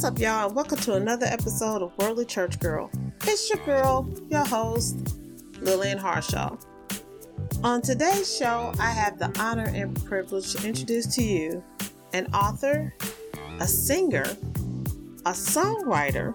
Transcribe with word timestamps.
What's 0.00 0.12
up, 0.12 0.18
y'all, 0.18 0.46
and 0.46 0.56
welcome 0.56 0.78
to 0.78 0.94
another 0.94 1.26
episode 1.26 1.82
of 1.82 1.92
Worldly 1.98 2.24
Church 2.24 2.58
Girl. 2.58 2.90
It's 3.26 3.50
your 3.50 3.62
girl, 3.66 4.08
your 4.30 4.46
host, 4.46 4.96
Lillian 5.60 5.98
Harshaw. 5.98 6.56
On 7.62 7.82
today's 7.82 8.34
show, 8.34 8.72
I 8.80 8.92
have 8.92 9.18
the 9.18 9.30
honor 9.38 9.70
and 9.74 9.94
privilege 10.06 10.54
to 10.54 10.66
introduce 10.66 11.14
to 11.16 11.22
you 11.22 11.62
an 12.14 12.32
author, 12.32 12.94
a 13.58 13.66
singer, 13.66 14.24
a 15.26 15.32
songwriter. 15.32 16.34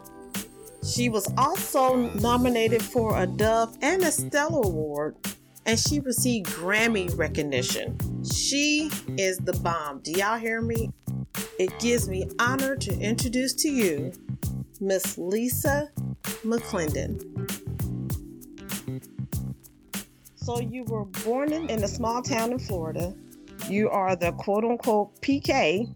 She 0.88 1.10
was 1.10 1.28
also 1.36 1.96
nominated 2.20 2.84
for 2.84 3.20
a 3.20 3.26
Dove 3.26 3.76
and 3.82 4.04
a 4.04 4.12
Stellar 4.12 4.62
Award, 4.62 5.16
and 5.66 5.80
she 5.80 6.02
received 6.02 6.52
Grammy 6.52 7.18
recognition. 7.18 7.98
She 8.24 8.92
is 9.18 9.40
the 9.40 9.54
bomb. 9.54 10.02
Do 10.02 10.12
y'all 10.12 10.38
hear 10.38 10.62
me? 10.62 10.92
It 11.58 11.78
gives 11.80 12.08
me 12.10 12.30
honor 12.40 12.76
to 12.76 13.00
introduce 13.00 13.54
to 13.56 13.70
you 13.70 14.12
Miss 14.80 15.18
Lisa 15.18 15.90
McClendon. 16.44 17.22
So, 20.36 20.60
you 20.60 20.84
were 20.84 21.06
born 21.06 21.52
in, 21.54 21.70
in 21.70 21.84
a 21.84 21.88
small 21.88 22.22
town 22.22 22.52
in 22.52 22.60
Florida. 22.60 23.14
You 23.70 23.90
are 23.90 24.16
the 24.16 24.32
quote 24.34 24.64
unquote 24.64 25.20
PK. 25.22 25.94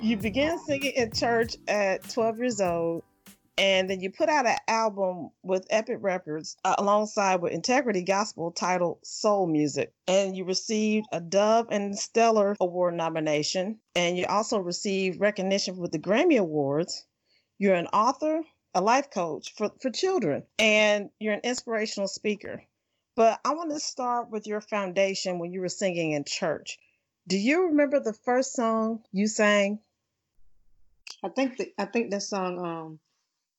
You 0.00 0.16
began 0.16 0.58
singing 0.60 0.92
in 0.92 1.10
church 1.10 1.56
at 1.66 2.08
12 2.10 2.38
years 2.38 2.60
old, 2.60 3.02
and 3.58 3.90
then 3.90 4.00
you 4.00 4.10
put 4.10 4.28
out 4.28 4.46
an 4.46 4.56
album 4.68 5.30
with 5.42 5.66
Epic 5.68 5.98
Records 6.00 6.56
uh, 6.64 6.76
alongside 6.78 7.42
with 7.42 7.52
Integrity 7.52 8.02
Gospel 8.02 8.52
titled 8.52 8.98
Soul 9.02 9.48
Music. 9.48 9.92
And 10.06 10.36
you 10.36 10.44
received 10.44 11.06
a 11.10 11.20
Dove 11.20 11.66
and 11.70 11.98
Stellar 11.98 12.56
Award 12.60 12.94
nomination, 12.94 13.80
and 13.96 14.16
you 14.16 14.26
also 14.26 14.58
received 14.58 15.20
recognition 15.20 15.76
with 15.76 15.90
the 15.90 15.98
Grammy 15.98 16.38
Awards. 16.38 17.04
You're 17.58 17.74
an 17.74 17.88
author, 17.88 18.42
a 18.74 18.80
life 18.80 19.10
coach 19.10 19.52
for, 19.56 19.72
for 19.82 19.90
children, 19.90 20.44
and 20.58 21.10
you're 21.18 21.34
an 21.34 21.40
inspirational 21.42 22.08
speaker. 22.08 22.62
But 23.16 23.40
I 23.44 23.54
want 23.54 23.72
to 23.72 23.80
start 23.80 24.30
with 24.30 24.46
your 24.46 24.60
foundation 24.60 25.40
when 25.40 25.52
you 25.52 25.60
were 25.60 25.68
singing 25.68 26.12
in 26.12 26.22
church. 26.24 26.78
Do 27.26 27.36
you 27.36 27.66
remember 27.66 27.98
the 27.98 28.12
first 28.12 28.52
song 28.52 29.02
you 29.10 29.26
sang? 29.26 29.80
I 31.24 31.28
think 31.28 31.56
the, 31.56 31.72
I 31.76 31.86
think 31.86 32.12
that 32.12 32.22
song 32.22 32.64
um 32.64 33.00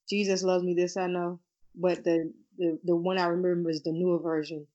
Jesus 0.10 0.44
loves 0.44 0.64
me 0.64 0.74
this 0.74 0.98
I 0.98 1.08
know, 1.08 1.40
but 1.76 2.04
the 2.04 2.34
the, 2.58 2.80
the 2.84 2.96
one 2.96 3.18
I 3.18 3.28
remember 3.28 3.70
is 3.70 3.84
the 3.84 3.92
newer 3.92 4.20
version, 4.20 4.68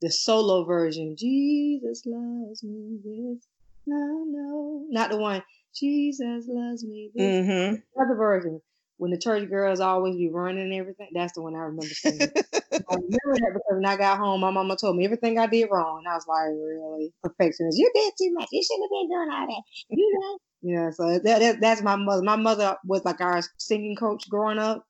the 0.00 0.10
solo 0.10 0.64
version. 0.64 1.16
Jesus 1.16 2.02
loves 2.06 2.62
me 2.62 2.98
this 3.04 3.46
I 3.88 4.24
know, 4.26 4.86
not 4.88 5.10
the 5.10 5.18
one 5.18 5.42
Jesus 5.74 6.46
loves 6.48 6.84
me 6.84 7.10
this. 7.14 7.46
Mm-hmm. 7.46 8.00
Other 8.00 8.14
version 8.16 8.60
when 8.98 9.10
the 9.10 9.18
church 9.18 9.48
girls 9.48 9.80
always 9.80 10.16
be 10.16 10.28
running 10.28 10.62
and 10.62 10.72
everything. 10.72 11.10
That's 11.12 11.34
the 11.34 11.42
one 11.42 11.54
I 11.54 11.60
remember 11.60 11.86
singing. 11.86 12.30
I 12.34 12.94
remember 12.94 13.34
that 13.34 13.52
because 13.52 13.74
when 13.74 13.86
I 13.86 13.96
got 13.96 14.18
home, 14.18 14.40
my 14.40 14.50
mama 14.50 14.76
told 14.76 14.96
me 14.96 15.04
everything 15.04 15.38
I 15.38 15.46
did 15.46 15.68
wrong, 15.70 15.98
and 15.98 16.08
I 16.08 16.14
was 16.14 16.26
like, 16.26 16.48
really 16.48 17.12
perfectionist. 17.22 17.78
You 17.78 17.90
did 17.94 18.12
too 18.18 18.32
much. 18.32 18.48
You 18.52 18.62
shouldn't 18.62 18.84
have 18.84 18.90
been 18.90 19.08
doing 19.08 19.30
all 19.32 19.46
that. 19.46 19.62
You 19.88 20.18
know. 20.20 20.38
Yeah, 20.62 20.90
so 20.90 21.18
that, 21.18 21.40
that 21.40 21.60
that's 21.60 21.82
my 21.82 21.96
mother. 21.96 22.22
My 22.22 22.36
mother 22.36 22.76
was 22.84 23.04
like 23.04 23.20
our 23.20 23.40
singing 23.58 23.96
coach 23.96 24.28
growing 24.28 24.58
up, 24.58 24.84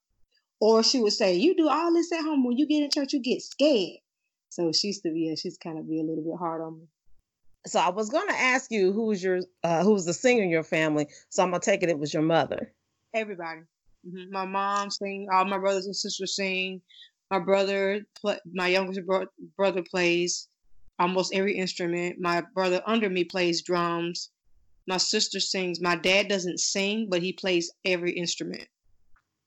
or 0.60 0.82
she 0.82 1.00
would 1.00 1.12
say, 1.12 1.34
"You 1.34 1.56
do 1.56 1.68
all 1.68 1.92
this 1.92 2.12
at 2.12 2.22
home. 2.22 2.44
When 2.44 2.56
you 2.56 2.66
get 2.66 2.82
in 2.82 2.90
church, 2.90 3.12
you 3.12 3.20
get 3.20 3.42
scared." 3.42 3.98
So 4.48 4.72
she 4.72 4.88
used 4.88 5.02
to 5.02 5.10
be, 5.10 5.26
yeah, 5.28 5.34
she's 5.34 5.58
kind 5.58 5.78
of 5.78 5.86
be 5.86 6.00
a 6.00 6.02
little 6.02 6.24
bit 6.24 6.38
hard 6.38 6.62
on 6.62 6.78
me. 6.78 6.86
So 7.66 7.80
I 7.80 7.90
was 7.90 8.08
going 8.08 8.28
to 8.28 8.34
ask 8.34 8.70
you 8.70 8.92
who's 8.92 9.22
your 9.22 9.40
uh, 9.64 9.82
who's 9.82 10.04
the 10.04 10.14
singer 10.14 10.44
in 10.44 10.50
your 10.50 10.62
family. 10.62 11.08
So 11.28 11.42
I'm 11.42 11.50
gonna 11.50 11.60
take 11.60 11.82
it 11.82 11.90
it 11.90 11.98
was 11.98 12.14
your 12.14 12.22
mother. 12.22 12.72
Everybody. 13.12 13.62
Mm-hmm. 14.06 14.32
My 14.32 14.46
mom 14.46 14.90
sing. 14.90 15.28
All 15.32 15.44
my 15.44 15.58
brothers 15.58 15.86
and 15.86 15.96
sisters 15.96 16.36
sing. 16.36 16.80
My 17.30 17.38
brother, 17.40 18.02
my 18.52 18.68
youngest 18.68 19.04
bro- 19.04 19.26
brother 19.56 19.82
plays 19.82 20.48
almost 20.98 21.34
every 21.34 21.56
instrument. 21.56 22.16
My 22.20 22.42
brother 22.54 22.82
under 22.86 23.10
me 23.10 23.24
plays 23.24 23.62
drums. 23.62 24.30
My 24.86 24.98
sister 24.98 25.40
sings. 25.40 25.80
My 25.80 25.96
dad 25.96 26.28
doesn't 26.28 26.60
sing, 26.60 27.08
but 27.10 27.22
he 27.22 27.32
plays 27.32 27.72
every 27.84 28.12
instrument. 28.12 28.68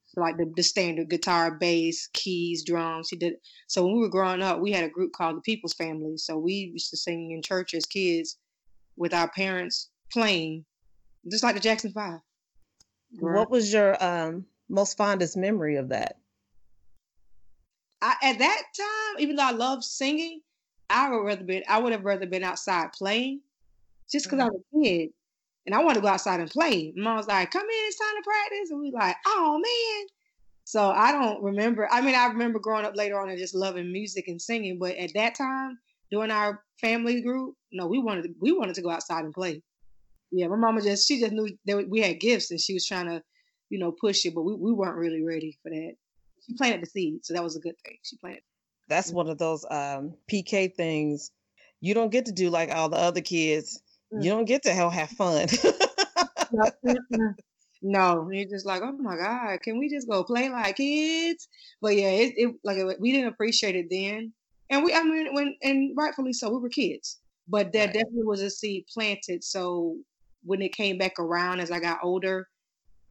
So 0.08 0.22
like 0.22 0.38
the, 0.38 0.52
the 0.56 0.64
standard 0.64 1.10
guitar, 1.10 1.52
bass, 1.58 2.10
keys, 2.14 2.64
drums. 2.66 3.10
He 3.10 3.16
did. 3.16 3.36
So 3.68 3.86
when 3.86 3.94
we 3.94 4.02
were 4.02 4.10
growing 4.10 4.42
up, 4.42 4.60
we 4.60 4.72
had 4.72 4.84
a 4.84 4.90
group 4.90 5.14
called 5.14 5.38
the 5.38 5.42
People's 5.42 5.76
Family. 5.76 6.18
So 6.18 6.38
we 6.38 6.72
used 6.74 6.90
to 6.90 6.98
sing 6.98 7.32
in 7.32 7.42
church 7.42 7.74
as 7.74 7.86
kids 7.86 8.38
with 8.98 9.14
our 9.14 9.30
parents 9.30 9.90
playing, 10.12 10.66
just 11.32 11.44
like 11.44 11.56
the 11.56 11.62
Jackson 11.62 11.94
Five. 11.94 12.20
What 13.18 13.50
was 13.50 13.74
your 13.74 14.02
um, 14.04 14.46
most 14.70 14.98
fondest 14.98 15.36
memory 15.36 15.78
of 15.78 15.90
that? 15.90 16.18
I, 18.02 18.16
at 18.24 18.40
that 18.40 18.64
time, 18.78 19.20
even 19.20 19.36
though 19.36 19.48
I 19.48 19.52
loved 19.52 19.84
singing, 19.84 20.42
I 20.90 21.10
would 21.10 21.24
rather 21.24 21.44
been 21.44 21.64
I 21.68 21.80
would 21.80 21.92
have 21.92 22.06
rather 22.06 22.26
been 22.26 22.44
outside 22.44 22.94
playing, 22.94 23.42
just 24.10 24.26
because 24.26 24.40
mm-hmm. 24.40 24.48
I 24.48 24.52
was 24.52 24.62
a 24.74 24.84
kid 24.84 25.10
and 25.66 25.76
I 25.76 25.84
wanted 25.84 25.96
to 25.96 26.02
go 26.02 26.08
outside 26.08 26.40
and 26.40 26.50
play. 26.50 26.94
Mom 26.96 27.18
was 27.18 27.28
like, 27.28 27.52
"Come 27.52 27.64
in, 27.64 27.70
it's 27.70 27.98
time 27.98 28.16
to 28.16 28.24
practice," 28.24 28.72
and 28.72 28.80
we 28.80 28.92
like, 28.92 29.16
"Oh 29.26 29.60
man." 29.62 30.08
So 30.64 30.92
I 30.92 31.12
don't 31.12 31.42
remember. 31.44 31.88
I 31.92 32.02
mean, 32.02 32.16
I 32.16 32.28
remember 32.28 32.60
growing 32.60 32.86
up 32.86 32.96
later 32.96 33.20
on 33.20 33.30
and 33.30 33.38
just 33.38 33.56
loving 33.56 33.92
music 33.92 34.28
and 34.28 34.42
singing, 34.42 34.78
but 34.80 34.96
at 34.96 35.14
that 35.16 35.36
time, 35.36 35.80
during 36.12 36.32
our 36.32 36.64
family 36.80 37.22
group, 37.22 37.56
no, 37.72 37.88
we 37.88 38.00
wanted 38.00 38.24
to, 38.24 38.30
we 38.40 38.52
wanted 38.52 38.76
to 38.76 38.82
go 38.82 38.90
outside 38.90 39.26
and 39.26 39.34
play. 39.34 39.62
Yeah, 40.32 40.48
my 40.48 40.58
mama 40.58 40.82
just 40.82 41.08
she 41.08 41.20
just 41.20 41.34
knew 41.34 41.50
that 41.66 41.90
we 41.90 42.02
had 42.02 42.20
gifts 42.20 42.52
and 42.52 42.60
she 42.60 42.74
was 42.74 42.86
trying 42.86 43.08
to, 43.08 43.24
you 43.70 43.80
know, 43.80 43.92
push 43.92 44.26
it, 44.26 44.36
but 44.36 44.44
we, 44.44 44.54
we 44.54 44.72
weren't 44.72 44.98
really 44.98 45.24
ready 45.24 45.58
for 45.64 45.72
that. 45.72 45.94
She 46.46 46.56
planted 46.56 46.82
the 46.82 46.86
seed, 46.86 47.26
so 47.26 47.34
that 47.34 47.44
was 47.44 47.56
a 47.56 47.60
good 47.60 47.76
thing. 47.84 47.98
She 48.04 48.18
planted. 48.18 48.44
That's 48.88 49.12
one 49.12 49.30
of 49.30 49.38
those 49.38 49.66
um, 49.70 50.14
PK 50.32 50.74
things 50.74 51.32
you 51.82 51.94
don't 51.94 52.12
get 52.12 52.26
to 52.26 52.32
do 52.32 52.50
like 52.50 52.72
all 52.72 52.90
the 52.90 52.98
other 52.98 53.22
kids. 53.22 53.82
Mm. 54.14 54.24
You 54.24 54.30
don't 54.32 54.46
get 54.46 54.64
to 54.64 54.74
hell 54.74 54.90
have 54.90 55.10
fun. 55.10 55.48
no, 57.82 58.30
you're 58.32 58.50
just 58.50 58.66
like, 58.66 58.82
oh 58.82 58.92
my 58.94 59.16
god, 59.16 59.62
can 59.62 59.80
we 59.80 59.90
just 59.90 60.10
go 60.10 60.24
play 60.24 60.50
like 60.50 60.78
kids? 60.78 61.48
But 61.82 61.96
yeah, 61.96 62.10
it, 62.10 62.34
it 62.36 62.56
like 62.64 62.78
we 63.00 63.12
didn't 63.12 63.30
appreciate 63.30 63.76
it 63.76 63.88
then, 63.90 64.34
and 64.70 64.84
we 64.84 64.94
I 64.94 65.04
mean 65.04 65.34
when 65.34 65.56
and 65.62 65.96
rightfully 65.98 66.34
so, 66.34 66.50
we 66.50 66.60
were 66.60 66.70
kids. 66.70 67.20
But 67.48 67.72
there 67.72 67.88
right. 67.88 67.94
definitely 67.94 68.26
was 68.26 68.42
a 68.42 68.50
seed 68.50 68.86
planted. 68.94 69.44
So 69.44 69.98
when 70.44 70.62
it 70.62 70.74
came 70.74 70.98
back 70.98 71.20
around 71.20 71.60
as 71.60 71.72
I 71.72 71.80
got 71.80 72.00
older, 72.04 72.48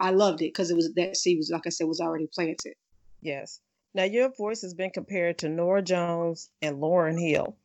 I 0.00 0.10
loved 0.10 0.42
it 0.42 0.52
because 0.52 0.70
it 0.70 0.76
was 0.76 0.92
that 0.94 1.16
seed 1.16 1.38
was 1.38 1.50
like 1.50 1.66
I 1.66 1.70
said 1.70 1.86
was 1.86 2.00
already 2.00 2.28
planted. 2.32 2.74
Yes. 3.20 3.60
Now 3.94 4.04
your 4.04 4.30
voice 4.36 4.62
has 4.62 4.74
been 4.74 4.90
compared 4.90 5.38
to 5.38 5.48
Norah 5.48 5.82
Jones 5.82 6.50
and 6.62 6.78
Lauryn 6.78 7.20
Hill. 7.20 7.56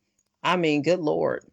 I 0.42 0.58
mean, 0.58 0.82
good 0.82 1.00
lord, 1.00 1.46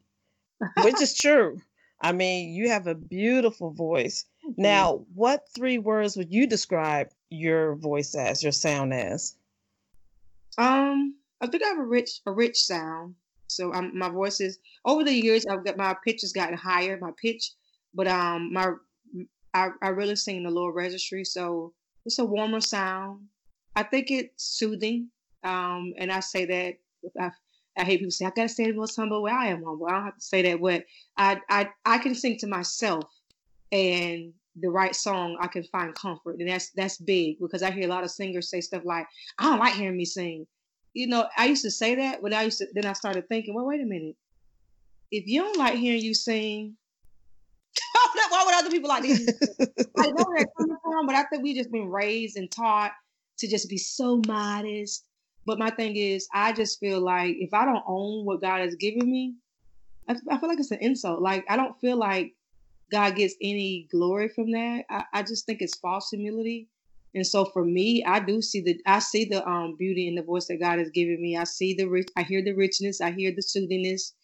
which 0.83 1.01
is 1.01 1.17
true. 1.21 1.61
I 2.01 2.13
mean, 2.13 2.55
you 2.55 2.71
have 2.71 2.87
a 2.87 2.95
beautiful 2.95 3.71
voice. 3.71 4.25
Now, 4.57 5.05
what 5.15 5.47
three 5.55 5.79
words 5.79 6.17
would 6.17 6.33
you 6.33 6.47
describe 6.47 7.11
your 7.29 7.77
voice 7.77 8.15
as, 8.15 8.43
your 8.43 8.53
sound 8.53 8.95
as? 8.95 9.37
Um, 10.57 11.15
I 11.41 11.47
think 11.47 11.63
I 11.63 11.69
have 11.69 11.79
a 11.79 11.85
rich, 11.85 12.21
a 12.27 12.33
rich 12.33 12.59
sound. 12.65 13.15
So 13.49 13.73
um, 13.75 13.97
my 13.97 14.09
voice 14.09 14.41
is 14.41 14.59
over 14.85 15.05
the 15.05 15.13
years. 15.13 15.45
I've 15.47 15.65
got 15.65 15.77
my 15.77 15.95
pitch 16.05 16.23
has 16.23 16.33
gotten 16.33 16.57
higher, 16.57 16.99
my 17.01 17.11
pitch, 17.21 17.53
but 17.95 18.07
um, 18.07 18.53
my 18.53 18.73
I, 19.53 19.71
I 19.83 19.89
really 19.89 20.17
sing 20.17 20.37
in 20.37 20.43
the 20.45 20.51
lower 20.51 20.73
registry, 20.73 21.25
so 21.25 21.73
it's 22.07 22.19
a 22.19 22.25
warmer 22.25 22.61
sound. 22.61 23.27
I 23.75 23.83
think 23.83 24.11
it's 24.11 24.45
soothing. 24.45 25.09
Um, 25.43 25.95
and 25.99 26.13
I 26.13 26.21
say 26.21 26.45
that 26.47 26.75
I, 27.21 27.31
I 27.77 27.85
hate 27.85 27.99
people 27.99 28.11
say 28.11 28.27
I 28.27 28.31
gotta 28.31 28.49
say 28.49 28.67
the 28.67 28.75
most 28.75 28.97
humble 28.97 29.23
way. 29.23 29.33
I 29.33 29.47
am 29.47 29.65
humble. 29.65 29.87
I 29.87 29.93
don't 29.93 30.05
have 30.05 30.17
to 30.17 30.23
say 30.23 30.43
that, 30.43 30.61
but 30.61 30.85
I 31.17 31.41
I 31.49 31.69
I 31.85 31.99
can 31.99 32.15
sing 32.15 32.37
to 32.39 32.47
myself, 32.47 33.05
and 33.73 34.33
the 34.57 34.69
right 34.69 34.95
song 34.95 35.39
I 35.41 35.47
can 35.47 35.65
find 35.65 35.95
comfort, 35.95 36.39
and 36.39 36.49
that's 36.49 36.71
that's 36.71 36.99
big 36.99 37.39
because 37.41 37.63
I 37.63 37.71
hear 37.71 37.85
a 37.85 37.91
lot 37.91 38.05
of 38.05 38.11
singers 38.11 38.51
say 38.51 38.61
stuff 38.61 38.83
like 38.85 39.07
I 39.39 39.45
don't 39.45 39.59
like 39.59 39.75
hearing 39.75 39.97
me 39.97 40.05
sing. 40.05 40.47
You 40.93 41.07
know, 41.07 41.27
I 41.39 41.47
used 41.47 41.63
to 41.63 41.71
say 41.71 41.95
that, 41.95 42.21
but 42.21 42.35
I 42.35 42.43
used 42.43 42.59
to 42.59 42.67
then 42.75 42.85
I 42.85 42.93
started 42.93 43.29
thinking, 43.29 43.55
well, 43.55 43.67
wait 43.67 43.81
a 43.81 43.87
minute. 43.87 44.17
If 45.11 45.27
you 45.27 45.43
don't 45.43 45.59
like 45.59 45.77
hearing 45.77 46.03
you 46.03 46.15
sing, 46.15 46.77
why 48.31 48.43
would 48.45 48.55
other 48.55 48.71
people 48.71 48.89
like 48.89 49.03
this? 49.03 49.21
I 49.99 50.07
know 50.07 50.25
where 50.25 50.39
they're 50.39 50.47
coming 50.59 50.77
from, 50.83 51.07
but 51.07 51.15
I 51.17 51.25
think 51.25 51.43
we've 51.43 51.57
just 51.57 51.71
been 51.71 51.89
raised 51.89 52.37
and 52.37 52.51
taught 52.51 52.93
to 53.39 53.49
just 53.49 53.69
be 53.69 53.79
so 53.79 54.23
modest. 54.27 55.05
But 55.47 55.59
my 55.59 55.71
thing 55.71 55.97
is, 55.97 56.29
I 56.33 56.53
just 56.53 56.79
feel 56.81 57.01
like 57.01 57.37
if 57.39 57.53
I 57.53 57.65
don't 57.65 57.85
own 57.87 58.25
what 58.25 58.41
God 58.41 58.61
has 58.61 58.75
given 58.77 59.11
me, 59.11 59.35
I, 60.09 60.17
I 60.31 60.39
feel 60.39 60.49
like 60.49 60.59
it's 60.59 60.71
an 60.71 60.79
insult. 60.81 61.21
Like 61.21 61.45
I 61.49 61.57
don't 61.57 61.79
feel 61.81 61.97
like 61.97 62.35
God 62.91 63.17
gets 63.17 63.35
any 63.41 63.89
glory 63.91 64.29
from 64.29 64.53
that. 64.53 64.85
I, 64.91 65.05
I 65.15 65.23
just 65.23 65.47
think 65.47 65.63
it's 65.63 65.79
false 65.79 66.11
humility. 66.11 66.69
And 67.15 67.27
so 67.27 67.45
for 67.45 67.65
me, 67.65 68.05
I 68.05 68.21
do 68.21 68.41
see 68.41 68.61
the 68.61 68.79
I 68.87 69.01
see 69.01 69.25
the 69.25 69.47
um 69.49 69.77
beauty 69.77 70.07
in 70.07 70.15
the 70.15 70.23
voice 70.23 70.47
that 70.47 70.61
God 70.61 70.79
has 70.79 70.91
given 70.91 71.21
me. 71.21 71.37
I 71.37 71.45
see 71.45 71.75
the 71.75 71.87
rich. 71.87 72.09
I 72.17 72.23
hear 72.23 72.43
the 72.43 72.53
richness. 72.53 73.01
I 73.01 73.11
hear 73.11 73.33
the 73.35 73.43
soothingness, 73.43 74.15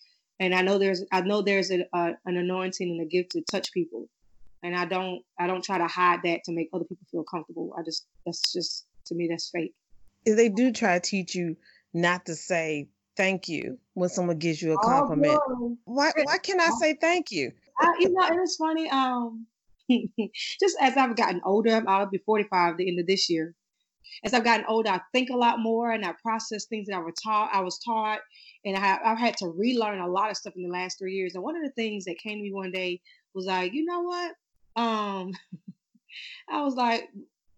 and 0.41 0.55
I 0.55 0.63
know 0.63 0.79
there's 0.79 1.05
I 1.13 1.21
know 1.23 1.43
there's 1.43 1.71
a, 1.71 1.87
a, 1.93 2.13
an 2.27 2.37
anointing 2.37 2.91
and 2.91 3.01
a 3.01 3.05
gift 3.05 3.33
to 3.33 3.43
touch 3.51 3.73
people 3.73 4.09
and 4.63 4.75
I 4.75 4.85
don't 4.85 5.23
I 5.39 5.47
don't 5.47 5.65
try 5.65 5.79
to 5.79 5.87
hide 5.87 6.21
that 6.25 6.45
to 6.45 6.53
make 6.53 6.69
other 6.73 6.85
people 6.85 7.07
feel 7.11 7.25
comfortable. 7.25 7.75
I 7.79 7.83
just 7.83 8.07
that's 8.25 8.53
just 8.53 8.87
to 9.07 9.15
me 9.15 9.29
that's 9.31 9.51
fake. 9.51 9.75
They 10.25 10.49
do 10.49 10.73
try 10.73 10.99
to 10.99 11.01
teach 11.01 11.35
you 11.35 11.57
not 11.95 12.27
to 12.27 12.35
say 12.35 12.89
thank 13.17 13.49
you 13.49 13.79
when 13.95 14.09
someone 14.09 14.39
gives 14.39 14.61
you 14.61 14.73
a 14.73 14.79
compliment. 14.79 15.41
Oh, 15.47 15.77
why 15.85 16.13
why 16.25 16.39
can 16.39 16.61
I 16.61 16.71
say 16.71 16.95
thank 17.01 17.31
you? 17.31 17.53
I, 17.79 17.95
you 18.01 18.11
know, 18.11 18.27
and 18.27 18.41
it's 18.41 18.57
funny. 18.57 18.91
Um, 18.91 19.47
just 20.61 20.77
as 20.81 20.97
I've 20.97 21.17
gotten 21.17 21.43
older, 21.45 21.83
I'll 21.87 22.11
be 22.11 22.19
45 22.19 22.73
at 22.73 22.77
the 22.79 22.89
end 22.89 22.99
of 22.99 23.07
this 23.07 23.31
year. 23.31 23.55
As 24.25 24.35
I've 24.35 24.45
gotten 24.45 24.67
older, 24.69 24.91
I 24.91 25.01
think 25.13 25.31
a 25.31 25.37
lot 25.37 25.61
more 25.61 25.93
and 25.93 26.05
I 26.05 26.13
process 26.23 26.65
things 26.65 26.89
that 26.89 26.97
I 26.97 27.01
was 27.01 27.15
taught. 27.23 27.51
I 27.53 27.61
was 27.61 27.79
taught, 27.79 28.21
and 28.65 28.77
I 28.77 28.81
have, 28.81 29.01
I've 29.05 29.19
had 29.19 29.37
to 29.39 29.49
relearn 29.49 30.01
a 30.01 30.09
lot 30.09 30.31
of 30.31 30.37
stuff 30.37 30.55
in 30.57 30.63
the 30.63 30.69
last 30.69 30.99
three 30.99 31.15
years. 31.15 31.35
And 31.35 31.45
one 31.45 31.57
of 31.57 31.63
the 31.63 31.71
things 31.71 32.05
that 32.05 32.19
came 32.19 32.39
to 32.39 32.43
me 32.43 32.53
one 32.53 32.73
day 32.73 33.01
was 33.35 33.47
like, 33.47 33.73
you 33.73 33.85
know 33.85 34.01
what? 34.03 34.35
Um, 34.77 35.33
I 36.51 36.63
was 36.63 36.75
like, 36.75 37.09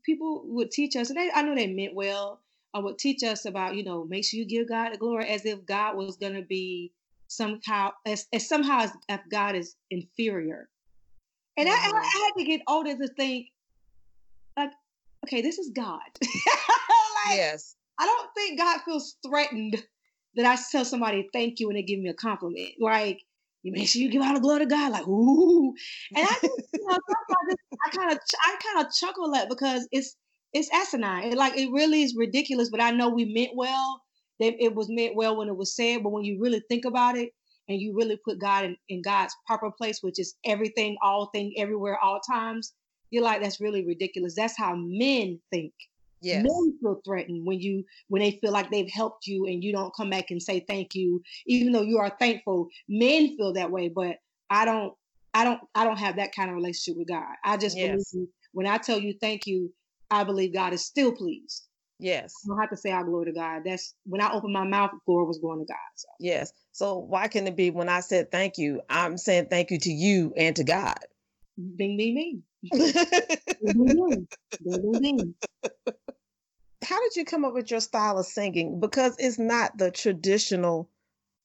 people 0.05 0.43
would 0.47 0.71
teach 0.71 0.97
us, 0.97 1.11
and 1.11 1.19
they, 1.19 1.31
I 1.35 1.43
know 1.43 1.55
they 1.55 1.67
meant 1.67 1.95
well. 1.95 2.41
I 2.75 2.81
would 2.81 2.99
teach 2.99 3.23
us 3.23 3.45
about, 3.45 3.77
you 3.77 3.85
know, 3.85 4.05
make 4.05 4.25
sure 4.25 4.39
you 4.39 4.47
give 4.47 4.69
God 4.69 4.93
the 4.93 4.99
glory, 4.99 5.29
as 5.29 5.47
if 5.47 5.65
God 5.65 5.97
was 5.97 6.17
going 6.17 6.35
to 6.35 6.43
be 6.43 6.93
somehow, 7.29 7.93
as, 8.07 8.27
as 8.33 8.49
somehow 8.49 8.81
as 8.81 8.93
if 9.09 9.21
God 9.31 9.55
is 9.55 9.77
inferior. 9.91 10.69
And 11.57 11.69
mm-hmm. 11.69 11.97
I, 11.97 11.99
I, 11.99 12.25
had 12.25 12.39
to 12.39 12.45
get 12.45 12.61
older 12.69 12.97
to 12.97 13.09
think, 13.15 13.49
okay, 15.27 15.43
this 15.43 15.59
is 15.59 15.71
God. 15.75 16.01
like, 16.23 17.37
yes. 17.37 17.77
I 17.99 18.07
don't 18.07 18.31
think 18.35 18.59
God 18.59 18.81
feels 18.85 19.17
threatened 19.27 19.83
that 20.37 20.47
I 20.47 20.57
tell 20.71 20.85
somebody 20.85 21.29
thank 21.33 21.59
you 21.59 21.69
and 21.69 21.77
they 21.77 21.83
give 21.83 21.99
me 21.99 22.09
a 22.09 22.15
compliment. 22.15 22.73
Like, 22.81 23.21
you 23.63 23.73
make 23.73 23.89
sure 23.89 24.01
you 24.01 24.11
give 24.11 24.23
all 24.23 24.35
the 24.35 24.41
glory 24.41 24.61
to 24.61 24.67
God, 24.67 24.93
like 24.93 25.07
ooh. 25.09 25.75
And 26.15 26.25
I 26.25 26.33
just, 26.33 26.69
you 26.73 26.87
know, 26.87 26.97
I 26.97 27.91
kind 27.91 28.13
of, 28.13 28.19
I 28.45 28.57
kind 28.63 28.87
of 28.87 28.93
chuckle 28.93 29.35
at 29.35 29.49
because 29.49 29.89
it's, 29.91 30.17
it's 30.53 30.71
asinine. 30.73 31.33
It, 31.33 31.37
like 31.37 31.57
it 31.57 31.71
really 31.73 32.03
is 32.03 32.15
ridiculous. 32.17 32.71
But 32.71 32.81
I 32.81 32.93
know 32.93 33.09
we 33.09 33.33
meant 33.33 33.57
well. 33.57 34.03
That 34.41 34.55
it 34.63 34.77
was 34.77 34.87
meant 34.89 35.17
well 35.17 35.37
when 35.37 35.49
it 35.49 35.57
was 35.57 35.75
said. 35.75 36.05
But 36.05 36.11
when 36.11 36.23
you 36.23 36.41
really 36.41 36.63
think 36.69 36.85
about 36.85 37.17
it, 37.17 37.31
and 37.69 37.81
you 37.81 37.95
really 37.95 38.17
put 38.25 38.39
God 38.39 38.65
in, 38.65 38.77
in 38.89 39.03
God's 39.03 39.37
proper 39.47 39.71
place, 39.71 39.99
which 40.03 40.19
is 40.19 40.35
everything, 40.45 40.97
all 41.03 41.27
thing, 41.27 41.55
everywhere, 41.59 41.99
all 42.03 42.21
times, 42.21 42.73
you're 43.11 43.25
like, 43.25 43.43
that's 43.43 43.61
really 43.61 43.87
ridiculous. 43.87 44.35
That's 44.35 44.57
how 44.57 44.75
men 44.77 45.41
think. 45.51 45.73
Yes. 46.21 46.43
Men 46.43 46.79
feel 46.81 47.01
threatened 47.05 47.47
when 47.47 47.61
you 47.61 47.85
when 48.09 48.21
they 48.21 48.33
feel 48.33 48.53
like 48.53 48.71
they've 48.71 48.91
helped 48.91 49.27
you 49.27 49.47
and 49.47 49.63
you 49.63 49.73
don't 49.73 49.95
come 49.95 50.11
back 50.11 50.31
and 50.31 50.43
say 50.43 50.65
thank 50.67 50.95
you, 50.95 51.23
even 51.47 51.73
though 51.73 51.83
you 51.83 51.99
are 51.99 52.13
thankful. 52.19 52.69
Men 52.89 53.37
feel 53.37 53.53
that 53.53 53.71
way, 53.71 53.89
but 53.89 54.17
I 54.51 54.65
don't 54.65 54.95
I 55.33 55.45
don't 55.45 55.61
I 55.75 55.85
don't 55.85 55.99
have 55.99 56.17
that 56.17 56.35
kind 56.35 56.51
of 56.51 56.57
relationship 56.57 56.99
with 56.99 57.09
God. 57.09 57.35
I 57.45 57.57
just 57.57 57.77
yes. 57.77 58.11
believe 58.11 58.29
when 58.53 58.67
I 58.67 58.79
tell 58.79 58.99
you 58.99 59.15
thank 59.21 59.47
you, 59.47 59.73
I 60.11 60.25
believe 60.25 60.53
God 60.53 60.73
is 60.73 60.85
still 60.85 61.13
pleased. 61.13 61.69
Yes. 62.01 62.33
I 62.45 62.49
don't 62.49 62.61
have 62.61 62.71
to 62.71 62.77
say 62.77 62.93
I 62.93 63.03
glory 63.03 63.27
to 63.27 63.33
God. 63.33 63.63
That's 63.65 63.95
when 64.05 64.21
I 64.21 64.33
open 64.33 64.53
my 64.53 64.65
mouth, 64.65 64.91
glory 65.07 65.27
was 65.27 65.39
going 65.39 65.59
to 65.59 65.67
God. 65.67 65.77
So. 65.97 66.09
Yes. 66.21 66.53
So 66.73 66.99
why 66.99 67.29
can 67.29 67.47
it 67.47 67.57
be 67.57 67.71
when 67.71 67.89
I 67.89 68.01
said 68.01 68.31
thank 68.31 68.59
you, 68.59 68.81
I'm 68.89 69.17
saying 69.17 69.49
thank 69.51 69.71
you 69.71 69.79
to 69.81 69.91
you 69.91 70.33
and 70.37 70.55
to 70.57 70.65
God? 70.65 70.99
Bing, 71.59 71.97
bing, 71.97 72.15
bing. 72.15 72.43
bing, 73.61 74.29
bing, 74.65 75.01
bing. 75.01 75.35
How 76.85 77.01
did 77.01 77.17
you 77.17 77.25
come 77.25 77.45
up 77.45 77.53
with 77.53 77.71
your 77.71 77.81
style 77.81 78.17
of 78.19 78.27
singing? 78.27 78.79
Because 78.79 79.17
it's 79.19 79.41
not 79.41 79.77
the 79.77 79.91
traditional 79.91 80.89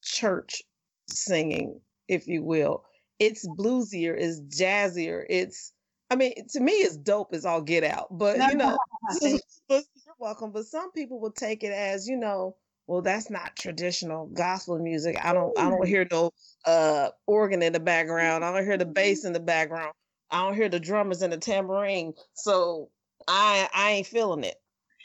church 0.04 0.62
singing, 1.10 1.82
if 2.08 2.28
you 2.28 2.44
will. 2.44 2.84
It's 3.18 3.48
bluesier, 3.48 4.16
it's 4.16 4.40
jazzier, 4.42 5.26
it's 5.28 5.74
I 6.12 6.16
mean, 6.16 6.34
to 6.50 6.60
me, 6.60 6.74
it's 6.74 6.98
dope 6.98 7.34
as 7.34 7.46
all 7.46 7.62
get 7.62 7.84
out. 7.84 8.16
But 8.16 8.38
you 8.52 8.56
know, 8.56 8.78
you're 9.70 9.82
welcome. 10.20 10.52
But 10.52 10.66
some 10.66 10.92
people 10.92 11.20
will 11.20 11.32
take 11.32 11.64
it 11.64 11.72
as, 11.72 12.08
you 12.08 12.18
know, 12.18 12.56
well 12.88 13.02
that's 13.02 13.30
not 13.30 13.56
traditional 13.56 14.28
gospel 14.28 14.78
music 14.80 15.18
i 15.24 15.34
don't 15.34 15.58
i 15.58 15.70
don't 15.70 15.88
hear 15.88 16.06
no 16.12 16.32
uh 16.66 17.10
organ 17.28 17.62
in 17.62 17.74
the 17.74 17.80
background 17.80 18.44
i 18.44 18.54
don't 18.54 18.66
hear 18.66 18.78
the 18.78 18.86
bass 18.86 19.24
in 19.26 19.34
the 19.34 19.40
background 19.40 19.94
i 20.34 20.44
don't 20.44 20.56
hear 20.56 20.70
the 20.70 20.80
drummers 20.80 21.22
and 21.22 21.32
the 21.32 21.38
tambourine 21.38 22.14
so 22.34 22.90
i 23.28 23.68
i 23.74 23.92
ain't 23.92 24.08
feeling 24.08 24.44
it 24.44 24.56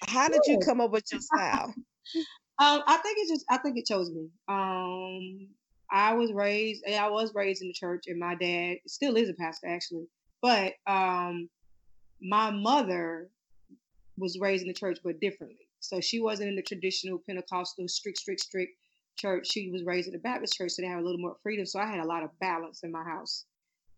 how 0.07 0.29
did 0.29 0.41
you 0.47 0.59
come 0.59 0.81
up 0.81 0.91
with 0.91 1.05
your 1.13 1.21
style 1.21 1.75
um 2.59 2.83
i 2.87 2.97
think 3.03 3.19
it 3.19 3.29
just 3.29 3.45
i 3.51 3.57
think 3.59 3.77
it 3.79 3.87
chose 3.87 4.11
me 4.11 4.29
um 4.49 5.49
i 5.93 6.13
was 6.13 6.33
raised 6.33 6.83
i 6.89 7.09
was 7.09 7.33
raised 7.35 7.63
in 7.63 7.69
the 7.69 7.75
church 7.75 8.05
and 8.07 8.19
my 8.19 8.35
dad 8.35 8.77
still 8.87 9.17
is 9.17 9.29
a 9.29 9.35
pastor 9.35 9.69
actually 9.69 10.07
but 10.43 10.73
um 10.87 11.49
my 12.21 12.51
mother 12.51 13.29
was 14.17 14.39
raised 14.41 14.63
in 14.63 14.69
the 14.69 14.75
church 14.75 14.99
but 15.05 15.21
differently 15.21 15.69
so 15.81 16.01
she 16.01 16.21
wasn't 16.21 16.49
in 16.49 16.57
the 16.57 16.63
traditional 16.63 17.23
Pentecostal, 17.27 17.89
strict, 17.89 18.19
strict, 18.19 18.41
strict 18.41 18.73
church. 19.17 19.51
She 19.51 19.71
was 19.71 19.85
raised 19.85 20.09
in 20.09 20.15
a 20.15 20.19
Baptist 20.19 20.55
church, 20.55 20.73
so 20.73 20.83
they 20.83 20.89
have 20.89 21.01
a 21.01 21.05
little 21.05 21.21
more 21.21 21.37
freedom. 21.43 21.67
So 21.67 21.79
I 21.79 21.87
had 21.87 22.01
a 22.01 22.07
lot 22.07 22.23
of 22.23 22.31
balance 22.41 22.83
in 22.83 22.91
my 22.93 23.05
house. 23.05 23.45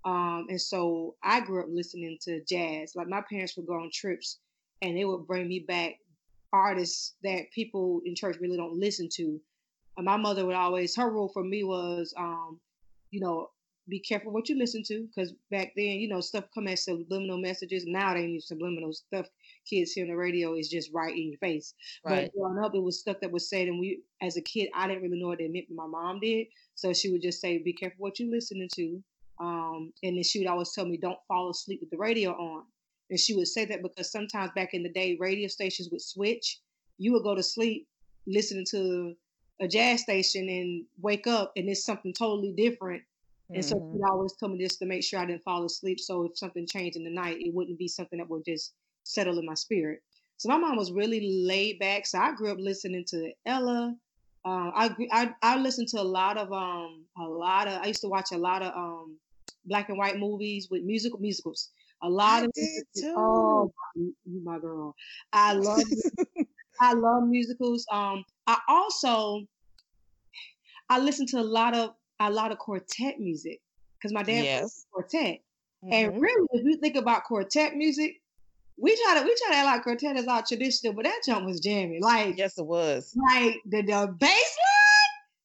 Um, 0.04 0.46
and 0.48 0.60
so 0.60 1.16
I 1.22 1.40
grew 1.40 1.60
up 1.60 1.68
listening 1.70 2.18
to 2.22 2.42
jazz. 2.44 2.96
Like 2.96 3.08
my 3.08 3.22
parents 3.28 3.56
would 3.56 3.66
go 3.66 3.74
on 3.74 3.90
trips 3.92 4.38
and 4.82 4.96
they 4.96 5.04
would 5.04 5.26
bring 5.26 5.48
me 5.48 5.60
back 5.60 5.98
artists 6.52 7.14
that 7.22 7.50
people 7.54 8.00
in 8.04 8.14
church 8.14 8.36
really 8.40 8.56
don't 8.56 8.78
listen 8.78 9.08
to. 9.16 9.40
And 9.96 10.06
my 10.06 10.16
mother 10.16 10.46
would 10.46 10.54
always, 10.54 10.96
her 10.96 11.10
rule 11.10 11.28
for 11.28 11.44
me 11.44 11.64
was, 11.64 12.14
um, 12.16 12.58
you 13.10 13.20
know, 13.20 13.50
be 13.88 13.98
careful 13.98 14.32
what 14.32 14.48
you 14.48 14.56
listen 14.56 14.82
to 14.84 15.06
because 15.08 15.34
back 15.50 15.72
then, 15.76 15.98
you 15.98 16.08
know, 16.08 16.20
stuff 16.20 16.44
come 16.54 16.68
as 16.68 16.84
subliminal 16.84 17.38
messages. 17.38 17.84
Now 17.86 18.14
they 18.14 18.24
use 18.24 18.46
subliminal 18.46 18.92
stuff. 18.92 19.26
Kids 19.68 19.92
hear 19.92 20.04
on 20.04 20.10
the 20.10 20.16
radio 20.16 20.54
is 20.54 20.68
just 20.68 20.90
right 20.92 21.14
in 21.14 21.30
your 21.30 21.38
face. 21.38 21.74
Right. 22.04 22.30
But 22.32 22.38
growing 22.38 22.64
up, 22.64 22.74
it 22.74 22.82
was 22.82 23.00
stuff 23.00 23.16
that 23.20 23.32
was 23.32 23.50
said, 23.50 23.68
and 23.68 23.80
we, 23.80 24.02
as 24.22 24.36
a 24.36 24.42
kid, 24.42 24.70
I 24.74 24.86
didn't 24.86 25.02
really 25.02 25.20
know 25.20 25.28
what 25.28 25.40
it 25.40 25.52
meant, 25.52 25.66
but 25.68 25.76
my 25.76 25.86
mom 25.86 26.20
did. 26.20 26.46
So 26.76 26.92
she 26.92 27.10
would 27.10 27.22
just 27.22 27.40
say, 27.40 27.58
"Be 27.58 27.72
careful 27.72 27.96
what 27.98 28.18
you're 28.18 28.30
listening 28.30 28.68
to," 28.74 29.02
um, 29.40 29.92
and 30.02 30.16
then 30.16 30.22
she 30.22 30.38
would 30.38 30.48
always 30.48 30.72
tell 30.72 30.84
me, 30.84 30.96
"Don't 30.96 31.18
fall 31.26 31.50
asleep 31.50 31.80
with 31.80 31.90
the 31.90 31.96
radio 31.98 32.32
on." 32.32 32.64
And 33.10 33.18
she 33.18 33.34
would 33.34 33.48
say 33.48 33.64
that 33.64 33.82
because 33.82 34.12
sometimes 34.12 34.52
back 34.54 34.74
in 34.74 34.82
the 34.82 34.92
day, 34.92 35.16
radio 35.18 35.48
stations 35.48 35.88
would 35.90 36.02
switch. 36.02 36.60
You 36.98 37.12
would 37.12 37.24
go 37.24 37.34
to 37.34 37.42
sleep 37.42 37.88
listening 38.26 38.66
to 38.70 39.14
a 39.60 39.66
jazz 39.66 40.02
station 40.02 40.48
and 40.48 40.84
wake 41.00 41.26
up, 41.26 41.52
and 41.56 41.68
it's 41.68 41.84
something 41.84 42.12
totally 42.12 42.52
different 42.52 43.02
and 43.52 43.64
mm-hmm. 43.64 43.68
so 43.68 43.92
she 43.96 44.02
always 44.04 44.32
told 44.34 44.52
me 44.52 44.58
this 44.62 44.76
to 44.76 44.86
make 44.86 45.02
sure 45.02 45.18
I 45.18 45.26
didn't 45.26 45.42
fall 45.42 45.64
asleep. 45.64 45.98
So 45.98 46.24
if 46.24 46.38
something 46.38 46.66
changed 46.66 46.96
in 46.96 47.04
the 47.04 47.10
night, 47.10 47.38
it 47.40 47.52
wouldn't 47.52 47.78
be 47.78 47.88
something 47.88 48.18
that 48.18 48.30
would 48.30 48.44
just 48.44 48.74
settle 49.02 49.38
in 49.38 49.46
my 49.46 49.54
spirit. 49.54 50.02
So 50.36 50.48
my 50.48 50.56
mom 50.56 50.76
was 50.76 50.92
really 50.92 51.42
laid 51.44 51.78
back. 51.80 52.06
So 52.06 52.18
I 52.18 52.32
grew 52.32 52.50
up 52.50 52.58
listening 52.60 53.04
to 53.08 53.32
Ella. 53.44 53.94
Uh, 54.44 54.70
I, 54.74 54.90
I 55.12 55.34
I 55.42 55.56
listened 55.58 55.88
to 55.88 56.00
a 56.00 56.02
lot 56.02 56.38
of 56.38 56.50
um 56.50 57.04
a 57.18 57.24
lot 57.24 57.68
of 57.68 57.82
I 57.82 57.86
used 57.86 58.00
to 58.00 58.08
watch 58.08 58.32
a 58.32 58.38
lot 58.38 58.62
of 58.62 58.72
um 58.74 59.18
black 59.64 59.88
and 59.88 59.98
white 59.98 60.18
movies 60.18 60.68
with 60.70 60.82
musical 60.82 61.18
musicals. 61.18 61.70
A 62.02 62.08
lot 62.08 62.42
I 62.42 62.46
of 62.46 62.52
too. 62.96 63.14
oh 63.16 63.72
you 63.94 64.14
my 64.42 64.58
girl. 64.58 64.94
I 65.32 65.52
love 65.52 65.82
I 66.80 66.94
love 66.94 67.24
musicals. 67.28 67.86
Um 67.92 68.24
I 68.46 68.58
also 68.68 69.42
I 70.88 70.98
listen 70.98 71.26
to 71.26 71.40
a 71.40 71.42
lot 71.42 71.74
of 71.74 71.90
a 72.20 72.30
lot 72.30 72.52
of 72.52 72.58
quartet 72.58 73.18
music 73.18 73.60
because 73.98 74.12
my 74.12 74.22
dad 74.22 74.44
yes. 74.44 74.60
plays 74.60 74.86
quartet. 74.92 75.40
Mm-hmm. 75.84 75.92
And 75.92 76.20
really, 76.20 76.46
if 76.52 76.64
you 76.64 76.76
think 76.76 76.96
about 76.96 77.24
quartet 77.24 77.74
music, 77.74 78.20
we 78.76 78.96
try 79.04 79.18
to 79.18 79.24
we 79.24 79.34
try 79.34 79.52
to 79.52 79.56
act 79.56 79.66
like 79.66 79.82
quartet 79.82 80.16
is 80.16 80.26
all 80.26 80.42
traditional, 80.42 80.94
but 80.94 81.04
that 81.04 81.20
jump 81.24 81.46
was 81.46 81.60
jamming. 81.60 82.02
Like 82.02 82.36
yes, 82.38 82.58
it 82.58 82.66
was. 82.66 83.14
Like 83.30 83.56
the 83.66 83.82
the 83.82 84.14
bass 84.18 84.30
line. 84.30 84.79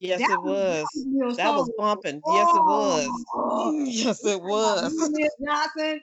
Yes, 0.07 0.21
it 0.21 0.41
was. 0.41 0.85
Was 0.95 1.37
that 1.37 1.53
was 1.53 1.71
bumping. 1.77 2.21
Yes, 2.27 2.47
it 2.47 2.63
was. 2.63 3.25
Oh, 3.33 3.83
yes, 3.85 4.25
it 4.25 4.41
was. 4.41 5.11
Johnson 5.45 6.01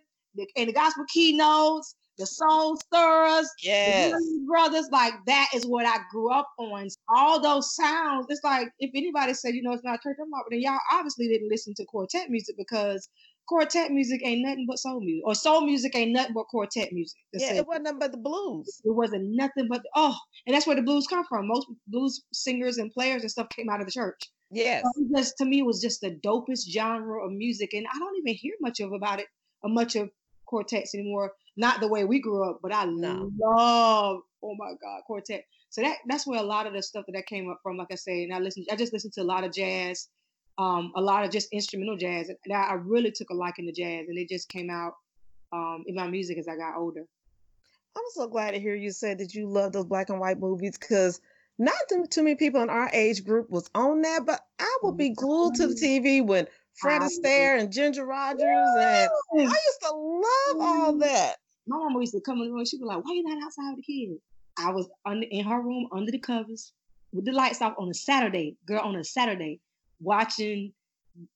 and 0.56 0.68
the 0.68 0.72
gospel 0.72 1.04
keynotes 1.12 1.94
the 2.18 2.26
soul 2.26 2.76
stirrers, 2.76 3.50
yes. 3.62 4.14
brothers. 4.46 4.88
Like 4.92 5.14
that 5.26 5.48
is 5.54 5.64
what 5.66 5.86
I 5.86 5.96
grew 6.10 6.32
up 6.32 6.48
on. 6.58 6.88
All 7.08 7.40
those 7.40 7.74
sounds. 7.74 8.26
It's 8.28 8.44
like 8.44 8.68
if 8.78 8.90
anybody 8.94 9.34
said, 9.34 9.54
you 9.54 9.62
know, 9.62 9.72
it's 9.72 9.84
not 9.84 10.02
church, 10.02 10.16
I'm 10.20 10.30
like, 10.30 10.44
then 10.50 10.60
y'all 10.60 10.78
obviously 10.92 11.28
didn't 11.28 11.48
listen 11.48 11.74
to 11.74 11.84
quartet 11.84 12.30
music 12.30 12.56
because 12.58 13.08
quartet 13.46 13.90
music 13.90 14.20
ain't 14.24 14.42
nothing 14.42 14.66
but 14.68 14.78
soul 14.78 15.00
music, 15.00 15.26
or 15.26 15.34
soul 15.34 15.62
music 15.62 15.94
ain't 15.96 16.12
nothing 16.12 16.34
but 16.34 16.44
quartet 16.44 16.92
music. 16.92 17.18
Yeah, 17.32 17.54
it 17.54 17.66
wasn't 17.66 17.84
nothing 17.84 17.98
but 17.98 18.12
the 18.12 18.18
blues. 18.18 18.80
It 18.84 18.94
wasn't 18.94 19.24
nothing 19.34 19.68
but 19.68 19.82
oh, 19.94 20.16
and 20.46 20.54
that's 20.54 20.66
where 20.66 20.76
the 20.76 20.82
blues 20.82 21.06
come 21.06 21.24
from. 21.28 21.48
Most 21.48 21.66
blues 21.86 22.22
singers 22.32 22.78
and 22.78 22.92
players 22.92 23.22
and 23.22 23.30
stuff 23.30 23.48
came 23.50 23.68
out 23.68 23.80
of 23.80 23.86
the 23.86 23.92
church. 23.92 24.30
Yes, 24.50 24.84
so 24.84 25.04
just 25.16 25.38
to 25.38 25.44
me, 25.44 25.60
it 25.60 25.66
was 25.66 25.80
just 25.80 26.00
the 26.00 26.18
dopest 26.24 26.70
genre 26.70 27.24
of 27.24 27.32
music, 27.32 27.72
and 27.72 27.86
I 27.86 27.98
don't 27.98 28.16
even 28.18 28.34
hear 28.34 28.54
much 28.60 28.80
of 28.80 28.92
about 28.92 29.20
it 29.20 29.26
or 29.62 29.70
much 29.70 29.96
of 29.96 30.10
quartets 30.46 30.94
anymore. 30.94 31.32
Not 31.56 31.80
the 31.80 31.88
way 31.88 32.04
we 32.04 32.20
grew 32.20 32.48
up, 32.48 32.60
but 32.62 32.74
I 32.74 32.84
no. 32.86 33.30
love, 33.38 34.20
oh 34.42 34.54
my 34.58 34.72
God, 34.82 35.02
quartet. 35.06 35.44
So 35.70 35.80
that 35.80 35.96
that's 36.06 36.26
where 36.26 36.38
a 36.40 36.44
lot 36.44 36.66
of 36.66 36.74
the 36.74 36.82
stuff 36.82 37.04
that 37.08 37.18
I 37.18 37.22
came 37.22 37.50
up 37.50 37.60
from, 37.62 37.78
like 37.78 37.88
I 37.90 37.94
say, 37.94 38.24
and 38.24 38.34
I 38.34 38.38
listened, 38.38 38.66
I 38.70 38.76
just 38.76 38.92
listened 38.92 39.14
to 39.14 39.22
a 39.22 39.24
lot 39.24 39.44
of 39.44 39.52
jazz, 39.52 40.08
um, 40.58 40.92
a 40.96 41.00
lot 41.00 41.24
of 41.24 41.30
just 41.30 41.48
instrumental 41.52 41.96
jazz. 41.96 42.28
And 42.28 42.54
I, 42.54 42.74
really 42.74 43.10
took 43.10 43.30
a 43.30 43.34
liking 43.34 43.66
to 43.66 43.72
jazz, 43.72 44.06
and 44.08 44.18
it 44.18 44.28
just 44.28 44.48
came 44.48 44.70
out 44.70 44.94
um, 45.52 45.84
in 45.86 45.94
my 45.94 46.06
music 46.06 46.38
as 46.38 46.48
I 46.48 46.56
got 46.56 46.76
older. 46.76 47.04
I'm 47.96 48.02
so 48.14 48.26
glad 48.26 48.52
to 48.52 48.60
hear 48.60 48.74
you 48.74 48.90
say 48.90 49.14
that 49.14 49.34
you 49.34 49.46
love 49.46 49.72
those 49.72 49.84
black 49.84 50.08
and 50.08 50.18
white 50.18 50.38
movies 50.38 50.78
because 50.78 51.20
not 51.58 51.74
too, 51.88 52.22
many 52.22 52.36
people 52.36 52.62
in 52.62 52.70
our 52.70 52.90
age 52.92 53.24
group 53.24 53.50
was 53.50 53.68
on 53.74 54.02
that, 54.02 54.24
but 54.24 54.40
I 54.58 54.78
would 54.82 54.96
be 54.96 55.10
glued 55.10 55.54
to 55.56 55.66
the 55.66 55.74
TV 55.74 56.24
when 56.24 56.46
Fred 56.74 57.02
Astaire 57.02 57.60
and 57.60 57.70
Ginger 57.70 58.06
Rogers 58.06 58.40
and 58.40 59.10
I 59.34 59.42
used 59.42 59.82
to 59.82 59.94
love 59.94 60.56
all 60.60 60.98
that. 60.98 61.36
My 61.66 61.76
mama 61.76 62.00
used 62.00 62.14
to 62.14 62.20
come 62.20 62.38
in 62.38 62.46
the 62.46 62.52
room. 62.52 62.64
She'd 62.64 62.80
be 62.80 62.86
like, 62.86 63.04
"Why 63.04 63.12
you 63.12 63.22
not 63.22 63.44
outside 63.44 63.74
with 63.76 63.84
the 63.86 64.06
kids?" 64.06 64.20
I 64.58 64.72
was 64.72 64.88
under, 65.06 65.26
in 65.30 65.44
her 65.44 65.60
room 65.60 65.88
under 65.92 66.10
the 66.10 66.18
covers 66.18 66.72
with 67.12 67.24
the 67.24 67.32
lights 67.32 67.62
off 67.62 67.74
on 67.78 67.88
a 67.88 67.94
Saturday, 67.94 68.56
girl, 68.66 68.80
on 68.80 68.96
a 68.96 69.04
Saturday, 69.04 69.60
watching 70.02 70.72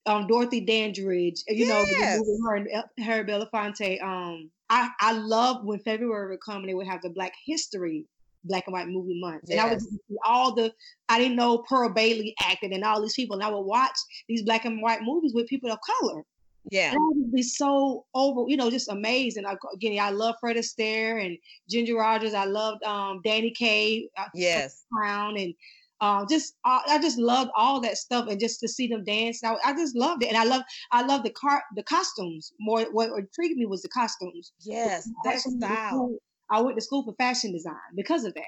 um, 0.05 0.27
Dorothy 0.27 0.61
Dandridge, 0.61 1.43
you 1.47 1.65
yes. 1.65 2.19
know, 2.19 2.37
her 2.45 2.55
and 2.55 2.67
Harry 2.99 3.23
Belafonte. 3.23 4.01
Um, 4.03 4.49
I 4.69 4.89
I 4.99 5.13
love 5.13 5.63
when 5.63 5.79
February 5.79 6.31
would 6.31 6.41
come 6.41 6.57
and 6.57 6.69
they 6.69 6.73
would 6.73 6.87
have 6.87 7.01
the 7.01 7.09
Black 7.09 7.33
History 7.45 8.05
black 8.43 8.63
and 8.67 8.73
white 8.73 8.87
movie 8.87 9.19
month. 9.19 9.43
Yes. 9.45 9.51
And 9.51 9.59
I 9.59 9.73
would 9.73 9.83
all 10.25 10.55
the 10.55 10.73
I 11.09 11.19
didn't 11.19 11.37
know 11.37 11.59
Pearl 11.59 11.89
Bailey 11.89 12.35
acted 12.41 12.71
and 12.71 12.83
all 12.83 13.01
these 13.01 13.13
people, 13.13 13.35
and 13.35 13.43
I 13.43 13.49
would 13.49 13.61
watch 13.61 13.97
these 14.27 14.43
black 14.43 14.65
and 14.65 14.81
white 14.81 15.01
movies 15.03 15.33
with 15.33 15.47
people 15.47 15.71
of 15.71 15.79
color. 16.01 16.23
Yeah, 16.69 16.91
and 16.91 16.97
I 16.97 17.07
would 17.15 17.31
be 17.31 17.43
so 17.43 18.05
over, 18.13 18.43
you 18.49 18.57
know, 18.57 18.69
just 18.69 18.89
amazing. 18.89 19.45
I, 19.45 19.55
again, 19.73 19.97
I 20.01 20.09
love 20.09 20.35
Fred 20.41 20.57
Astaire 20.57 21.25
and 21.25 21.37
Ginger 21.69 21.95
Rogers. 21.95 22.33
I 22.33 22.43
loved 22.43 22.83
um, 22.83 23.21
Danny 23.23 23.51
Kaye, 23.51 24.09
uh, 24.17 24.25
yes, 24.33 24.83
Crown, 24.91 25.37
and 25.37 25.53
um, 25.99 26.27
just 26.29 26.55
uh, 26.63 26.81
I 26.87 26.99
just 26.99 27.17
loved 27.17 27.51
all 27.55 27.81
that 27.81 27.97
stuff, 27.97 28.27
and 28.27 28.39
just 28.39 28.59
to 28.59 28.67
see 28.67 28.87
them 28.87 29.03
dance, 29.03 29.43
I, 29.43 29.55
I 29.65 29.73
just 29.73 29.95
loved 29.95 30.23
it, 30.23 30.27
and 30.27 30.37
I 30.37 30.43
love 30.43 30.61
I 30.91 31.03
love 31.03 31.23
the 31.23 31.31
car 31.31 31.63
the 31.75 31.83
costumes 31.83 32.51
more. 32.59 32.83
What 32.91 33.09
intrigued 33.09 33.57
me 33.57 33.65
was 33.65 33.81
the 33.81 33.89
costumes. 33.89 34.51
Yes, 34.61 35.09
that 35.23 35.39
style. 35.39 36.15
I 36.49 36.61
went 36.61 36.77
to 36.77 36.83
school 36.83 37.03
for 37.03 37.13
fashion 37.17 37.51
design 37.51 37.75
because 37.95 38.23
of 38.23 38.33
that. 38.35 38.43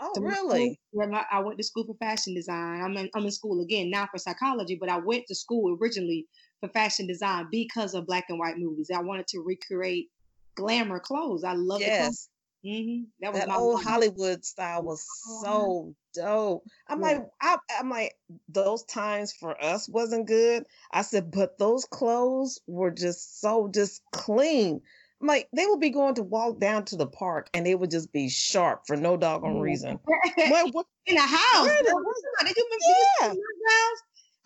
Oh, 0.00 0.12
so 0.14 0.22
really? 0.22 0.78
I 0.92 1.40
went 1.40 1.58
to 1.58 1.64
school 1.64 1.84
for 1.84 1.96
fashion 1.98 2.34
design. 2.34 2.82
I'm 2.82 2.96
in, 2.96 3.08
I'm 3.14 3.24
in 3.24 3.30
school 3.30 3.62
again 3.62 3.90
now 3.90 4.06
for 4.10 4.18
psychology, 4.18 4.76
but 4.78 4.88
I 4.88 4.98
went 4.98 5.24
to 5.28 5.34
school 5.34 5.76
originally 5.80 6.26
for 6.60 6.68
fashion 6.68 7.06
design 7.06 7.48
because 7.50 7.94
of 7.94 8.06
black 8.06 8.26
and 8.28 8.38
white 8.38 8.58
movies. 8.58 8.90
I 8.94 9.00
wanted 9.00 9.26
to 9.28 9.40
recreate 9.40 10.10
glamour 10.56 11.00
clothes. 11.00 11.44
I 11.44 11.54
love 11.54 11.80
yes. 11.80 12.28
Mm-hmm. 12.64 13.04
That, 13.20 13.34
that 13.34 13.56
old. 13.56 13.82
Hollywood 13.82 14.44
style 14.44 14.82
was 14.82 15.06
oh, 15.26 15.42
so 15.44 15.94
dope. 16.14 16.64
I'm 16.88 17.00
yeah. 17.00 17.06
like, 17.06 17.26
I, 17.40 17.56
I'm 17.78 17.90
like, 17.90 18.14
those 18.48 18.84
times 18.84 19.32
for 19.32 19.62
us 19.62 19.88
wasn't 19.88 20.26
good. 20.26 20.64
I 20.90 21.02
said, 21.02 21.30
but 21.30 21.58
those 21.58 21.84
clothes 21.84 22.60
were 22.66 22.90
just 22.90 23.40
so 23.40 23.68
just 23.72 24.02
clean 24.12 24.80
like 25.20 25.48
they 25.52 25.66
would 25.66 25.80
be 25.80 25.90
going 25.90 26.14
to 26.14 26.22
walk 26.22 26.60
down 26.60 26.84
to 26.84 26.96
the 26.96 27.06
park 27.06 27.48
and 27.54 27.64
they 27.64 27.74
would 27.74 27.90
just 27.90 28.12
be 28.12 28.28
sharp 28.28 28.82
for 28.86 28.96
no 28.96 29.16
doggone 29.16 29.60
reason. 29.60 29.98
what, 30.36 30.74
what, 30.74 30.86
in 31.06 31.16
a 31.16 31.20
house. 31.20 31.66
Did, 31.66 31.86
did 31.86 31.86
you 31.86 32.68
remember 32.90 33.28
yeah. 33.28 33.34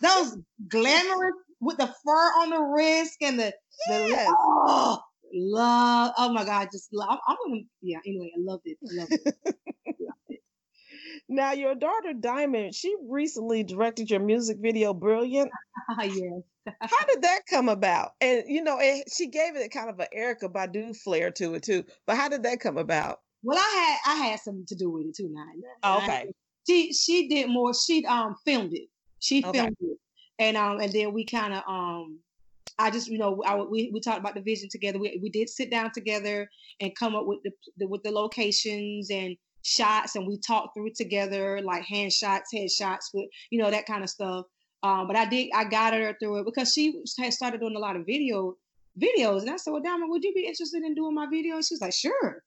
those 0.01 0.39
glamorous 0.69 1.35
with 1.61 1.79
the 1.79 1.93
fur 2.05 2.33
on 2.43 2.51
the 2.51 2.61
wrist 2.61 3.17
and 3.21 3.39
the, 3.39 3.53
yes. 3.89 4.27
the 4.29 4.37
oh, 4.39 5.01
love. 5.33 6.13
Oh 6.19 6.33
my 6.33 6.45
God, 6.45 6.69
just 6.73 6.89
love. 6.93 7.19
I'm, 7.27 7.37
gonna 7.47 7.63
yeah. 7.83 7.99
Anyway, 8.07 8.33
I 8.37 8.41
loved 8.41 8.63
it. 8.67 8.79
I 8.83 8.95
loved 8.95 9.13
it. 9.13 9.35
Now, 11.29 11.53
your 11.53 11.75
daughter 11.75 12.15
Diamond, 12.15 12.75
she 12.75 12.95
recently 13.07 13.63
directed 13.63 14.11
your 14.11 14.21
music 14.21 14.59
video 14.61 14.95
"Brilliant." 14.95 15.51
yes. 16.03 16.43
How 16.81 17.07
did 17.07 17.23
that 17.23 17.41
come 17.49 17.69
about? 17.69 18.13
And 18.21 18.45
you 18.47 18.63
know, 18.63 18.79
it, 18.81 19.11
she 19.15 19.29
gave 19.29 19.55
it 19.57 19.71
kind 19.71 19.91
of 19.91 20.01
an 20.01 20.07
Erykah 20.17 20.53
Badu 20.53 20.97
flair 20.97 21.31
to 21.33 21.55
it 21.55 21.63
too. 21.63 21.85
But 22.07 22.17
how 22.17 22.29
did 22.29 22.45
that 22.45 22.61
come 22.61 22.79
about? 22.79 23.19
Well, 23.43 23.59
I 23.59 23.99
had 24.05 24.13
I 24.13 24.17
had 24.27 24.41
something 24.41 24.67
to 24.67 24.75
do 24.75 24.91
with 24.91 25.07
it 25.07 25.17
too. 25.17 25.29
Now, 25.31 25.45
oh, 25.83 25.99
okay. 25.99 26.33
she 26.67 26.93
she 26.93 27.29
did 27.29 27.51
more. 27.51 27.73
She 27.75 28.07
um 28.07 28.35
filmed 28.45 28.73
it. 28.73 28.89
She 29.21 29.43
filmed 29.43 29.57
okay. 29.59 29.93
it, 29.93 29.99
and 30.39 30.57
um 30.57 30.81
and 30.81 30.93
then 30.93 31.13
we 31.13 31.27
kind 31.27 31.53
of 31.53 31.63
um 31.69 32.21
I 32.79 32.91
just, 32.91 33.09
you 33.09 33.19
know, 33.19 33.43
I, 33.45 33.57
we, 33.57 33.91
we 33.93 34.01
talked 34.01 34.19
about 34.19 34.35
the 34.35 34.41
vision 34.41 34.69
together. 34.71 34.99
We, 34.99 35.19
we 35.23 35.31
did 35.31 35.49
sit 35.49 35.71
down 35.71 35.93
together 35.93 36.49
and 36.81 36.95
come 36.97 37.15
up 37.17 37.27
with 37.27 37.43
the, 37.45 37.51
the, 37.77 37.89
with 37.89 38.03
the 38.03 38.11
locations 38.11 39.11
and 39.11 39.37
shots 39.63 40.17
and 40.17 40.27
we 40.27 40.39
talked 40.39 40.75
through 40.75 40.91
together, 40.97 41.61
like 41.63 41.85
hand 41.85 42.13
shots, 42.13 42.53
head 42.53 42.71
shots, 42.71 43.11
with 43.13 43.27
you 43.51 43.61
know 43.61 43.71
that 43.71 43.87
kind 43.87 44.03
of 44.03 44.11
stuff. 44.11 44.47
Um, 44.83 45.07
but 45.07 45.17
I 45.17 45.27
did, 45.27 45.51
I 45.55 45.65
got 45.65 45.93
her 45.93 46.17
through 46.21 46.41
it 46.41 46.45
because 46.47 46.73
she 46.73 47.03
had 47.19 47.33
started 47.33 47.61
doing 47.61 47.77
a 47.77 47.81
lot 47.81 47.97
of 47.97 48.07
video 48.07 48.55
videos, 48.99 49.43
and 49.43 49.51
I 49.51 49.57
said, 49.57 49.73
"Well, 49.73 49.83
Diamond, 49.83 50.11
would 50.11 50.25
you 50.25 50.33
be 50.35 50.47
interested 50.47 50.83
in 50.83 50.95
doing 50.95 51.15
my 51.15 51.27
video?" 51.31 51.57
And 51.57 51.65
She 51.65 51.75
was 51.75 51.81
like, 51.81 51.95
"Sure." 51.95 52.43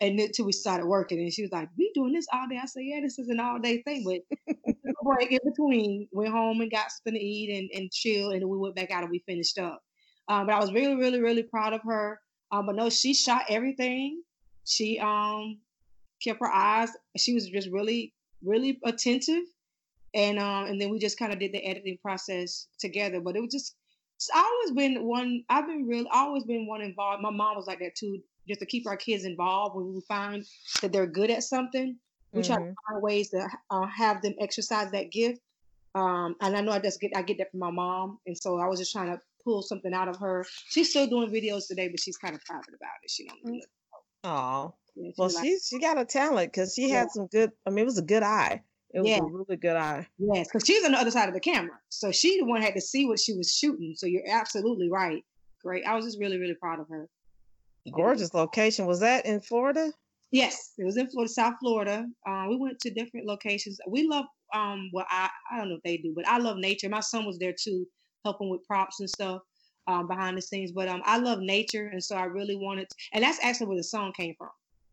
And 0.00 0.18
until 0.18 0.46
we 0.46 0.52
started 0.52 0.86
working, 0.86 1.18
and 1.20 1.32
she 1.32 1.42
was 1.42 1.52
like, 1.52 1.68
"We 1.78 1.92
doing 1.94 2.12
this 2.12 2.26
all 2.32 2.48
day?" 2.48 2.58
I 2.62 2.66
said, 2.66 2.82
"Yeah, 2.84 3.00
this 3.02 3.18
is 3.18 3.28
an 3.28 3.40
all 3.40 3.58
day 3.58 3.82
thing." 3.82 4.04
But 4.04 4.73
break 5.02 5.32
in 5.32 5.38
between, 5.44 6.08
went 6.12 6.30
home 6.30 6.60
and 6.60 6.70
got 6.70 6.90
something 6.90 7.14
to 7.14 7.20
eat 7.20 7.50
and, 7.56 7.80
and 7.80 7.90
chill, 7.90 8.30
and 8.30 8.42
then 8.42 8.48
we 8.48 8.58
went 8.58 8.76
back 8.76 8.90
out 8.90 9.02
and 9.02 9.10
we 9.10 9.22
finished 9.26 9.58
up. 9.58 9.82
Um, 10.28 10.46
but 10.46 10.54
I 10.54 10.60
was 10.60 10.72
really, 10.72 10.96
really, 10.96 11.20
really 11.20 11.42
proud 11.42 11.72
of 11.72 11.82
her. 11.84 12.20
Um, 12.52 12.66
but 12.66 12.76
no, 12.76 12.90
she 12.90 13.14
shot 13.14 13.44
everything. 13.48 14.22
She 14.64 14.98
um 14.98 15.58
kept 16.22 16.40
her 16.40 16.52
eyes. 16.52 16.90
She 17.16 17.34
was 17.34 17.48
just 17.48 17.68
really, 17.70 18.14
really 18.42 18.78
attentive, 18.84 19.44
and 20.14 20.38
um, 20.38 20.66
and 20.66 20.80
then 20.80 20.90
we 20.90 20.98
just 20.98 21.18
kind 21.18 21.32
of 21.32 21.38
did 21.38 21.52
the 21.52 21.64
editing 21.64 21.98
process 22.02 22.68
together. 22.78 23.20
But 23.20 23.36
it 23.36 23.40
was 23.40 23.52
just, 23.52 23.74
I 24.34 24.38
always 24.40 24.76
been 24.76 25.04
one. 25.04 25.42
I've 25.48 25.66
been 25.66 25.86
real, 25.86 26.06
always 26.12 26.44
been 26.44 26.66
one 26.66 26.80
involved. 26.80 27.22
My 27.22 27.30
mom 27.30 27.56
was 27.56 27.66
like 27.66 27.80
that 27.80 27.96
too, 27.96 28.20
just 28.48 28.60
to 28.60 28.66
keep 28.66 28.86
our 28.86 28.96
kids 28.96 29.24
involved 29.24 29.76
when 29.76 29.92
we 29.92 30.00
find 30.06 30.44
that 30.80 30.92
they're 30.92 31.06
good 31.06 31.30
at 31.30 31.42
something. 31.42 31.98
We 32.34 32.42
mm-hmm. 32.42 32.52
try 32.52 32.56
to 32.56 32.62
mm-hmm. 32.62 32.92
find 32.92 33.02
ways 33.02 33.30
to 33.30 33.48
uh, 33.70 33.86
have 33.86 34.22
them 34.22 34.34
exercise 34.40 34.90
that 34.90 35.10
gift. 35.10 35.40
Um, 35.94 36.34
and 36.40 36.56
I 36.56 36.60
know 36.60 36.72
I 36.72 36.80
just 36.80 37.00
get 37.00 37.12
I 37.14 37.22
get 37.22 37.38
that 37.38 37.52
from 37.52 37.60
my 37.60 37.70
mom, 37.70 38.18
and 38.26 38.36
so 38.36 38.58
I 38.58 38.66
was 38.66 38.80
just 38.80 38.92
trying 38.92 39.12
to 39.12 39.20
pull 39.44 39.62
something 39.62 39.94
out 39.94 40.08
of 40.08 40.16
her. 40.16 40.44
She's 40.68 40.90
still 40.90 41.06
doing 41.06 41.30
videos 41.30 41.68
today, 41.68 41.88
but 41.88 42.00
she's 42.00 42.16
kind 42.16 42.34
of 42.34 42.44
private 42.44 42.74
about 42.74 42.90
it. 43.02 43.10
She 43.10 43.26
don't. 43.26 43.62
Oh, 44.24 44.74
yeah, 44.96 45.10
well, 45.16 45.28
she 45.28 45.58
she 45.58 45.78
got 45.78 45.98
a 45.98 46.04
talent 46.04 46.52
because 46.52 46.74
she 46.74 46.88
yeah. 46.88 47.00
had 47.00 47.10
some 47.10 47.26
good. 47.28 47.52
I 47.66 47.70
mean, 47.70 47.80
it 47.80 47.84
was 47.84 47.98
a 47.98 48.02
good 48.02 48.22
eye. 48.24 48.62
It 48.92 49.00
was 49.00 49.08
yeah. 49.08 49.18
a 49.18 49.24
really 49.24 49.56
good 49.56 49.76
eye. 49.76 50.06
Yes, 50.18 50.48
because 50.48 50.66
she's 50.66 50.84
on 50.84 50.92
the 50.92 50.98
other 50.98 51.10
side 51.10 51.28
of 51.28 51.34
the 51.34 51.40
camera, 51.40 51.78
so 51.90 52.10
she 52.10 52.40
the 52.40 52.46
one 52.46 52.62
had 52.62 52.74
to 52.74 52.80
see 52.80 53.06
what 53.06 53.20
she 53.20 53.34
was 53.34 53.52
shooting. 53.52 53.94
So 53.96 54.06
you're 54.06 54.28
absolutely 54.28 54.90
right. 54.90 55.24
Great. 55.62 55.84
I 55.84 55.94
was 55.94 56.04
just 56.04 56.18
really 56.18 56.38
really 56.38 56.54
proud 56.54 56.80
of 56.80 56.88
her. 56.88 57.08
Gorgeous 57.92 58.32
location. 58.34 58.86
Was 58.86 59.00
that 59.00 59.26
in 59.26 59.40
Florida? 59.40 59.92
Yes, 60.34 60.72
it 60.78 60.84
was 60.84 60.96
in 60.96 61.08
Florida, 61.08 61.32
South 61.32 61.54
Florida. 61.60 62.04
Uh, 62.28 62.46
we 62.48 62.56
went 62.56 62.80
to 62.80 62.90
different 62.90 63.24
locations. 63.24 63.78
We 63.86 64.08
love 64.08 64.24
um 64.52 64.90
well 64.92 65.06
I 65.08 65.30
I 65.52 65.58
don't 65.58 65.68
know 65.68 65.76
if 65.76 65.82
they 65.84 65.96
do, 65.96 66.12
but 66.12 66.26
I 66.26 66.38
love 66.38 66.56
nature. 66.56 66.88
My 66.88 66.98
son 66.98 67.24
was 67.24 67.38
there 67.38 67.54
too, 67.56 67.86
helping 68.24 68.50
with 68.50 68.66
props 68.66 68.98
and 68.98 69.08
stuff 69.08 69.42
um, 69.86 70.08
behind 70.08 70.36
the 70.36 70.42
scenes. 70.42 70.72
But 70.72 70.88
um, 70.88 71.02
I 71.04 71.18
love 71.18 71.38
nature, 71.38 71.86
and 71.86 72.02
so 72.02 72.16
I 72.16 72.24
really 72.24 72.56
wanted, 72.56 72.90
to, 72.90 72.96
and 73.12 73.22
that's 73.22 73.38
actually 73.44 73.68
where 73.68 73.76
the 73.76 73.84
song 73.84 74.12
came 74.12 74.34
from 74.36 74.50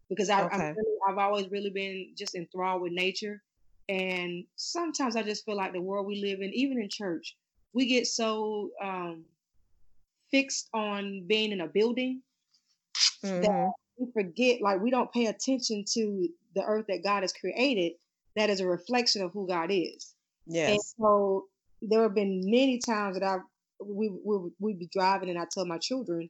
because 0.09 0.29
I, 0.29 0.43
okay. 0.43 0.75
really, 0.77 0.97
I've 1.09 1.17
always 1.17 1.49
really 1.49 1.71
been 1.71 2.13
just 2.15 2.35
enthralled 2.35 2.83
with 2.83 2.91
nature. 2.91 3.41
And 3.89 4.43
sometimes 4.57 5.15
I 5.15 5.23
just 5.23 5.43
feel 5.43 5.57
like 5.57 5.73
the 5.73 5.81
world 5.81 6.05
we 6.05 6.21
live 6.21 6.41
in, 6.41 6.53
even 6.53 6.79
in 6.79 6.87
church, 6.87 7.35
we 7.73 7.87
get 7.87 8.05
so 8.05 8.69
um, 8.79 9.23
fixed 10.29 10.69
on 10.75 11.23
being 11.27 11.51
in 11.51 11.61
a 11.61 11.67
building 11.67 12.21
mm-hmm. 13.25 13.41
that 13.41 13.71
we 13.97 14.07
forget, 14.13 14.61
like, 14.61 14.81
we 14.81 14.91
don't 14.91 15.11
pay 15.11 15.27
attention 15.27 15.83
to 15.93 16.27
the 16.55 16.63
earth 16.63 16.85
that 16.87 17.03
God 17.03 17.23
has 17.23 17.33
created 17.33 17.93
that 18.35 18.49
is 18.49 18.59
a 18.59 18.67
reflection 18.67 19.21
of 19.21 19.31
who 19.31 19.47
God 19.47 19.69
is. 19.71 20.13
Yes. 20.47 20.71
And 20.71 20.81
so 20.81 21.45
there 21.81 22.03
have 22.03 22.15
been 22.15 22.41
many 22.45 22.79
times 22.79 23.19
that 23.19 23.27
I've 23.27 23.41
we 23.83 24.09
we 24.09 24.51
we'd 24.59 24.79
be 24.79 24.89
driving 24.93 25.29
and 25.29 25.39
I 25.39 25.45
tell 25.51 25.65
my 25.65 25.79
children, 25.79 26.29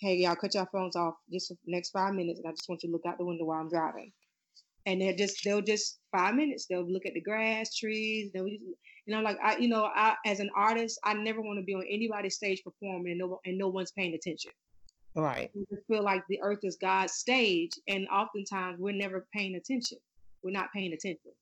hey, 0.00 0.16
y'all 0.16 0.36
cut 0.36 0.54
your 0.54 0.66
phones 0.66 0.96
off 0.96 1.14
just 1.32 1.48
for 1.48 1.54
the 1.64 1.72
next 1.72 1.90
five 1.90 2.14
minutes, 2.14 2.40
and 2.40 2.48
I 2.48 2.52
just 2.52 2.68
want 2.68 2.82
you 2.82 2.90
to 2.90 2.92
look 2.92 3.06
out 3.06 3.18
the 3.18 3.24
window 3.24 3.44
while 3.44 3.60
I'm 3.60 3.70
driving. 3.70 4.12
And 4.86 5.00
they're 5.00 5.16
just 5.16 5.42
they'll 5.44 5.62
just 5.62 5.98
five 6.12 6.34
minutes. 6.34 6.66
They'll 6.66 6.86
look 6.86 7.06
at 7.06 7.14
the 7.14 7.22
grass, 7.22 7.74
trees. 7.74 8.30
They'll 8.32 8.48
just, 8.48 8.60
you 9.06 9.14
know, 9.14 9.22
like 9.22 9.38
I, 9.42 9.56
you 9.56 9.68
know, 9.68 9.84
I 9.84 10.14
as 10.26 10.40
an 10.40 10.50
artist, 10.54 11.00
I 11.04 11.14
never 11.14 11.40
want 11.40 11.58
to 11.58 11.64
be 11.64 11.74
on 11.74 11.84
anybody's 11.90 12.36
stage 12.36 12.62
performing 12.62 13.12
and 13.12 13.18
no 13.18 13.40
and 13.46 13.56
no 13.56 13.68
one's 13.68 13.92
paying 13.92 14.14
attention. 14.14 14.52
Right. 15.14 15.50
We 15.54 15.64
just 15.70 15.86
feel 15.86 16.02
like 16.02 16.24
the 16.28 16.40
earth 16.42 16.60
is 16.62 16.76
God's 16.76 17.12
stage, 17.12 17.72
and 17.88 18.08
oftentimes 18.08 18.80
we're 18.80 18.92
never 18.92 19.26
paying 19.32 19.54
attention. 19.54 19.98
We're 20.42 20.50
not 20.50 20.72
paying 20.74 20.92
attention. 20.92 21.32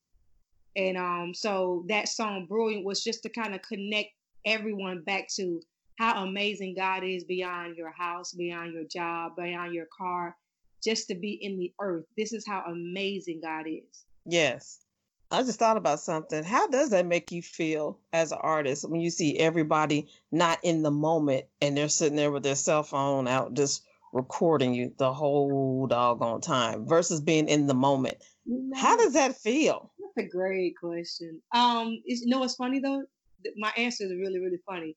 And 0.75 0.97
um, 0.97 1.33
so 1.33 1.85
that 1.89 2.07
song 2.07 2.45
"Brilliant" 2.47 2.85
was 2.85 3.03
just 3.03 3.23
to 3.23 3.29
kind 3.29 3.55
of 3.55 3.61
connect 3.61 4.09
everyone 4.45 5.01
back 5.03 5.27
to 5.35 5.61
how 5.99 6.23
amazing 6.23 6.75
God 6.75 7.03
is 7.03 7.23
beyond 7.23 7.77
your 7.77 7.91
house, 7.91 8.33
beyond 8.33 8.73
your 8.73 8.85
job, 8.85 9.35
beyond 9.37 9.73
your 9.73 9.87
car, 9.95 10.35
just 10.83 11.07
to 11.07 11.15
be 11.15 11.33
in 11.41 11.57
the 11.57 11.71
earth. 11.79 12.05
This 12.17 12.33
is 12.33 12.45
how 12.47 12.63
amazing 12.67 13.41
God 13.41 13.65
is. 13.67 14.05
Yes. 14.25 14.79
I 15.33 15.41
just 15.41 15.57
thought 15.57 15.77
about 15.77 15.99
something. 15.99 16.43
How 16.43 16.67
does 16.67 16.91
that 16.91 17.07
make 17.07 17.31
you 17.31 17.41
feel 17.41 17.97
as 18.13 18.31
an 18.31 18.37
artist 18.41 18.87
when 18.87 19.01
you 19.01 19.09
see 19.09 19.39
everybody 19.39 20.07
not 20.31 20.59
in 20.61 20.83
the 20.83 20.91
moment 20.91 21.45
and 21.59 21.75
they're 21.75 21.89
sitting 21.89 22.15
there 22.15 22.31
with 22.31 22.43
their 22.43 22.55
cell 22.55 22.83
phone 22.83 23.27
out 23.27 23.55
just 23.55 23.83
recording 24.13 24.75
you 24.75 24.93
the 24.99 25.11
whole 25.11 25.87
doggone 25.87 26.39
time 26.39 26.87
versus 26.87 27.19
being 27.19 27.49
in 27.49 27.65
the 27.65 27.73
moment. 27.73 28.15
How 28.75 28.95
does 28.95 29.13
that 29.13 29.35
feel? 29.35 29.91
That's 29.99 30.27
a 30.27 30.29
great 30.29 30.75
question. 30.79 31.41
Um, 31.51 31.99
you 32.05 32.27
know 32.27 32.39
what's 32.39 32.55
funny 32.55 32.79
though? 32.79 33.03
My 33.57 33.73
answer 33.75 34.05
is 34.05 34.11
really, 34.11 34.39
really 34.39 34.59
funny. 34.67 34.95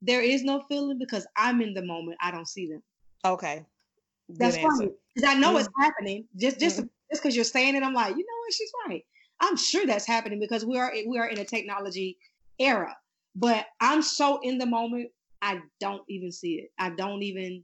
There 0.00 0.22
is 0.22 0.44
no 0.44 0.62
feeling 0.68 0.98
because 0.98 1.26
I'm 1.36 1.60
in 1.60 1.74
the 1.74 1.84
moment. 1.84 2.18
I 2.22 2.30
don't 2.30 2.48
see 2.48 2.68
them. 2.68 2.82
Okay. 3.24 3.66
Good 4.28 4.38
That's 4.38 4.56
answer. 4.56 4.68
funny 4.68 4.90
because 5.12 5.28
I 5.28 5.34
know 5.34 5.48
mm-hmm. 5.48 5.58
it's 5.58 5.68
happening. 5.76 6.24
Just, 6.36 6.60
just, 6.60 6.76
mm-hmm. 6.76 6.86
just 7.10 7.22
because 7.22 7.34
you're 7.34 7.44
saying 7.44 7.74
it, 7.74 7.82
I'm 7.82 7.94
like, 7.94 8.10
you 8.10 8.22
know 8.22 8.38
what? 8.44 8.54
She's 8.54 8.72
right. 8.86 9.04
I'm 9.40 9.56
sure 9.56 9.86
that's 9.86 10.06
happening 10.06 10.40
because 10.40 10.64
we 10.64 10.78
are 10.78 10.92
we 11.06 11.18
are 11.18 11.28
in 11.28 11.38
a 11.38 11.44
technology 11.44 12.18
era. 12.58 12.96
But 13.34 13.66
I'm 13.80 14.02
so 14.02 14.40
in 14.42 14.58
the 14.58 14.66
moment, 14.66 15.10
I 15.40 15.60
don't 15.80 16.02
even 16.08 16.32
see 16.32 16.54
it. 16.54 16.72
I 16.78 16.90
don't 16.90 17.22
even 17.22 17.62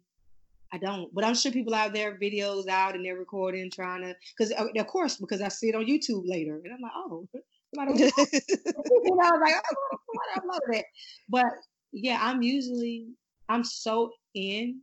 I 0.73 0.79
don't. 0.79 1.13
But 1.15 1.25
I'm 1.25 1.35
sure 1.35 1.53
people 1.53 1.75
out 1.75 1.93
there, 1.93 2.19
videos 2.19 2.69
out, 2.69 2.95
and 2.95 3.05
they're 3.05 3.17
recording, 3.17 3.71
trying 3.71 4.03
to, 4.03 4.15
because 4.37 4.53
uh, 4.53 4.67
of 4.77 4.87
course, 4.87 5.17
because 5.17 5.41
I 5.41 5.49
see 5.49 5.69
it 5.69 5.75
on 5.75 5.87
YouTube 5.87 6.23
later, 6.27 6.61
and 6.65 6.75
I'm 6.75 6.81
like, 6.81 6.93
oh, 6.95 7.29
somebody, 7.75 7.99
you 7.99 8.07
know, 8.07 8.13
I 9.23 9.31
was 9.31 9.41
like, 9.43 9.55
oh, 9.73 9.99
I 10.35 10.41
love 10.45 10.61
that. 10.73 10.85
But 11.29 11.47
yeah, 11.93 12.19
I'm 12.21 12.43
usually, 12.43 13.07
I'm 13.49 13.65
so 13.65 14.13
in, 14.35 14.81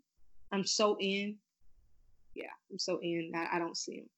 I'm 0.52 0.66
so 0.66 0.98
in. 1.00 1.36
Yeah, 2.34 2.46
I'm 2.72 2.80
so 2.80 3.00
in. 3.02 3.32
I, 3.36 3.58
I 3.58 3.60
don't 3.60 3.78
see 3.78 3.98
them. 3.98 4.10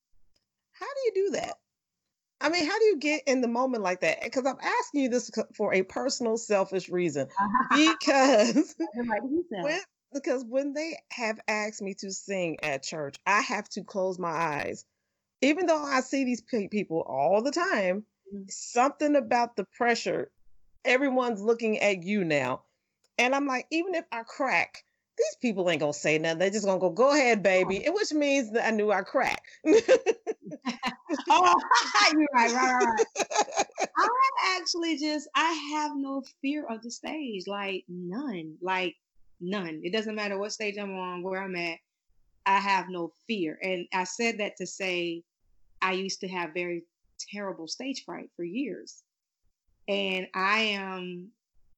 How 0.74 0.86
do 0.86 1.02
you 1.06 1.26
do 1.26 1.32
that? 1.38 1.56
I 2.42 2.50
mean, 2.50 2.66
how 2.66 2.78
do 2.78 2.86
you 2.86 2.98
get 3.00 3.24
in 3.28 3.42
the 3.42 3.48
moment 3.48 3.84
like 3.84 4.02
that? 4.02 4.22
Because 4.24 4.46
I'm 4.46 4.58
asking 4.62 5.02
you 5.02 5.10
this 5.10 5.32
for 5.56 5.74
a 5.74 5.84
personal, 5.84 6.38
selfish 6.38 6.90
reason. 6.90 7.28
Because 7.76 8.76
when, 9.50 9.82
because 10.14 10.46
when 10.48 10.74
they 10.74 10.98
have 11.12 11.40
asked 11.48 11.82
me 11.82 11.94
to 11.96 12.12
sing 12.12 12.58
at 12.62 12.84
church, 12.84 13.16
I 13.26 13.42
have 13.42 13.68
to 13.70 13.84
close 13.84 14.20
my 14.20 14.30
eyes. 14.30 14.86
Even 15.42 15.66
though 15.66 15.82
I 15.82 16.02
see 16.02 16.24
these 16.24 16.42
people 16.72 17.02
all 17.02 17.42
the 17.42 17.52
time, 17.52 18.06
mm-hmm. 18.34 18.44
something 18.50 19.16
about 19.16 19.56
the 19.56 19.66
pressure, 19.78 20.32
everyone's 20.84 21.42
looking 21.42 21.80
at 21.80 22.04
you 22.04 22.24
now. 22.24 22.64
And 23.18 23.34
I'm 23.36 23.46
like, 23.46 23.68
even 23.72 23.96
if 23.96 24.06
I 24.12 24.24
crack, 24.24 24.84
these 25.18 25.38
people 25.42 25.70
ain't 25.70 25.80
gonna 25.80 25.94
say 25.94 26.18
nothing. 26.18 26.40
They're 26.40 26.50
just 26.50 26.66
gonna 26.66 26.80
go, 26.80 26.90
go 26.90 27.12
ahead, 27.12 27.42
baby. 27.42 27.86
Oh. 27.88 27.94
Which 27.94 28.12
means 28.14 28.52
that 28.52 28.68
I 28.68 28.72
knew 28.72 28.92
I 28.92 29.02
cracked. 29.02 29.48
oh, 31.30 31.56
you're 32.14 32.28
right, 32.34 32.54
right, 32.54 32.84
right. 32.84 33.68
I 33.98 34.58
actually 34.60 34.98
just 34.98 35.28
I 35.36 35.52
have 35.74 35.92
no 35.96 36.24
fear 36.42 36.66
of 36.68 36.82
the 36.82 36.92
stage. 36.92 37.44
Like 37.48 37.84
none. 37.88 38.58
Like 38.62 38.96
None. 39.40 39.82
It 39.84 39.92
doesn't 39.92 40.16
matter 40.16 40.38
what 40.38 40.54
stage 40.54 40.78
I'm 40.78 40.96
on, 40.96 41.24
where 41.24 41.42
I'm 41.42 41.56
at. 41.56 41.78
I 42.46 42.60
have 42.60 42.90
no 42.90 43.12
fear. 43.28 43.58
And 43.62 43.88
I 43.94 44.04
said 44.04 44.38
that 44.40 44.58
to 44.58 44.68
say 44.68 45.24
I 45.82 45.94
used 45.94 46.22
to 46.22 46.28
have 46.28 46.54
very 46.54 46.84
terrible 47.32 47.68
stage 47.68 48.04
fright 48.06 48.30
for 48.36 48.44
years. 48.44 49.04
And 49.88 50.28
I 50.34 50.60
am 50.62 51.30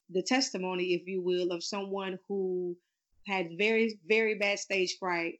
the 0.10 0.22
testimony, 0.22 0.94
if 0.94 1.08
you 1.08 1.22
will, 1.22 1.51
of 1.51 1.63
someone 1.63 2.20
who 2.27 2.75
had 3.25 3.58
very, 3.58 4.00
very 4.08 4.36
bad 4.36 4.60
stage 4.60 4.98
fright 5.00 5.39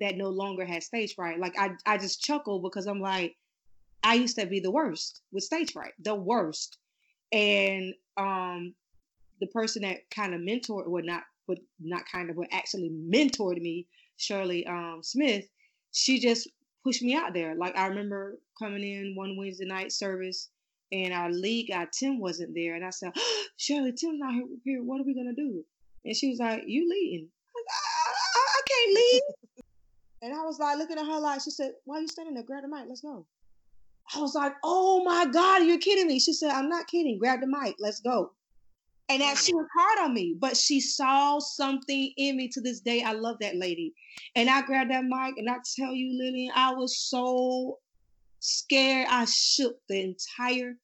that 0.00 0.16
no 0.16 0.28
longer 0.28 0.64
has 0.64 0.86
stage 0.86 1.14
fright. 1.14 1.38
Like 1.38 1.58
I, 1.58 1.72
I 1.86 1.98
just 1.98 2.22
chuckle 2.22 2.60
because 2.60 2.86
I'm 2.86 3.00
like, 3.00 3.36
I 4.02 4.14
used 4.14 4.38
to 4.38 4.46
be 4.46 4.60
the 4.60 4.70
worst 4.70 5.22
with 5.32 5.44
stage 5.44 5.72
fright, 5.72 5.92
the 5.98 6.14
worst. 6.14 6.78
And 7.32 7.94
um 8.16 8.74
the 9.40 9.46
person 9.48 9.82
that 9.82 9.98
kind 10.10 10.34
of 10.34 10.40
mentored, 10.40 10.88
well, 10.88 11.04
not 11.04 11.22
but 11.46 11.58
not 11.80 12.02
kind 12.12 12.30
of, 12.30 12.36
but 12.36 12.48
actually 12.52 12.90
mentored 12.90 13.60
me, 13.60 13.86
Shirley 14.18 14.66
um, 14.66 15.00
Smith, 15.02 15.46
she 15.92 16.20
just 16.20 16.48
pushed 16.84 17.02
me 17.02 17.14
out 17.14 17.32
there. 17.32 17.54
Like 17.54 17.76
I 17.76 17.86
remember 17.86 18.38
coming 18.58 18.82
in 18.82 19.14
one 19.16 19.36
Wednesday 19.36 19.64
night 19.64 19.92
service 19.92 20.50
and 20.92 21.12
our 21.12 21.30
lead 21.30 21.68
guy 21.70 21.86
Tim 21.92 22.20
wasn't 22.20 22.54
there, 22.54 22.74
and 22.74 22.84
I 22.84 22.90
said, 22.90 23.12
oh, 23.16 23.44
"Shirley, 23.56 23.92
Tim's 23.92 24.18
not 24.18 24.34
here. 24.64 24.82
What 24.82 25.00
are 25.00 25.04
we 25.04 25.14
gonna 25.14 25.34
do?" 25.34 25.64
And 26.04 26.16
she 26.16 26.30
was 26.30 26.38
like, 26.38 26.62
"You 26.66 26.88
leading?" 26.88 27.28
I, 27.56 27.60
I, 27.70 28.46
I 28.56 28.60
can't 28.68 28.94
lead. 28.94 29.22
And 30.22 30.34
I 30.34 30.42
was 30.42 30.58
like 30.58 30.78
looking 30.78 30.98
at 30.98 31.06
her 31.06 31.20
like 31.20 31.42
she 31.42 31.50
said, 31.50 31.72
"Why 31.84 31.98
are 31.98 32.00
you 32.00 32.08
standing 32.08 32.34
there? 32.34 32.42
Grab 32.42 32.62
the 32.62 32.68
mic. 32.68 32.86
Let's 32.88 33.00
go." 33.00 33.26
I 34.14 34.20
was 34.20 34.34
like, 34.34 34.54
"Oh 34.64 35.04
my 35.04 35.26
God, 35.26 35.64
you're 35.64 35.78
kidding 35.78 36.06
me!" 36.06 36.18
She 36.18 36.32
said, 36.32 36.50
"I'm 36.50 36.68
not 36.68 36.86
kidding. 36.86 37.18
Grab 37.18 37.40
the 37.40 37.46
mic. 37.46 37.76
Let's 37.78 38.00
go." 38.00 38.32
And 39.10 39.22
that 39.22 39.38
she 39.38 39.52
mm. 39.52 39.56
was 39.56 39.66
hard 39.74 39.98
on 40.00 40.14
me, 40.14 40.36
but 40.38 40.56
she 40.56 40.80
saw 40.80 41.38
something 41.38 42.12
in 42.16 42.36
me 42.36 42.48
to 42.48 42.60
this 42.60 42.80
day. 42.80 43.02
I 43.02 43.12
love 43.12 43.38
that 43.40 43.56
lady. 43.56 43.94
And 44.34 44.50
I 44.50 44.60
grabbed 44.62 44.90
that 44.90 45.04
mic 45.04 45.38
and 45.38 45.48
I 45.48 45.56
tell 45.76 45.94
you, 45.94 46.18
Lillian, 46.18 46.52
I 46.54 46.74
was 46.74 46.98
so 46.98 47.78
scared. 48.40 49.06
I 49.08 49.24
shook 49.24 49.78
the 49.88 50.02
entire 50.02 50.74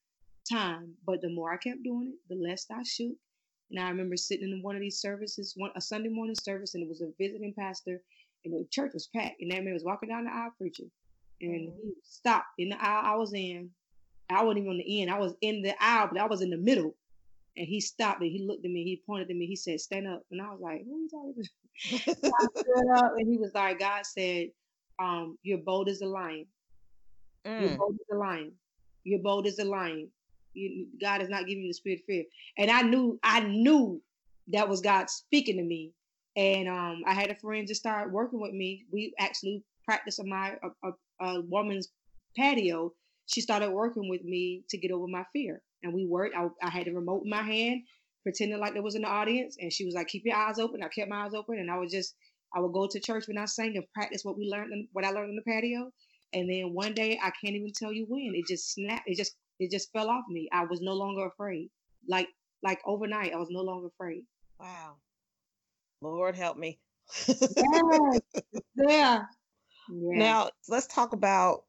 time. 0.51 0.95
But 1.07 1.21
the 1.21 1.29
more 1.29 1.53
I 1.53 1.59
kept 1.59 1.83
doing 1.83 2.15
it, 2.15 2.29
the 2.35 2.41
less 2.41 2.67
I 2.71 2.83
shook. 2.83 3.15
And 3.71 3.81
I 3.81 3.91
remember 3.91 4.17
sitting 4.17 4.51
in 4.51 4.63
one 4.63 4.77
of 4.77 4.81
these 4.81 5.01
services, 5.01 5.53
one 5.57 5.71
a 5.77 5.81
Sunday 5.81 6.09
morning 6.09 6.37
service, 6.43 6.75
and 6.75 6.83
it 6.83 6.89
was 6.89 7.03
a 7.03 7.11
visiting 7.19 7.53
pastor, 7.59 8.01
and 8.45 8.55
the 8.55 8.67
church 8.71 8.93
was 8.95 9.09
packed. 9.15 9.41
And 9.41 9.51
that 9.51 9.65
man 9.65 9.75
was 9.75 9.85
walking 9.85 10.09
down 10.09 10.25
the 10.25 10.33
aisle 10.33 10.53
preaching. 10.59 10.91
And 11.41 11.69
mm-hmm. 11.69 11.79
he 11.83 11.93
stopped 12.03 12.47
in 12.59 12.71
the 12.71 12.83
aisle 12.83 13.03
I 13.05 13.17
was 13.17 13.33
in. 13.35 13.71
I 14.31 14.43
wasn't 14.43 14.61
even 14.61 14.71
on 14.71 14.79
the 14.79 15.03
end. 15.03 15.11
I 15.11 15.19
was 15.19 15.35
in 15.41 15.63
the 15.63 15.75
aisle, 15.81 16.09
but 16.13 16.21
I 16.21 16.27
was 16.27 16.43
in 16.43 16.51
the 16.51 16.57
middle. 16.57 16.95
And 17.57 17.69
he 17.69 17.81
stopped 17.81 18.21
and 18.21 18.31
he 18.31 18.45
looked 18.45 18.65
at 18.65 18.71
me, 18.71 18.83
he 18.83 19.03
pointed 19.07 19.31
at 19.31 19.37
me, 19.37 19.47
he 19.47 19.55
said, 19.55 19.81
Stand 19.81 20.09
up. 20.09 20.23
And 20.31 20.43
I 20.43 20.51
was 20.51 20.61
like, 20.61 20.85
Who 20.85 20.95
are 20.95 20.99
you 20.99 21.09
talking 21.09 21.45
to? 21.45 21.51
I 22.35 22.61
stood 22.61 22.97
up 22.97 23.13
and 23.17 23.29
he 23.29 23.39
was 23.39 23.53
like, 23.55 23.79
God 23.79 24.05
said, 24.05 24.49
um, 24.99 25.39
You're 25.43 25.59
bold 25.59 25.89
as 25.89 26.01
a 26.01 26.07
lion. 26.07 26.47
Mm. 27.47 27.61
You're 27.61 27.79
bold 27.79 27.95
as 27.95 28.17
a 28.17 28.19
lion. 28.19 28.53
You're 29.05 29.23
bold 29.23 29.47
as 29.47 29.59
a 29.59 29.65
lion. 29.65 30.09
You, 30.55 30.87
God 31.01 31.23
is 31.23 31.29
not 31.29 31.47
giving 31.47 31.63
you 31.63 31.69
the 31.69 31.75
spirit 31.75 32.01
of 32.01 32.07
fear. 32.07 32.25
And 32.59 32.71
I 32.71 32.83
knew, 32.83 33.19
I 33.23 33.41
knew 33.41 34.01
that 34.49 34.69
was 34.69 34.81
God 34.81 35.11
speaking 35.11 35.57
to 35.57 35.63
me. 35.63 35.93
And 36.37 36.69
um, 36.69 37.03
I 37.07 37.15
had 37.15 37.31
a 37.31 37.37
friend 37.37 37.67
just 37.67 37.81
start 37.81 38.13
working 38.13 38.41
with 38.41 38.53
me. 38.53 38.85
We 38.93 39.15
actually 39.19 39.63
practiced 39.85 40.21
on 40.21 40.29
my 40.29 40.55
a, 40.63 40.89
a, 40.89 41.27
a 41.27 41.41
woman's 41.43 41.89
patio. 42.37 42.93
She 43.27 43.41
started 43.41 43.71
working 43.71 44.09
with 44.09 44.25
me 44.25 44.65
to 44.71 44.79
get 44.79 44.91
over 44.91 45.07
my 45.07 45.25
fear 45.33 45.63
and 45.85 45.95
we 45.95 46.07
worked. 46.07 46.35
I, 46.37 46.49
I 46.63 46.71
had 46.71 46.87
the 46.87 46.93
remote 46.93 47.23
in 47.25 47.31
my 47.31 47.43
hand, 47.43 47.83
pretending 48.23 48.59
like 48.59 48.73
there 48.73 48.83
was 48.83 48.97
an 48.97 49.05
audience, 49.05 49.57
and 49.61 49.73
she 49.73 49.85
was 49.85 49.95
like, 49.95 50.09
"Keep 50.09 50.25
your 50.25 50.37
eyes 50.37 50.59
open." 50.59 50.83
I 50.83 50.89
kept 50.89 51.11
my 51.11 51.25
eyes 51.25 51.35
open, 51.35 51.59
and 51.59 51.71
I 51.71 51.79
would 51.79 51.91
just 51.91 52.15
I 52.55 52.61
would 52.61 52.73
go 52.73 52.89
to 52.89 53.01
church 53.01 53.29
when 53.29 53.39
I 53.39 53.45
sang 53.45 53.77
and 53.77 53.85
practice 53.95 54.25
what 54.25 54.37
we 54.37 54.49
learned, 54.49 54.89
what 54.93 55.05
I 55.05 55.11
learned 55.11 55.31
in 55.31 55.37
the 55.37 55.43
patio. 55.43 55.91
And 56.33 56.51
then 56.51 56.73
one 56.75 56.95
day, 56.95 57.19
I 57.23 57.31
can't 57.31 57.55
even 57.55 57.73
tell 57.73 57.93
you 57.93 58.07
when 58.09 58.33
it 58.35 58.47
just 58.49 58.73
snapped. 58.73 59.05
It 59.07 59.17
just 59.17 59.37
it 59.61 59.71
just 59.71 59.93
fell 59.93 60.09
off 60.11 60.25
me. 60.29 60.49
I 60.53 60.65
was 60.65 60.81
no 60.81 60.95
longer 60.95 61.27
afraid. 61.27 61.71
Like 62.09 62.29
like 62.63 62.81
overnight, 62.87 63.33
I 63.33 63.39
was 63.39 63.51
no 63.51 63.61
longer 63.61 63.89
afraid. 63.89 64.25
Wow, 64.59 64.97
Lord 66.09 66.37
help 66.37 66.57
me. 66.57 66.79
yeah. 68.77 69.23
Now 69.89 70.51
let's 70.69 70.87
talk 70.87 71.13
about 71.13 71.65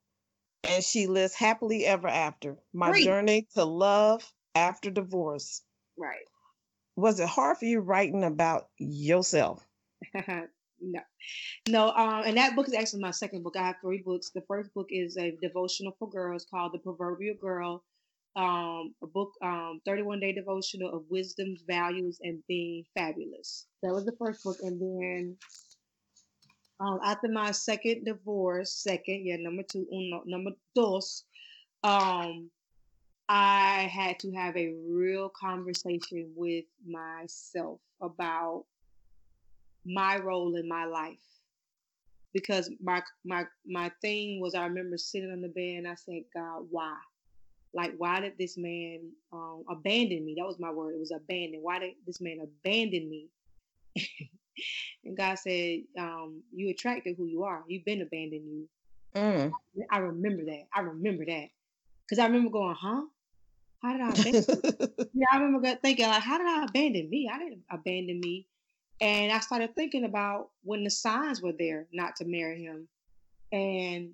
and 0.63 0.83
she 0.83 1.07
lives 1.07 1.33
happily 1.33 1.85
ever 1.85 2.07
after. 2.07 2.57
My 2.73 2.91
Great. 2.91 3.03
journey 3.03 3.47
to 3.55 3.65
love 3.65 4.31
after 4.53 4.89
divorce. 4.89 5.61
Right. 5.97 6.25
Was 6.95 7.19
it 7.19 7.27
hard 7.27 7.57
for 7.57 7.65
you 7.65 7.79
writing 7.81 8.23
about 8.23 8.69
yourself? 8.77 9.65
no, 10.15 11.01
no. 11.67 11.89
Um, 11.89 12.23
and 12.25 12.37
that 12.37 12.55
book 12.55 12.67
is 12.67 12.73
actually 12.73 13.01
my 13.01 13.11
second 13.11 13.43
book. 13.43 13.55
I 13.57 13.67
have 13.67 13.75
three 13.81 14.01
books. 14.01 14.31
The 14.33 14.43
first 14.47 14.73
book 14.73 14.87
is 14.89 15.17
a 15.17 15.35
devotional 15.41 15.95
for 15.99 16.09
girls 16.09 16.45
called 16.49 16.73
"The 16.73 16.79
Proverbial 16.79 17.35
Girl." 17.35 17.83
Um, 18.35 18.93
a 19.01 19.07
book, 19.07 19.31
um, 19.41 19.79
31 19.85 20.19
day 20.19 20.33
devotional 20.33 20.93
of 20.93 21.03
wisdom, 21.09 21.55
values, 21.67 22.19
and 22.21 22.43
being 22.47 22.83
fabulous. 22.93 23.67
That 23.81 23.93
was 23.93 24.05
the 24.05 24.15
first 24.19 24.43
book, 24.43 24.57
and 24.61 24.81
then 24.81 25.37
um, 26.79 26.99
after 27.03 27.29
my 27.29 27.51
second 27.51 28.03
divorce, 28.05 28.73
second, 28.73 29.25
yeah, 29.25 29.37
number 29.39 29.63
two, 29.63 29.87
uno, 29.91 30.23
number 30.25 30.51
dos, 30.75 31.23
um, 31.83 32.49
I 33.29 33.89
had 33.91 34.19
to 34.19 34.31
have 34.33 34.57
a 34.57 34.73
real 34.87 35.29
conversation 35.29 36.31
with 36.35 36.65
myself 36.85 37.79
about 38.01 38.65
my 39.85 40.17
role 40.17 40.55
in 40.55 40.67
my 40.67 40.85
life. 40.85 41.17
Because 42.33 42.69
my 42.83 43.01
my 43.23 43.45
my 43.65 43.89
thing 44.01 44.41
was 44.41 44.55
I 44.55 44.65
remember 44.65 44.97
sitting 44.97 45.31
on 45.31 45.39
the 45.39 45.47
bed 45.47 45.77
and 45.77 45.87
I 45.87 45.95
said, 45.95 46.23
God, 46.35 46.65
why? 46.69 46.97
Like 47.75 47.93
why 47.97 48.21
did 48.21 48.37
this 48.39 48.57
man 48.57 49.11
um, 49.33 49.65
abandon 49.69 50.25
me? 50.25 50.35
That 50.37 50.47
was 50.47 50.59
my 50.59 50.71
word. 50.71 50.95
It 50.95 50.99
was 50.99 51.11
abandon. 51.11 51.59
Why 51.61 51.79
did 51.79 51.91
this 52.07 52.21
man 52.21 52.39
abandon 52.41 53.09
me? 53.09 53.27
and 55.05 55.17
God 55.17 55.37
said, 55.37 55.81
um, 55.99 56.41
"You 56.53 56.69
attracted 56.69 57.17
who 57.17 57.25
you 57.25 57.43
are. 57.43 57.65
You've 57.67 57.83
been 57.83 58.01
abandoned. 58.01 58.45
You." 58.45 58.69
Mm. 59.13 59.51
I 59.91 59.97
remember 59.97 60.45
that. 60.45 60.67
I 60.73 60.81
remember 60.81 61.25
that 61.25 61.49
because 62.07 62.19
I 62.19 62.27
remember 62.27 62.49
going, 62.49 62.75
"Huh? 62.79 63.01
How 63.81 63.91
did 63.91 64.01
I 64.01 64.09
abandon?" 64.09 64.61
yeah, 65.13 65.27
I 65.33 65.37
remember 65.41 65.75
thinking, 65.75 66.07
like, 66.07 66.23
"How 66.23 66.37
did 66.37 66.47
I 66.47 66.63
abandon 66.63 67.09
me? 67.09 67.29
I 67.31 67.39
didn't 67.39 67.63
abandon 67.69 68.21
me." 68.21 68.47
And 69.01 69.33
I 69.33 69.39
started 69.39 69.75
thinking 69.75 70.05
about 70.05 70.51
when 70.63 70.85
the 70.85 70.89
signs 70.89 71.41
were 71.41 71.51
there 71.51 71.87
not 71.91 72.15
to 72.17 72.25
marry 72.25 72.63
him 72.63 72.87
and 73.55 74.09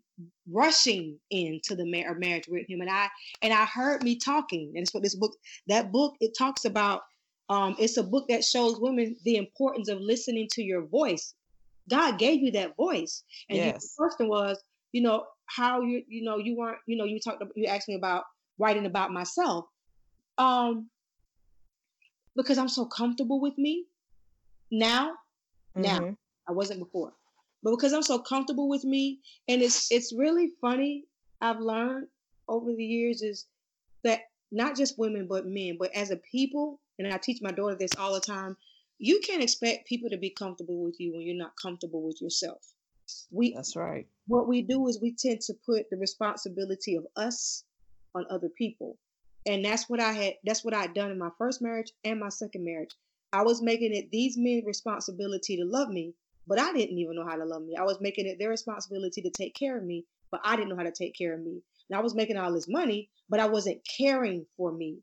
rushing 0.52 1.18
into 1.32 1.76
the 1.76 1.86
mar- 1.86 2.16
marriage 2.16 2.48
with 2.48 2.70
him. 2.70 2.82
And 2.82 2.90
I 2.90 3.10
and 3.42 3.52
I 3.52 3.66
heard 3.66 4.04
me 4.04 4.18
talking. 4.18 4.72
And 4.76 4.84
it's 4.84 4.94
what 4.94 5.04
this 5.04 5.16
book, 5.16 5.36
that 5.68 5.92
book, 5.92 6.16
it 6.20 6.38
talks 6.38 6.66
about 6.66 7.02
um, 7.50 7.76
it's 7.80 7.98
a 7.98 8.04
book 8.04 8.28
that 8.30 8.46
shows 8.46 8.80
women 8.80 9.18
the 9.26 9.36
importance 9.36 9.90
of 9.90 10.00
listening 10.00 10.48
to 10.52 10.64
your 10.64 10.86
voice. 10.86 11.34
God 11.90 12.20
gave 12.20 12.42
you 12.42 12.52
that 12.52 12.78
voice. 12.78 13.24
And 13.50 13.58
yes. 13.58 13.82
the 13.82 13.90
question 13.98 14.30
was, 14.30 14.64
you 14.92 15.02
know, 15.02 15.26
how 15.48 15.82
you, 15.82 16.04
you 16.08 16.24
know, 16.24 16.38
you 16.38 16.56
weren't, 16.56 16.78
you 16.86 16.96
know, 16.96 17.04
you 17.04 17.20
talked, 17.20 17.44
you 17.56 17.66
asked 17.66 17.90
me 17.90 17.96
about 17.96 18.24
writing 18.58 18.86
about 18.86 19.12
myself. 19.12 19.66
Um, 20.38 20.90
because 22.36 22.58
I'm 22.58 22.70
so 22.70 22.86
comfortable 22.86 23.42
with 23.42 23.58
me 23.58 23.86
now. 24.72 25.12
Mm-hmm. 25.76 25.82
Now, 25.82 26.16
I 26.48 26.52
wasn't 26.54 26.80
before, 26.80 27.12
but 27.64 27.72
because 27.72 27.94
I'm 27.94 28.04
so 28.04 28.20
comfortable 28.20 28.70
with 28.70 28.84
me, 28.84 29.20
and 29.48 29.62
it's 29.62 29.92
it's 29.92 30.14
really 30.14 30.52
funny. 30.62 31.06
I've 31.42 31.60
learned 31.60 32.08
over 32.48 32.74
the 32.74 32.84
years 32.84 33.22
is 33.22 33.48
that 34.04 34.22
not 34.52 34.76
just 34.76 35.00
women 35.00 35.28
but 35.28 35.46
men, 35.46 35.78
but 35.80 35.96
as 35.96 36.12
a 36.12 36.18
people, 36.18 36.80
and 37.00 37.12
I 37.12 37.18
teach 37.18 37.42
my 37.42 37.52
daughter 37.52 37.76
this 37.76 37.96
all 37.98 38.14
the 38.14 38.20
time. 38.20 38.58
You 38.98 39.20
can't 39.26 39.42
expect 39.42 39.88
people 39.88 40.12
to 40.12 40.18
be 40.18 40.30
comfortable 40.30 40.84
with 40.84 41.00
you 41.00 41.14
when 41.14 41.22
you're 41.22 41.36
not 41.36 41.54
comfortable 41.60 42.04
with 42.04 42.22
yourself. 42.22 42.62
We 43.32 43.54
That's 43.54 43.76
right. 43.76 44.08
What 44.28 44.48
we 44.48 44.62
do 44.62 44.88
is 44.88 45.02
we 45.02 45.14
tend 45.14 45.42
to 45.42 45.54
put 45.66 45.90
the 45.90 45.98
responsibility 45.98 46.96
of 46.96 47.08
us 47.16 47.64
on 48.14 48.26
other 48.30 48.50
people. 48.50 48.98
And 49.46 49.66
that's 49.66 49.90
what 49.90 50.00
I 50.00 50.12
had 50.12 50.34
that's 50.44 50.64
what 50.64 50.74
I 50.74 50.82
had 50.82 50.94
done 50.94 51.12
in 51.12 51.18
my 51.18 51.32
first 51.38 51.62
marriage 51.62 51.92
and 52.04 52.20
my 52.20 52.30
second 52.30 52.64
marriage. 52.64 52.92
I 53.34 53.44
was 53.44 53.62
making 53.62 53.96
it 53.96 54.12
these 54.12 54.38
men's 54.38 54.66
responsibility 54.66 55.58
to 55.58 55.66
love 55.66 55.90
me, 55.90 56.14
but 56.48 56.60
I 56.60 56.74
didn't 56.74 56.98
even 56.98 57.16
know 57.16 57.26
how 57.26 57.36
to 57.36 57.46
love 57.46 57.64
me. 57.64 57.76
I 57.76 57.84
was 57.84 58.02
making 58.02 58.28
it 58.28 58.40
their 58.40 58.50
responsibility 58.50 59.22
to 59.22 59.30
take 59.30 59.56
care 59.56 59.78
of 59.78 59.84
me, 59.84 60.06
but 60.32 60.42
I 60.44 60.56
didn't 60.56 60.70
know 60.70 60.78
how 60.78 60.84
to 60.84 60.92
take 60.92 61.16
care 61.16 61.34
of 61.34 61.42
me. 61.42 61.62
And 61.90 61.98
I 61.98 62.02
was 62.02 62.16
making 62.16 62.38
all 62.38 62.54
this 62.54 62.68
money, 62.68 63.10
but 63.30 63.40
I 63.40 63.48
wasn't 63.48 63.82
caring 63.98 64.46
for 64.58 64.72
me 64.72 65.00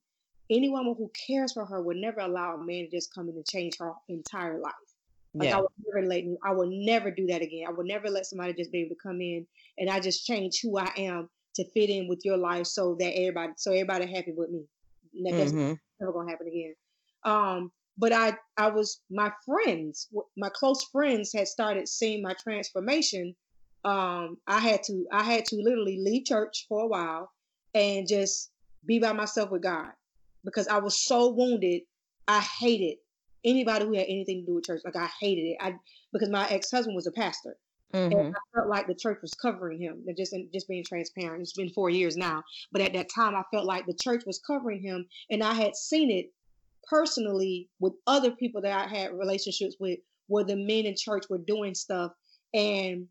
any 0.51 0.69
woman 0.71 0.95
who 0.97 1.11
cares 1.27 1.53
for 1.53 1.65
her 1.67 1.83
would 1.83 1.97
never 1.97 2.21
allow 2.21 2.55
a 2.55 2.59
man 2.59 2.85
to 2.85 2.91
just 2.91 3.13
come 3.13 3.29
in 3.29 3.37
and 3.37 3.47
change 3.47 3.77
her 3.79 3.93
entire 4.09 4.59
life. 4.59 4.73
Like 5.35 5.49
yeah. 5.49 5.59
I 5.59 5.61
would 5.61 5.71
never 5.87 6.07
let 6.07 6.25
you, 6.25 6.39
I 6.43 6.53
will 6.53 6.71
never 6.71 7.11
do 7.11 7.27
that 7.27 7.43
again. 7.43 7.67
I 7.69 7.73
would 7.73 7.87
never 7.87 8.09
let 8.09 8.27
somebody 8.27 8.55
just 8.55 8.73
be 8.73 8.81
able 8.81 8.97
to 8.97 9.03
come 9.03 9.21
in 9.21 9.47
and 9.77 9.91
I 9.91 10.01
just 10.01 10.27
change 10.27 10.61
who 10.63 10.79
I 10.79 10.91
am 10.97 11.29
to 11.57 11.65
fit 11.71 11.91
in 11.91 12.09
with 12.09 12.25
your 12.25 12.37
life 12.37 12.67
so 12.67 12.97
that 12.99 13.13
everybody 13.15 13.53
so 13.57 13.73
everybody 13.73 14.07
happy 14.07 14.33
with 14.35 14.51
me. 14.51 14.65
That's 15.23 15.53
mm-hmm. 15.53 15.75
never 16.01 16.13
gonna 16.13 16.31
happen 16.31 16.47
again. 16.47 16.75
Um, 17.25 17.73
but 17.99 18.13
I 18.13 18.37
I 18.57 18.69
was 18.71 19.01
my 19.11 19.31
friends, 19.45 20.09
my 20.37 20.49
close 20.49 20.85
friends 20.85 21.33
had 21.33 21.49
started 21.49 21.89
seeing 21.89 22.23
my 22.23 22.35
transformation. 22.35 23.35
Um, 23.85 24.39
I 24.47 24.61
had 24.61 24.83
to 24.85 25.05
I 25.13 25.25
had 25.25 25.45
to 25.47 25.57
literally 25.57 25.99
leave 26.01 26.25
church 26.25 26.67
for 26.69 26.85
a 26.85 26.87
while 26.87 27.31
and 27.75 28.07
just 28.09 28.51
be 28.87 28.99
by 28.99 29.13
myself 29.13 29.51
with 29.51 29.63
God 29.63 29.91
because 30.45 30.69
I 30.69 30.79
was 30.79 31.05
so 31.05 31.31
wounded. 31.31 31.83
I 32.29 32.41
hated 32.41 32.99
anybody 33.45 33.85
who 33.85 33.95
had 33.95 34.07
anything 34.09 34.43
to 34.43 34.47
do 34.47 34.55
with 34.55 34.65
church. 34.65 34.83
Like 34.85 34.97
I 34.97 35.09
hated 35.21 35.43
it. 35.43 35.57
I 35.61 35.75
because 36.13 36.31
my 36.31 36.49
ex 36.49 36.71
husband 36.71 36.95
was 36.95 37.09
a 37.09 37.13
pastor, 37.13 37.57
mm-hmm. 37.93 38.17
and 38.17 38.35
I 38.37 38.59
felt 38.59 38.69
like 38.69 38.87
the 38.87 38.95
church 38.95 39.19
was 39.23 39.35
covering 39.35 39.81
him. 39.81 40.05
And 40.07 40.17
just 40.17 40.35
just 40.53 40.69
being 40.69 40.85
transparent. 40.85 41.43
It's 41.43 41.53
been 41.53 41.71
four 41.71 41.91
years 41.91 42.17
now, 42.17 42.45
but 42.71 42.81
at 42.81 42.93
that 42.93 43.11
time 43.13 43.35
I 43.35 43.43
felt 43.53 43.67
like 43.67 43.87
the 43.87 43.99
church 44.01 44.23
was 44.25 44.41
covering 44.47 44.83
him, 44.83 45.07
and 45.31 45.43
I 45.43 45.55
had 45.55 45.75
seen 45.75 46.11
it 46.11 46.33
personally 46.89 47.69
with 47.81 47.95
other 48.07 48.31
people 48.31 48.61
that 48.63 48.73
I 48.73 48.89
had 48.89 49.13
relationships 49.13 49.77
with, 49.79 49.99
where 50.27 50.45
the 50.45 50.57
men 50.57 50.87
in 50.87 50.95
church 50.97 51.25
were 51.29 51.39
doing 51.39 51.75
stuff, 51.75 52.13
and 52.55 53.07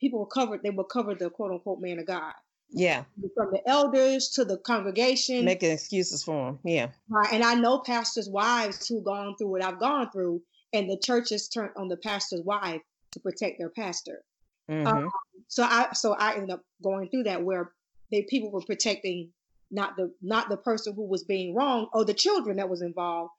people 0.00 0.20
were 0.20 0.26
covered. 0.26 0.62
They 0.62 0.70
were 0.70 0.84
covered 0.84 1.18
the 1.18 1.30
quote 1.30 1.52
unquote 1.52 1.80
man 1.80 1.98
of 1.98 2.06
God. 2.06 2.34
Yeah. 2.70 3.04
From 3.36 3.50
the 3.52 3.60
elders 3.68 4.30
to 4.30 4.44
the 4.44 4.56
congregation. 4.58 5.44
Making 5.44 5.72
excuses 5.72 6.22
for 6.22 6.46
them. 6.46 6.58
Yeah. 6.64 6.88
Right. 7.08 7.32
And 7.32 7.44
I 7.44 7.54
know 7.54 7.80
pastors' 7.80 8.30
wives 8.30 8.88
who 8.88 9.02
gone 9.02 9.36
through 9.36 9.48
what 9.48 9.64
I've 9.64 9.78
gone 9.78 10.10
through, 10.10 10.42
and 10.72 10.88
the 10.90 10.96
churches 10.96 11.48
turned 11.48 11.72
on 11.76 11.88
the 11.88 11.98
pastor's 11.98 12.42
wife 12.42 12.80
to 13.12 13.20
protect 13.20 13.58
their 13.58 13.68
pastor. 13.68 14.22
Mm-hmm. 14.70 14.86
Um, 14.86 15.10
so 15.48 15.64
I 15.64 15.92
so 15.92 16.14
I 16.14 16.34
ended 16.34 16.50
up 16.50 16.62
going 16.82 17.08
through 17.10 17.24
that 17.24 17.42
where 17.42 17.72
they 18.10 18.22
people 18.22 18.50
were 18.50 18.62
protecting 18.62 19.30
not 19.72 19.96
the 19.96 20.12
not 20.22 20.48
the 20.48 20.56
person 20.56 20.94
who 20.94 21.04
was 21.06 21.24
being 21.24 21.54
wrong 21.54 21.88
or 21.92 22.04
the 22.04 22.14
children 22.14 22.58
that 22.58 22.68
was 22.68 22.82
involved. 22.82 23.32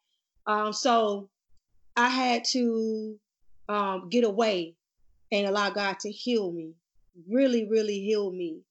Um, 0.45 0.73
so 0.73 1.29
I 1.95 2.09
had 2.09 2.43
to 2.51 3.15
um, 3.69 4.09
get 4.09 4.25
away 4.25 4.75
and 5.31 5.47
allow 5.47 5.69
God 5.69 5.99
to 5.99 6.11
heal 6.11 6.51
me, 6.51 6.73
really, 7.29 7.67
really 7.69 7.99
heal 7.99 8.31
me 8.31 8.61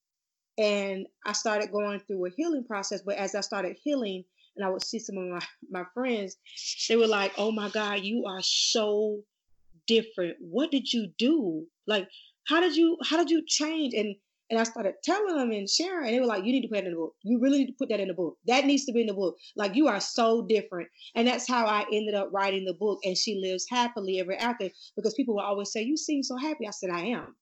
and 0.57 1.07
I 1.25 1.33
started 1.33 1.71
going 1.71 1.99
through 1.99 2.25
a 2.27 2.29
healing 2.29 2.63
process. 2.63 3.01
But 3.01 3.15
as 3.15 3.35
I 3.35 3.41
started 3.41 3.77
healing, 3.81 4.23
and 4.55 4.65
I 4.65 4.69
would 4.69 4.83
see 4.83 4.99
some 4.99 5.17
of 5.17 5.27
my, 5.27 5.41
my 5.69 5.83
friends, 5.93 6.37
they 6.87 6.95
were 6.95 7.07
like, 7.07 7.33
Oh 7.37 7.51
my 7.51 7.69
God, 7.69 8.01
you 8.01 8.25
are 8.27 8.41
so 8.41 9.21
different. 9.87 10.37
What 10.39 10.71
did 10.71 10.91
you 10.93 11.07
do? 11.17 11.65
Like, 11.87 12.07
how 12.47 12.59
did 12.59 12.75
you 12.75 12.97
how 13.03 13.17
did 13.17 13.31
you 13.31 13.43
change? 13.47 13.93
And 13.93 14.15
and 14.53 14.59
I 14.59 14.65
started 14.65 14.93
telling 15.03 15.35
them 15.35 15.51
and 15.51 15.67
sharing, 15.67 16.05
and 16.05 16.15
they 16.15 16.19
were 16.19 16.27
like, 16.27 16.45
You 16.45 16.51
need 16.51 16.61
to 16.61 16.67
put 16.67 16.75
that 16.75 16.85
in 16.85 16.91
the 16.91 16.97
book. 16.97 17.15
You 17.23 17.39
really 17.39 17.57
need 17.57 17.71
to 17.71 17.73
put 17.73 17.89
that 17.89 17.99
in 17.99 18.07
the 18.07 18.13
book. 18.13 18.37
That 18.45 18.65
needs 18.65 18.85
to 18.85 18.91
be 18.91 19.01
in 19.01 19.07
the 19.07 19.13
book. 19.15 19.35
Like 19.55 19.75
you 19.75 19.87
are 19.87 19.99
so 19.99 20.43
different. 20.43 20.89
And 21.15 21.27
that's 21.27 21.47
how 21.47 21.65
I 21.65 21.85
ended 21.91 22.13
up 22.13 22.29
writing 22.31 22.63
the 22.63 22.75
book. 22.75 22.99
And 23.03 23.17
she 23.17 23.41
lives 23.43 23.65
happily 23.67 24.19
ever 24.19 24.35
after 24.39 24.69
because 24.95 25.15
people 25.15 25.33
will 25.33 25.41
always 25.41 25.71
say, 25.71 25.81
You 25.81 25.97
seem 25.97 26.21
so 26.21 26.37
happy. 26.37 26.67
I 26.67 26.71
said, 26.71 26.91
I 26.91 27.01
am. 27.05 27.35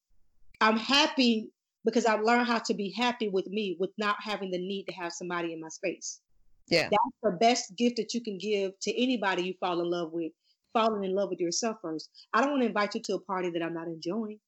I'm 0.61 0.77
happy 0.77 1.51
because 1.83 2.05
I've 2.05 2.21
learned 2.21 2.47
how 2.47 2.59
to 2.59 2.73
be 2.73 2.93
happy 2.95 3.27
with 3.27 3.47
me 3.47 3.75
with 3.77 3.89
not 3.97 4.15
having 4.21 4.49
the 4.49 4.57
need 4.57 4.85
to 4.85 4.93
have 4.93 5.11
somebody 5.11 5.51
in 5.51 5.59
my 5.59 5.67
space. 5.67 6.21
Yeah. 6.69 6.87
That's 6.89 7.17
the 7.23 7.31
best 7.31 7.75
gift 7.75 7.97
that 7.97 8.13
you 8.13 8.21
can 8.21 8.37
give 8.37 8.71
to 8.83 9.03
anybody 9.03 9.43
you 9.43 9.53
fall 9.59 9.81
in 9.81 9.91
love 9.91 10.13
with. 10.13 10.31
Falling 10.71 11.03
in 11.03 11.13
love 11.13 11.29
with 11.29 11.41
yourself 11.41 11.75
first. 11.81 12.09
I 12.33 12.39
don't 12.39 12.51
want 12.51 12.61
to 12.61 12.67
invite 12.67 12.95
you 12.95 13.01
to 13.01 13.15
a 13.15 13.19
party 13.19 13.49
that 13.49 13.61
I'm 13.61 13.73
not 13.73 13.87
enjoying. 13.87 14.39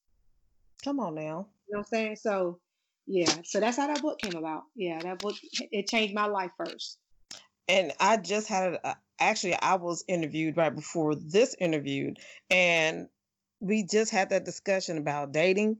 Come 0.81 1.01
on 1.01 1.15
now. 1.15 1.47
Know 1.73 1.79
what 1.79 1.87
I'm 1.87 1.97
saying? 1.97 2.15
So, 2.17 2.59
yeah. 3.07 3.33
So 3.45 3.59
that's 3.59 3.77
how 3.77 3.87
that 3.87 4.01
book 4.01 4.19
came 4.19 4.35
about. 4.35 4.63
Yeah, 4.75 4.99
that 5.01 5.19
book 5.19 5.35
it 5.71 5.87
changed 5.87 6.13
my 6.13 6.27
life 6.27 6.51
first. 6.55 6.99
And 7.67 7.93
I 7.99 8.17
just 8.17 8.47
had 8.47 8.73
a, 8.83 8.95
actually 9.19 9.55
I 9.55 9.75
was 9.75 10.03
interviewed 10.07 10.55
right 10.55 10.73
before 10.73 11.15
this 11.15 11.55
interview 11.59 12.13
and 12.51 13.07
we 13.59 13.85
just 13.85 14.11
had 14.11 14.29
that 14.29 14.45
discussion 14.45 14.99
about 14.99 15.31
dating 15.31 15.77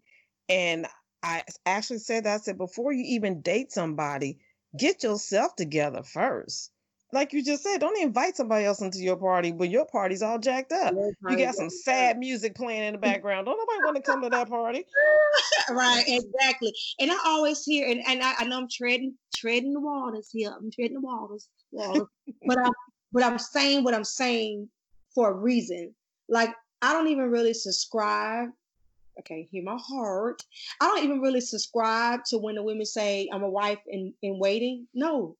and 0.50 0.88
I 1.22 1.44
actually 1.66 2.00
said 2.00 2.24
that 2.24 2.34
I 2.34 2.38
said 2.38 2.58
before 2.58 2.92
you 2.92 3.04
even 3.10 3.42
date 3.42 3.72
somebody, 3.72 4.40
get 4.78 5.04
yourself 5.04 5.56
together 5.56 6.02
first. 6.04 6.72
Like 7.14 7.32
you 7.32 7.44
just 7.44 7.62
said, 7.62 7.80
don't 7.80 7.98
invite 8.02 8.36
somebody 8.36 8.66
else 8.66 8.82
into 8.82 8.98
your 8.98 9.16
party 9.16 9.52
when 9.52 9.70
your 9.70 9.86
party's 9.86 10.24
all 10.24 10.40
jacked 10.40 10.72
up. 10.72 10.96
You 11.30 11.38
got 11.38 11.54
some 11.54 11.70
sad 11.70 12.18
music 12.18 12.56
playing 12.56 12.84
in 12.84 12.94
the 12.94 12.98
background. 13.00 13.46
Don't 13.46 13.58
nobody 13.58 13.86
want 13.86 13.96
to 13.98 14.02
come 14.02 14.24
to 14.24 14.30
that 14.30 14.50
party. 14.50 14.84
right, 15.70 16.04
exactly. 16.08 16.74
And 17.00 17.12
I 17.12 17.18
always 17.26 17.64
hear, 17.64 17.88
and, 17.88 18.02
and 18.08 18.24
I, 18.24 18.34
I, 18.40 18.46
know 18.46 18.58
I'm 18.58 18.68
treading 18.68 19.14
treading 19.36 19.74
the 19.74 19.80
waters 19.80 20.30
here. 20.32 20.52
I'm 20.58 20.72
treading 20.72 20.96
the 20.96 21.02
waters, 21.02 21.50
waters. 21.72 22.08
but 22.48 22.58
I'm 22.58 22.74
but 23.12 23.24
I'm 23.24 23.38
saying 23.38 23.84
what 23.84 23.94
I'm 23.94 24.04
saying 24.04 24.68
for 25.14 25.30
a 25.30 25.34
reason. 25.34 25.94
Like 26.30 26.50
I 26.82 26.94
don't 26.94 27.10
even 27.10 27.30
really 27.30 27.54
subscribe 27.54 28.50
okay, 29.20 29.48
hear 29.52 29.64
my 29.64 29.78
heart. 29.80 30.42
I 30.82 30.88
don't 30.88 31.04
even 31.04 31.22
really 31.22 31.42
subscribe 31.42 32.22
to 32.30 32.38
when 32.38 32.56
the 32.56 32.64
women 32.64 32.86
say 32.86 33.30
I'm 33.32 33.44
a 33.44 33.50
wife 33.50 33.80
in, 33.88 34.14
in 34.22 34.40
waiting. 34.40 34.88
No, 34.94 35.38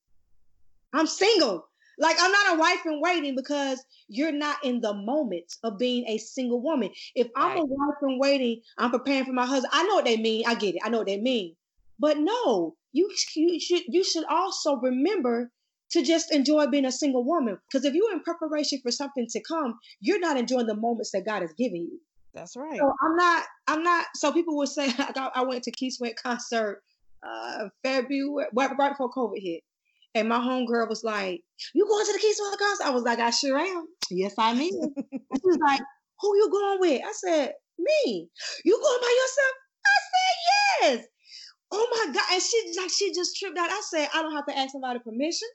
I'm 0.94 1.08
single. 1.08 1.68
Like 2.00 2.18
I'm 2.20 2.32
not 2.32 2.56
a 2.56 2.60
wife 2.60 2.86
in 2.86 3.00
waiting 3.02 3.36
because 3.36 3.84
you're 4.08 4.32
not 4.32 4.64
in 4.64 4.82
the 4.82 4.94
moment 4.94 5.46
of 5.64 5.78
being 5.78 6.06
a 6.08 6.18
single 6.18 6.62
woman. 6.62 6.90
If 7.16 7.28
I'm 7.36 7.52
right. 7.52 7.60
a 7.60 7.66
wife 7.66 7.98
in 8.02 8.20
waiting, 8.20 8.62
I'm 8.78 8.92
preparing 8.92 9.26
for 9.26 9.34
my 9.34 9.46
husband. 9.46 9.72
I 9.74 9.84
know 9.84 9.96
what 9.96 10.06
they 10.06 10.18
mean. 10.18 10.44
I 10.48 10.56
get 10.56 10.76
it. 10.76 10.82
I 10.84 10.90
know 10.90 11.00
what 11.00 11.08
they 11.08 11.20
mean. 11.20 11.56
But 12.00 12.18
no, 12.18 12.76
you 12.92 13.10
you 13.36 13.60
should 13.60 13.84
you 13.88 14.04
should 14.04 14.26
also 14.26 14.78
remember 14.78 15.52
to 15.92 16.02
just 16.02 16.34
enjoy 16.34 16.68
being 16.68 16.86
a 16.86 16.92
single 16.92 17.24
woman. 17.24 17.58
Because 17.72 17.86
if 17.86 17.94
you're 17.94 18.12
in 18.12 18.22
preparation 18.22 18.80
for 18.82 18.92
something 18.92 19.28
to 19.30 19.42
come, 19.42 19.78
you're 20.00 20.20
not 20.20 20.38
enjoying 20.38 20.66
the 20.66 20.76
moments 20.76 21.12
that 21.12 21.26
God 21.26 21.42
has 21.42 21.54
given 21.54 21.82
you. 21.82 22.00
That's 22.34 22.56
right. 22.56 22.80
So 22.80 22.92
I'm 23.04 23.16
not. 23.16 23.46
I'm 23.68 23.84
not. 23.84 24.08
So 24.16 24.32
people 24.32 24.58
would 24.58 24.70
say 24.70 24.88
I, 24.98 25.30
I 25.36 25.44
went 25.44 25.64
to 25.64 25.72
Keith 25.72 25.94
Sweat 25.94 26.16
concert 26.22 26.82
uh 27.26 27.70
February 27.84 28.48
right 28.54 28.92
before 28.92 29.12
COVID 29.12 29.42
hit, 29.42 29.62
and 30.16 30.30
my 30.30 30.40
homegirl 30.40 30.90
was 30.90 31.04
like, 31.04 31.42
"You 31.74 31.88
going 31.88 32.06
to 32.06 32.14
the 32.14 32.20
Sweat 32.20 32.60
concert?" 32.60 32.86
I 32.86 32.90
was 32.92 33.04
like, 33.04 33.20
"I 33.20 33.30
sure 33.30 33.58
am." 33.58 33.88
Yes, 34.10 34.34
I 34.38 34.52
am. 34.52 34.58
she 34.60 35.42
was 35.44 35.60
like, 35.66 35.82
"Who 36.22 36.36
you 36.36 36.50
going 36.52 36.80
with?" 36.80 37.02
I 37.06 37.12
said, 37.12 37.54
"Me." 37.78 38.30
You 38.64 38.80
going 38.82 39.02
by 39.02 39.18
yourself? 39.22 39.56
I 39.86 39.98
said, 40.12 40.36
"Yes." 40.82 41.08
Oh 41.72 41.88
my 41.92 42.14
god! 42.14 42.24
And 42.34 42.42
she 42.42 42.74
like 42.80 42.92
she 42.92 43.14
just 43.14 43.38
tripped 43.38 43.58
out. 43.58 43.72
I 43.72 43.82
said, 43.90 44.10
"I 44.14 44.22
don't 44.22 44.34
have 44.34 44.46
to 44.48 44.58
ask 44.58 44.72
somebody 44.72 45.00
permission. 45.00 45.48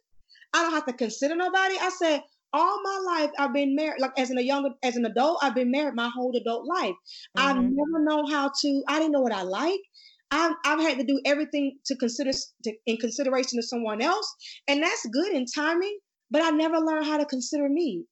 I 0.54 0.62
don't 0.62 0.72
have 0.72 0.86
to 0.86 0.92
consider 0.92 1.36
nobody." 1.36 1.76
I 1.80 1.90
said, 1.90 2.22
all 2.52 2.80
my 2.82 3.02
life 3.04 3.30
I've 3.38 3.52
been 3.52 3.74
married. 3.74 4.00
Like 4.00 4.12
as 4.18 4.30
an 4.30 4.38
a 4.38 4.42
younger, 4.42 4.70
as 4.82 4.96
an 4.96 5.04
adult, 5.04 5.38
I've 5.42 5.54
been 5.54 5.70
married 5.70 5.94
my 5.94 6.08
whole 6.08 6.34
adult 6.36 6.66
life. 6.66 6.94
Mm-hmm. 7.36 7.40
I've 7.40 7.56
never 7.56 8.04
known 8.04 8.30
how 8.30 8.50
to. 8.60 8.82
I 8.88 8.98
didn't 8.98 9.12
know 9.12 9.20
what 9.20 9.32
I 9.32 9.42
like. 9.42 9.80
I've, 10.30 10.54
I've 10.64 10.80
had 10.80 10.98
to 10.98 11.04
do 11.04 11.20
everything 11.24 11.78
to 11.86 11.96
consider 11.96 12.30
to, 12.32 12.72
in 12.86 12.96
consideration 12.98 13.58
of 13.58 13.64
someone 13.64 14.02
else, 14.02 14.34
and 14.66 14.82
that's 14.82 15.06
good 15.12 15.32
in 15.32 15.46
timing. 15.46 15.98
But 16.30 16.42
I 16.42 16.50
never 16.50 16.78
learned 16.78 17.06
how 17.06 17.16
to 17.16 17.24
consider 17.24 17.68
me. 17.68 18.04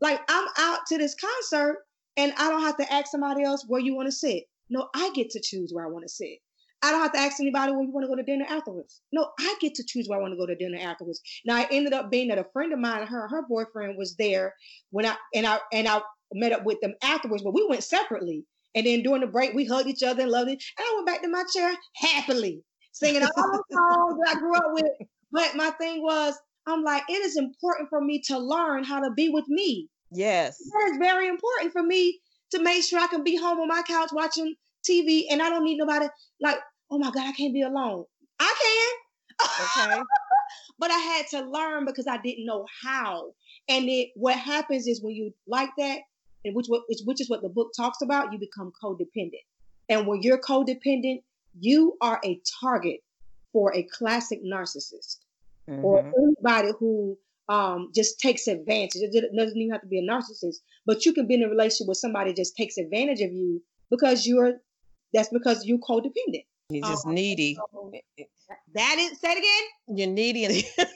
Like 0.00 0.20
I'm 0.28 0.46
out 0.58 0.80
to 0.88 0.98
this 0.98 1.14
concert, 1.14 1.78
and 2.16 2.32
I 2.38 2.48
don't 2.50 2.62
have 2.62 2.76
to 2.76 2.92
ask 2.92 3.08
somebody 3.08 3.42
else 3.42 3.64
where 3.66 3.80
you 3.80 3.96
want 3.96 4.06
to 4.06 4.12
sit. 4.12 4.44
No, 4.70 4.88
I 4.94 5.10
get 5.14 5.30
to 5.30 5.40
choose 5.42 5.72
where 5.72 5.84
I 5.84 5.90
want 5.90 6.04
to 6.04 6.08
sit. 6.08 6.38
I 6.82 6.90
don't 6.90 7.00
have 7.00 7.12
to 7.12 7.18
ask 7.18 7.40
anybody 7.40 7.72
where 7.72 7.82
you 7.82 7.90
want 7.90 8.04
to 8.04 8.08
go 8.08 8.16
to 8.16 8.22
dinner 8.22 8.44
afterwards. 8.48 9.00
No, 9.12 9.30
I 9.40 9.56
get 9.60 9.74
to 9.76 9.84
choose 9.84 10.08
where 10.08 10.18
I 10.18 10.22
want 10.22 10.34
to 10.34 10.38
go 10.38 10.46
to 10.46 10.54
dinner 10.54 10.78
afterwards. 10.80 11.20
Now 11.44 11.56
I 11.56 11.66
ended 11.70 11.92
up 11.92 12.10
being 12.10 12.28
that 12.28 12.38
a 12.38 12.46
friend 12.52 12.72
of 12.72 12.78
mine, 12.78 13.06
her 13.06 13.28
her 13.28 13.42
boyfriend 13.48 13.96
was 13.96 14.14
there 14.16 14.54
when 14.90 15.06
I 15.06 15.16
and 15.34 15.46
I 15.46 15.58
and 15.72 15.88
I 15.88 16.02
met 16.32 16.52
up 16.52 16.64
with 16.64 16.80
them 16.80 16.94
afterwards, 17.02 17.42
but 17.42 17.54
we 17.54 17.66
went 17.68 17.82
separately. 17.82 18.44
And 18.76 18.86
then 18.86 19.02
during 19.02 19.22
the 19.22 19.26
break, 19.26 19.54
we 19.54 19.64
hugged 19.64 19.88
each 19.88 20.02
other 20.02 20.22
and 20.22 20.30
loved 20.30 20.50
it. 20.50 20.62
And 20.78 20.86
I 20.86 20.94
went 20.94 21.06
back 21.06 21.22
to 21.22 21.28
my 21.28 21.44
chair 21.52 21.74
happily, 21.96 22.62
singing 22.92 23.22
all 23.22 23.28
the 23.28 23.62
songs 23.72 24.18
that 24.22 24.36
I 24.36 24.38
grew 24.38 24.54
up 24.54 24.70
with. 24.72 25.08
But 25.32 25.56
my 25.56 25.70
thing 25.70 26.02
was, 26.02 26.38
I'm 26.66 26.82
like, 26.84 27.02
it 27.08 27.24
is 27.24 27.36
important 27.36 27.88
for 27.88 28.00
me 28.00 28.20
to 28.26 28.38
learn 28.38 28.84
how 28.84 29.00
to 29.00 29.10
be 29.12 29.30
with 29.30 29.48
me. 29.48 29.88
Yes. 30.12 30.58
That 30.58 30.90
is 30.92 30.98
very 30.98 31.26
important 31.26 31.72
for 31.72 31.82
me 31.82 32.20
to 32.52 32.62
make 32.62 32.84
sure 32.84 33.00
I 33.00 33.06
can 33.06 33.24
be 33.24 33.36
home 33.36 33.58
on 33.58 33.68
my 33.68 33.82
couch 33.82 34.10
watching 34.12 34.54
TV 34.88 35.24
and 35.30 35.42
I 35.42 35.48
don't 35.48 35.64
need 35.64 35.78
nobody 35.78 36.06
like, 36.40 36.58
oh 36.90 36.98
my 36.98 37.10
God, 37.10 37.26
I 37.26 37.32
can't 37.32 37.54
be 37.54 37.62
alone. 37.62 38.04
I 38.38 38.54
can. 38.62 39.86
Okay. 39.88 40.02
but 40.78 40.90
I 40.90 40.98
had 40.98 41.26
to 41.28 41.40
learn 41.40 41.84
because 41.84 42.06
I 42.06 42.18
didn't 42.18 42.46
know 42.46 42.66
how. 42.82 43.32
And 43.68 43.88
it 43.88 44.10
what 44.14 44.36
happens 44.36 44.86
is 44.86 45.02
when 45.02 45.14
you 45.14 45.32
like 45.46 45.70
that, 45.78 46.00
and 46.44 46.54
which 46.54 46.66
which 46.68 47.20
is 47.20 47.28
what 47.28 47.42
the 47.42 47.48
book 47.48 47.72
talks 47.76 48.02
about, 48.02 48.32
you 48.32 48.38
become 48.38 48.72
codependent. 48.82 49.44
And 49.88 50.06
when 50.06 50.22
you're 50.22 50.38
codependent, 50.38 51.22
you 51.58 51.96
are 52.00 52.20
a 52.24 52.40
target 52.60 53.00
for 53.52 53.74
a 53.74 53.82
classic 53.84 54.44
narcissist 54.44 55.18
mm-hmm. 55.68 55.84
or 55.84 56.00
anybody 56.00 56.72
who 56.78 57.16
um, 57.48 57.90
just 57.94 58.18
takes 58.20 58.48
advantage. 58.48 59.02
It 59.02 59.12
doesn't 59.12 59.56
even 59.56 59.72
have 59.72 59.82
to 59.82 59.86
be 59.86 59.98
a 59.98 60.02
narcissist, 60.02 60.56
but 60.84 61.06
you 61.06 61.12
can 61.12 61.26
be 61.26 61.34
in 61.34 61.42
a 61.42 61.48
relationship 61.48 61.88
with 61.88 61.98
somebody 61.98 62.32
just 62.34 62.56
takes 62.56 62.76
advantage 62.76 63.20
of 63.20 63.32
you 63.32 63.62
because 63.90 64.26
you're. 64.26 64.54
That's 65.14 65.28
because 65.28 65.64
you're 65.64 65.78
codependent. 65.78 66.44
You're 66.68 66.86
just 66.86 67.06
um, 67.06 67.14
needy. 67.14 67.56
that 68.74 68.96
is 68.98 69.20
say 69.20 69.32
it 69.32 69.38
again. 69.38 69.98
You're 69.98 70.08
needy. 70.08 70.46
that 70.76 70.88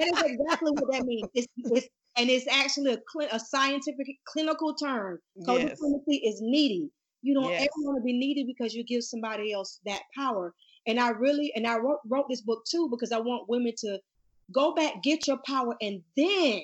is 0.00 0.22
exactly 0.22 0.72
what 0.72 0.92
that 0.92 1.04
means. 1.04 1.28
It's, 1.34 1.46
it's 1.56 1.88
and 2.16 2.30
it's 2.30 2.46
actually 2.48 2.92
a, 2.92 2.98
cl- 3.12 3.28
a 3.32 3.40
scientific 3.40 4.06
clinical 4.26 4.74
term. 4.74 5.18
Codependency 5.46 6.20
yes. 6.22 6.34
is 6.34 6.40
needy. 6.42 6.90
You 7.22 7.34
don't 7.34 7.50
yes. 7.50 7.62
ever 7.62 7.70
want 7.78 7.98
to 7.98 8.04
be 8.04 8.12
needy 8.12 8.44
because 8.44 8.74
you 8.74 8.84
give 8.84 9.02
somebody 9.02 9.52
else 9.52 9.80
that 9.86 10.02
power. 10.14 10.54
And 10.86 11.00
I 11.00 11.10
really 11.10 11.52
and 11.56 11.66
I 11.66 11.78
wrote, 11.78 12.00
wrote 12.06 12.28
this 12.28 12.42
book 12.42 12.64
too 12.70 12.88
because 12.90 13.12
I 13.12 13.18
want 13.18 13.48
women 13.48 13.72
to 13.78 13.98
go 14.52 14.74
back, 14.74 15.02
get 15.02 15.26
your 15.26 15.38
power, 15.46 15.74
and 15.80 16.02
then 16.16 16.60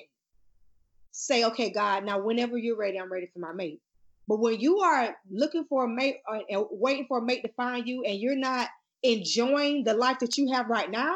say, 1.11 1.43
okay, 1.45 1.71
God, 1.71 2.05
now 2.05 2.19
whenever 2.19 2.57
you're 2.57 2.77
ready, 2.77 2.99
I'm 2.99 3.11
ready 3.11 3.27
for 3.33 3.39
my 3.39 3.53
mate. 3.53 3.81
But 4.27 4.39
when 4.39 4.59
you 4.59 4.79
are 4.79 5.15
looking 5.29 5.65
for 5.67 5.85
a 5.85 5.89
mate 5.89 6.17
uh, 6.31 6.39
and 6.49 6.65
waiting 6.71 7.05
for 7.07 7.17
a 7.17 7.25
mate 7.25 7.41
to 7.41 7.51
find 7.53 7.87
you, 7.87 8.03
and 8.05 8.19
you're 8.19 8.35
not 8.35 8.69
enjoying 9.03 9.83
the 9.83 9.93
life 9.93 10.19
that 10.19 10.37
you 10.37 10.51
have 10.53 10.67
right 10.67 10.89
now, 10.89 11.15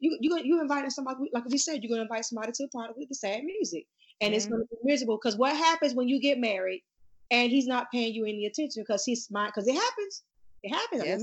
you 0.00 0.16
you 0.20 0.38
you 0.42 0.60
inviting 0.60 0.90
somebody 0.90 1.30
like 1.32 1.44
we 1.46 1.58
said, 1.58 1.82
you're 1.82 1.90
gonna 1.90 2.02
invite 2.02 2.24
somebody 2.24 2.52
to 2.52 2.64
a 2.64 2.68
party 2.68 2.94
with 2.96 3.08
the 3.08 3.14
sad 3.14 3.44
music, 3.44 3.86
and 4.20 4.30
mm-hmm. 4.30 4.36
it's 4.36 4.46
gonna 4.46 4.64
be 4.64 4.76
miserable. 4.82 5.18
Because 5.22 5.36
what 5.36 5.56
happens 5.56 5.94
when 5.94 6.08
you 6.08 6.20
get 6.20 6.38
married 6.38 6.82
and 7.30 7.50
he's 7.50 7.66
not 7.66 7.90
paying 7.90 8.14
you 8.14 8.24
any 8.24 8.46
attention 8.46 8.82
because 8.82 9.04
he's 9.04 9.24
smart? 9.24 9.52
Because 9.54 9.68
it 9.68 9.74
happens, 9.74 10.22
it 10.62 10.74
happens. 10.74 11.04
Yes. 11.04 11.22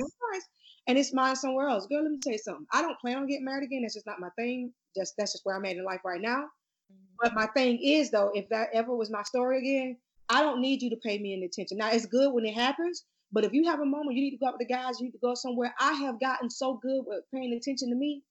and 0.87 0.97
it's 0.97 1.13
mine 1.13 1.35
somewhere 1.35 1.67
else. 1.67 1.85
Girl, 1.87 2.01
let 2.01 2.11
me 2.11 2.19
tell 2.21 2.33
you 2.33 2.39
something. 2.39 2.65
I 2.73 2.81
don't 2.81 2.99
plan 2.99 3.17
on 3.17 3.27
getting 3.27 3.45
married 3.45 3.63
again. 3.63 3.81
That's 3.83 3.93
just 3.93 4.07
not 4.07 4.19
my 4.19 4.29
thing. 4.37 4.71
Just 4.95 5.15
that's 5.17 5.33
just 5.33 5.45
where 5.45 5.55
I'm 5.55 5.65
at 5.65 5.77
in 5.77 5.85
life 5.85 6.01
right 6.03 6.21
now. 6.21 6.43
Mm-hmm. 6.91 7.15
But 7.21 7.33
my 7.33 7.47
thing 7.47 7.79
is 7.81 8.11
though, 8.11 8.31
if 8.33 8.49
that 8.49 8.69
ever 8.73 8.95
was 8.95 9.09
my 9.09 9.23
story 9.23 9.59
again, 9.59 9.97
I 10.29 10.41
don't 10.41 10.61
need 10.61 10.81
you 10.81 10.89
to 10.89 10.95
pay 10.95 11.19
me 11.19 11.33
any 11.33 11.45
attention. 11.45 11.77
Now 11.77 11.91
it's 11.91 12.05
good 12.05 12.33
when 12.33 12.45
it 12.45 12.53
happens, 12.53 13.03
but 13.31 13.43
if 13.43 13.53
you 13.53 13.65
have 13.65 13.79
a 13.79 13.85
moment 13.85 14.15
you 14.15 14.23
need 14.23 14.31
to 14.31 14.37
go 14.37 14.47
out 14.47 14.53
with 14.57 14.67
the 14.67 14.73
guys, 14.73 14.99
you 14.99 15.07
need 15.07 15.11
to 15.11 15.17
go 15.17 15.35
somewhere. 15.35 15.73
I 15.79 15.93
have 15.93 16.19
gotten 16.19 16.49
so 16.49 16.75
good 16.81 17.03
with 17.05 17.23
paying 17.33 17.53
attention 17.53 17.89
to 17.89 17.95
me, 17.95 18.23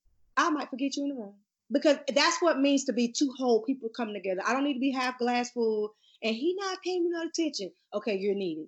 I 0.46 0.50
might 0.50 0.70
forget 0.70 0.96
you 0.96 1.04
in 1.04 1.10
the 1.10 1.14
room. 1.14 1.34
Because 1.72 1.98
that's 2.12 2.42
what 2.42 2.58
means 2.58 2.84
to 2.86 2.92
be 2.92 3.12
two 3.12 3.32
whole 3.36 3.62
people 3.62 3.90
coming 3.90 4.14
together. 4.14 4.42
I 4.44 4.52
don't 4.52 4.64
need 4.64 4.74
to 4.74 4.80
be 4.80 4.90
half 4.90 5.18
glass 5.18 5.50
full 5.50 5.94
and 6.22 6.34
he 6.34 6.56
not 6.58 6.82
paying 6.82 7.04
me 7.04 7.10
no 7.12 7.22
attention. 7.22 7.70
Okay, 7.94 8.16
you're 8.16 8.34
needed. 8.34 8.66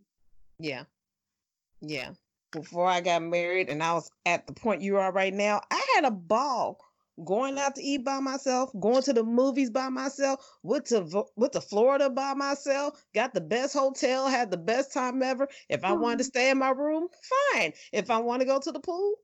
Yeah. 0.59 0.85
Yeah 1.81 2.11
before 2.53 2.87
I 2.87 3.01
got 3.01 3.23
married 3.23 3.69
and 3.69 3.83
I 3.83 3.95
was 3.95 4.11
at 4.25 4.47
the 4.47 4.53
point 4.53 4.83
you 4.83 4.99
are 4.99 5.11
right 5.11 5.35
now, 5.35 5.63
I 5.71 5.85
had 5.95 6.05
a 6.05 6.11
ball 6.11 6.79
going 7.25 7.59
out 7.59 7.75
to 7.77 7.83
eat 7.83 8.05
by 8.05 8.21
myself, 8.21 8.71
going 8.79 9.03
to 9.03 9.13
the 9.13 9.25
movies 9.25 9.71
by 9.71 9.89
myself, 9.89 10.41
went 10.63 10.87
to 10.87 11.25
went 11.37 11.55
to 11.55 11.61
Florida 11.61 12.09
by 12.11 12.35
myself, 12.35 13.03
got 13.15 13.35
the 13.35 13.41
best 13.41 13.75
hotel, 13.75 14.29
had 14.29 14.51
the 14.51 14.57
best 14.57 14.93
time 14.93 15.23
ever. 15.23 15.49
If 15.69 15.85
I 15.85 15.93
wanted 15.93 16.19
to 16.19 16.25
mm-hmm. 16.25 16.29
stay 16.29 16.51
in 16.51 16.59
my 16.59 16.71
room, 16.71 17.09
fine. 17.53 17.73
If 17.93 18.11
I 18.11 18.19
want 18.19 18.41
to 18.41 18.47
go 18.47 18.61
to 18.61 18.73
the 18.73 18.81
pool, 18.81 19.15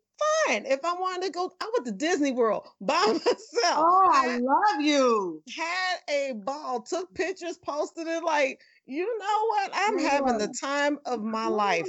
fine. 0.46 0.66
If 0.66 0.84
I 0.84 0.92
wanted 0.94 1.26
to 1.26 1.32
go, 1.32 1.52
I 1.60 1.70
went 1.72 1.86
to 1.86 1.92
Disney 1.92 2.32
World 2.32 2.68
by 2.80 3.02
oh, 3.06 3.12
myself. 3.14 3.38
Oh, 3.64 4.10
I 4.12 4.38
love 4.38 4.80
you. 4.80 5.42
Had 5.56 5.98
a 6.08 6.32
ball, 6.34 6.82
took 6.82 7.12
pictures, 7.14 7.58
posted 7.58 8.06
it 8.06 8.22
like, 8.22 8.60
you 8.86 9.18
know 9.18 9.46
what? 9.48 9.70
I'm 9.74 9.98
yeah. 9.98 10.08
having 10.08 10.38
the 10.38 10.54
time 10.60 10.98
of 11.04 11.22
my 11.22 11.46
life. 11.46 11.88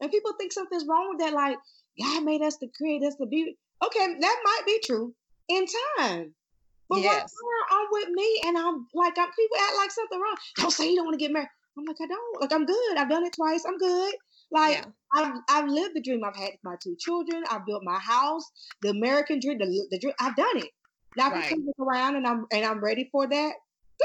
And 0.00 0.10
people 0.10 0.32
think 0.38 0.52
something's 0.52 0.84
wrong 0.86 1.10
with 1.10 1.18
that, 1.20 1.32
like 1.32 1.56
God 2.00 2.24
made 2.24 2.42
us 2.42 2.56
to 2.56 2.66
create 2.76 3.02
us 3.04 3.14
to 3.16 3.26
be. 3.26 3.56
Okay, 3.84 4.14
that 4.20 4.40
might 4.44 4.62
be 4.66 4.80
true 4.84 5.14
in 5.48 5.66
time. 5.98 6.34
But 6.88 7.00
yes. 7.00 7.32
I'm 7.70 7.86
with 7.90 8.08
me 8.10 8.42
and 8.46 8.58
I'm 8.58 8.86
like, 8.94 9.16
I'm, 9.16 9.30
people 9.30 9.56
act 9.62 9.76
like 9.78 9.90
something 9.90 10.20
wrong. 10.20 10.36
Don't 10.56 10.70
say 10.70 10.90
you 10.90 10.96
don't 10.96 11.06
want 11.06 11.18
to 11.18 11.24
get 11.24 11.32
married. 11.32 11.48
I'm 11.78 11.84
like, 11.84 11.96
I 12.02 12.06
don't. 12.06 12.40
Like, 12.40 12.52
I'm 12.52 12.66
good. 12.66 12.96
I've 12.98 13.08
done 13.08 13.24
it 13.24 13.32
twice. 13.32 13.64
I'm 13.66 13.78
good. 13.78 14.14
Like, 14.52 14.76
yeah. 14.76 14.84
I've, 15.14 15.34
I've 15.48 15.68
lived 15.68 15.96
the 15.96 16.02
dream. 16.02 16.22
I've 16.24 16.36
had 16.36 16.50
with 16.52 16.60
my 16.62 16.76
two 16.82 16.96
children. 16.98 17.42
I've 17.50 17.66
built 17.66 17.82
my 17.84 17.98
house. 17.98 18.50
The 18.82 18.90
American 18.90 19.40
dream. 19.40 19.58
The, 19.58 19.86
the 19.90 19.98
dream. 19.98 20.14
I've 20.20 20.36
done 20.36 20.58
it. 20.58 20.70
Now 21.16 21.32
I 21.34 21.42
can 21.42 21.66
come 21.76 21.88
around 21.88 22.16
and 22.16 22.26
I'm 22.26 22.46
and 22.52 22.64
I'm 22.64 22.80
ready 22.82 23.08
for 23.12 23.26
that. 23.26 23.52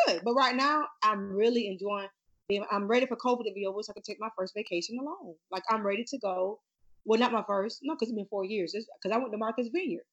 Good. 0.06 0.22
But 0.24 0.34
right 0.34 0.56
now, 0.56 0.86
I'm 1.04 1.32
really 1.32 1.68
enjoying 1.68 2.08
Being, 2.50 2.66
I'm 2.72 2.88
ready 2.88 3.06
for 3.06 3.16
COVID 3.16 3.44
to 3.46 3.54
be 3.54 3.66
over 3.66 3.82
so 3.82 3.92
I 3.92 3.94
can 3.94 4.04
take 4.04 4.20
my 4.20 4.30
first 4.38 4.54
vacation 4.54 4.98
alone. 5.00 5.36
Like 5.52 5.64
I'm 5.70 5.86
ready 5.86 6.04
to 6.06 6.18
go. 6.20 6.60
Well, 7.06 7.20
not 7.20 7.32
my 7.32 7.44
first, 7.48 7.80
no, 7.84 7.96
because 7.96 8.10
it's 8.10 8.16
been 8.16 8.28
four 8.30 8.44
years. 8.44 8.74
Because 8.74 9.16
I 9.16 9.18
went 9.18 9.32
to 9.32 9.38
Martha's 9.38 9.70
Vineyard. 9.70 10.04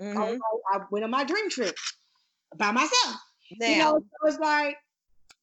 Mm-hmm. 0.00 0.18
I, 0.18 0.38
I, 0.72 0.80
went 0.90 1.04
on 1.04 1.10
my 1.10 1.24
dream 1.24 1.50
trip 1.50 1.74
by 2.56 2.70
myself. 2.70 3.16
Damn. 3.60 3.70
You 3.70 3.78
know, 3.78 3.98
so 3.98 4.28
it's 4.28 4.38
like, 4.38 4.76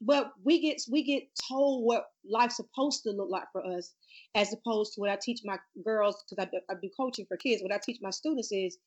but 0.01 0.31
we 0.43 0.61
get 0.61 0.81
we 0.89 1.03
get 1.03 1.23
told 1.47 1.85
what 1.85 2.05
life's 2.29 2.57
supposed 2.57 3.03
to 3.03 3.11
look 3.11 3.29
like 3.29 3.45
for 3.51 3.65
us, 3.65 3.93
as 4.35 4.53
opposed 4.53 4.93
to 4.93 5.01
what 5.01 5.09
I 5.09 5.17
teach 5.21 5.41
my 5.43 5.57
girls 5.83 6.23
because 6.29 6.47
I, 6.53 6.73
I 6.73 6.75
do 6.81 6.89
coaching 6.95 7.25
for 7.27 7.37
kids. 7.37 7.61
What 7.61 7.73
I 7.73 7.79
teach 7.83 7.99
my 8.01 8.11
students 8.11 8.51
is 8.51 8.77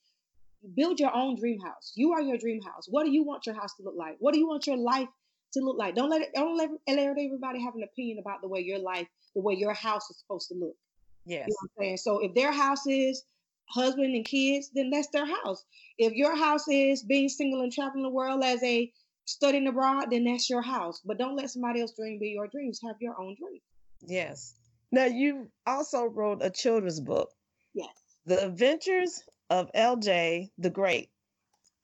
build 0.74 0.98
your 0.98 1.14
own 1.14 1.38
dream 1.38 1.60
house. 1.60 1.92
You 1.94 2.12
are 2.12 2.22
your 2.22 2.38
dream 2.38 2.60
house. 2.62 2.86
What 2.88 3.04
do 3.04 3.12
you 3.12 3.24
want 3.24 3.46
your 3.46 3.54
house 3.54 3.74
to 3.76 3.82
look 3.82 3.94
like? 3.96 4.16
What 4.18 4.32
do 4.32 4.40
you 4.40 4.48
want 4.48 4.66
your 4.66 4.76
life 4.76 5.08
to 5.54 5.60
look 5.60 5.78
like. 5.78 5.94
Don't 5.94 6.10
let 6.10 6.20
it, 6.20 6.30
don't 6.34 6.56
let, 6.56 6.70
let 6.86 6.98
everybody 6.98 7.62
have 7.62 7.74
an 7.74 7.82
opinion 7.82 8.18
about 8.18 8.42
the 8.42 8.48
way 8.48 8.60
your 8.60 8.78
life, 8.78 9.08
the 9.34 9.40
way 9.40 9.54
your 9.54 9.72
house 9.72 10.10
is 10.10 10.18
supposed 10.18 10.48
to 10.48 10.54
look. 10.54 10.76
Yes. 11.24 11.46
You 11.48 11.54
know 11.54 11.56
I'm 11.62 11.84
saying? 11.84 11.96
So 11.98 12.18
if 12.18 12.34
their 12.34 12.52
house 12.52 12.86
is 12.86 13.24
husband 13.70 14.14
and 14.14 14.24
kids, 14.24 14.70
then 14.74 14.90
that's 14.90 15.08
their 15.08 15.26
house. 15.26 15.64
If 15.96 16.12
your 16.12 16.36
house 16.36 16.68
is 16.68 17.02
being 17.02 17.28
single 17.28 17.62
and 17.62 17.72
traveling 17.72 18.02
the 18.02 18.10
world 18.10 18.44
as 18.44 18.62
a 18.62 18.92
studying 19.24 19.66
abroad, 19.66 20.10
then 20.10 20.24
that's 20.24 20.50
your 20.50 20.60
house. 20.62 21.00
But 21.04 21.18
don't 21.18 21.36
let 21.36 21.50
somebody 21.50 21.80
else's 21.80 21.96
dream 21.96 22.18
be 22.18 22.28
your 22.28 22.48
dreams. 22.48 22.80
Have 22.84 22.96
your 23.00 23.18
own 23.18 23.36
dream. 23.38 23.60
Yes. 24.06 24.54
Now 24.94 25.06
you 25.06 25.50
also 25.66 26.04
wrote 26.04 26.38
a 26.40 26.50
children's 26.50 27.00
book. 27.00 27.28
Yes. 27.74 27.88
The 28.26 28.46
Adventures 28.46 29.20
of 29.50 29.68
LJ 29.74 30.50
the 30.56 30.70
Great. 30.70 31.10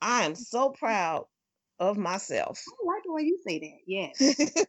I 0.01 0.27
am 0.27 0.37
so 0.37 0.71
proud 0.79 1.25
of 1.81 1.99
myself. 1.99 2.63
I 2.69 2.87
like 2.87 3.03
the 3.05 3.13
way 3.13 3.23
you 3.23 3.39
say 3.45 3.59
that. 3.59 3.79
Yes. 3.85 4.65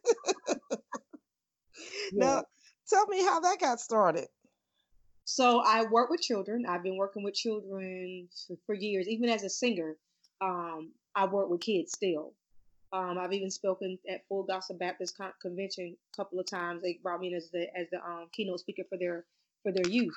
now, 2.12 2.42
tell 2.88 3.06
me 3.06 3.22
how 3.22 3.38
that 3.38 3.60
got 3.60 3.78
started. 3.78 4.26
So 5.24 5.60
I 5.60 5.84
work 5.84 6.10
with 6.10 6.20
children. 6.20 6.64
I've 6.68 6.82
been 6.82 6.96
working 6.96 7.22
with 7.22 7.34
children 7.34 8.28
for, 8.48 8.56
for 8.66 8.74
years. 8.74 9.06
Even 9.06 9.28
as 9.28 9.44
a 9.44 9.50
singer, 9.50 9.96
um, 10.40 10.90
I 11.14 11.26
work 11.26 11.48
with 11.48 11.60
kids 11.60 11.92
still. 11.92 12.34
Um, 12.92 13.16
I've 13.18 13.32
even 13.32 13.50
spoken 13.50 13.98
at 14.08 14.26
Full 14.28 14.42
Gospel 14.44 14.76
Baptist 14.76 15.16
Con- 15.16 15.32
Convention 15.40 15.96
a 16.12 16.16
couple 16.16 16.38
of 16.38 16.46
times. 16.46 16.82
They 16.82 16.98
brought 17.02 17.20
me 17.20 17.28
in 17.28 17.34
as 17.34 17.50
the 17.50 17.66
as 17.76 17.88
the 17.90 17.98
um, 17.98 18.28
keynote 18.32 18.60
speaker 18.60 18.82
for 18.88 18.98
their 18.98 19.24
for 19.62 19.72
their 19.72 19.88
youth. 19.88 20.14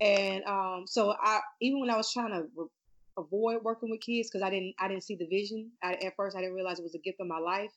And 0.00 0.44
um, 0.44 0.84
so 0.86 1.14
I 1.20 1.40
even 1.60 1.80
when 1.80 1.90
I 1.90 1.96
was 1.96 2.12
trying 2.12 2.30
to 2.30 2.70
avoid 3.16 3.62
working 3.62 3.90
with 3.90 4.00
kids 4.00 4.28
because 4.28 4.42
I 4.42 4.50
didn't 4.50 4.74
I 4.80 4.88
didn't 4.88 5.04
see 5.04 5.14
the 5.14 5.26
vision. 5.26 5.70
I, 5.82 5.94
at 5.94 6.16
first, 6.16 6.36
I 6.36 6.40
didn't 6.40 6.56
realize 6.56 6.78
it 6.78 6.84
was 6.84 6.94
a 6.94 6.98
gift 6.98 7.20
of 7.20 7.28
my 7.28 7.38
life. 7.38 7.72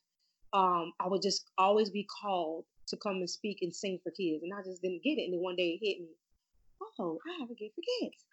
Um, 0.51 0.93
I 0.99 1.07
would 1.07 1.21
just 1.21 1.51
always 1.57 1.89
be 1.89 2.07
called 2.21 2.65
to 2.87 2.97
come 2.97 3.17
and 3.17 3.29
speak 3.29 3.59
and 3.61 3.75
sing 3.75 3.99
for 4.03 4.11
kids, 4.11 4.43
and 4.43 4.53
I 4.53 4.63
just 4.63 4.81
didn't 4.81 5.03
get 5.03 5.17
it. 5.17 5.25
And 5.25 5.33
then 5.33 5.41
one 5.41 5.55
day 5.55 5.79
it 5.79 5.85
hit 5.85 5.99
me. 6.01 6.09
Oh, 6.99 7.19
I 7.27 7.39
have 7.39 7.49
a 7.49 7.55
gift 7.55 7.75
for 7.75 7.81
kids. 7.99 8.23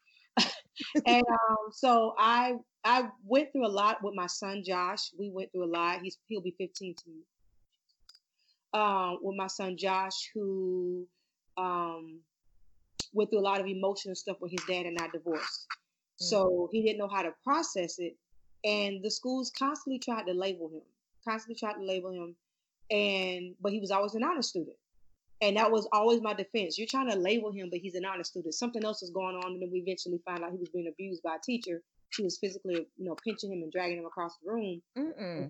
And 1.07 1.23
um, 1.29 1.57
so 1.73 2.15
I 2.19 2.55
I 2.85 3.09
went 3.25 3.53
through 3.53 3.67
a 3.67 3.69
lot 3.69 4.03
with 4.03 4.15
my 4.15 4.27
son 4.27 4.63
Josh. 4.65 5.11
We 5.19 5.31
went 5.31 5.53
through 5.53 5.65
a 5.65 5.73
lot. 5.73 6.01
He's 6.03 6.19
he'll 6.29 6.41
be 6.41 6.55
15 6.59 6.95
to 6.97 7.05
me. 7.09 7.23
Um, 8.73 9.19
with 9.23 9.37
my 9.37 9.49
son 9.49 9.77
Josh, 9.77 10.31
who 10.35 11.07
um, 11.57 12.21
went 13.13 13.31
through 13.31 13.41
a 13.41 13.43
lot 13.43 13.61
of 13.61 13.67
emotional 13.67 14.15
stuff 14.15 14.37
with 14.41 14.53
his 14.53 14.63
dad 14.69 14.87
and 14.87 14.99
I 15.01 15.09
divorced. 15.09 15.67
Mm. 15.71 16.29
So 16.29 16.69
he 16.73 16.83
didn't 16.83 16.99
know 16.99 17.09
how 17.09 17.23
to 17.23 17.33
process 17.45 17.99
it. 17.99 18.17
And 18.65 19.03
the 19.03 19.11
schools 19.11 19.51
constantly 19.59 19.99
tried 19.99 20.27
to 20.27 20.35
label 20.35 20.69
him, 20.69 20.83
constantly 21.27 21.59
tried 21.59 21.75
to 21.75 21.85
label 21.85 22.13
him. 22.13 22.37
And 22.91 23.55
but 23.61 23.73
he 23.73 23.81
was 23.81 23.91
always 23.91 24.15
an 24.15 24.25
honor 24.25 24.43
student. 24.43 24.77
And 25.43 25.57
that 25.57 25.71
was 25.71 25.89
always 25.93 26.21
my 26.21 26.35
defense. 26.35 26.77
You're 26.77 26.87
trying 26.87 27.11
to 27.11 27.17
label 27.17 27.51
him, 27.51 27.69
but 27.71 27.81
he's 27.81 27.95
an 27.95 28.05
honor 28.05 28.25
student. 28.25 28.55
Something 28.55 28.85
else 28.85 29.03
is 29.03 29.11
going 29.11 29.37
on, 29.37 29.53
and 29.53 29.63
then 29.63 29.71
we 29.73 29.79
eventually 29.79 30.21
find 30.25 30.45
out 30.45 30.53
he 30.53 30.59
was 30.59 30.69
being 30.69 30.89
abused 30.89 31.23
by 31.23 31.37
a 31.37 31.41
teacher. 31.43 31.83
She 32.11 32.23
was 32.23 32.39
physically, 32.39 32.87
you 32.97 33.05
know, 33.05 33.17
pinching 33.25 33.53
him 33.53 33.63
and 33.63 33.73
dragging 33.73 33.99
him 33.99 34.05
across 34.05 34.37
the 34.39 34.51
room. 34.51 34.83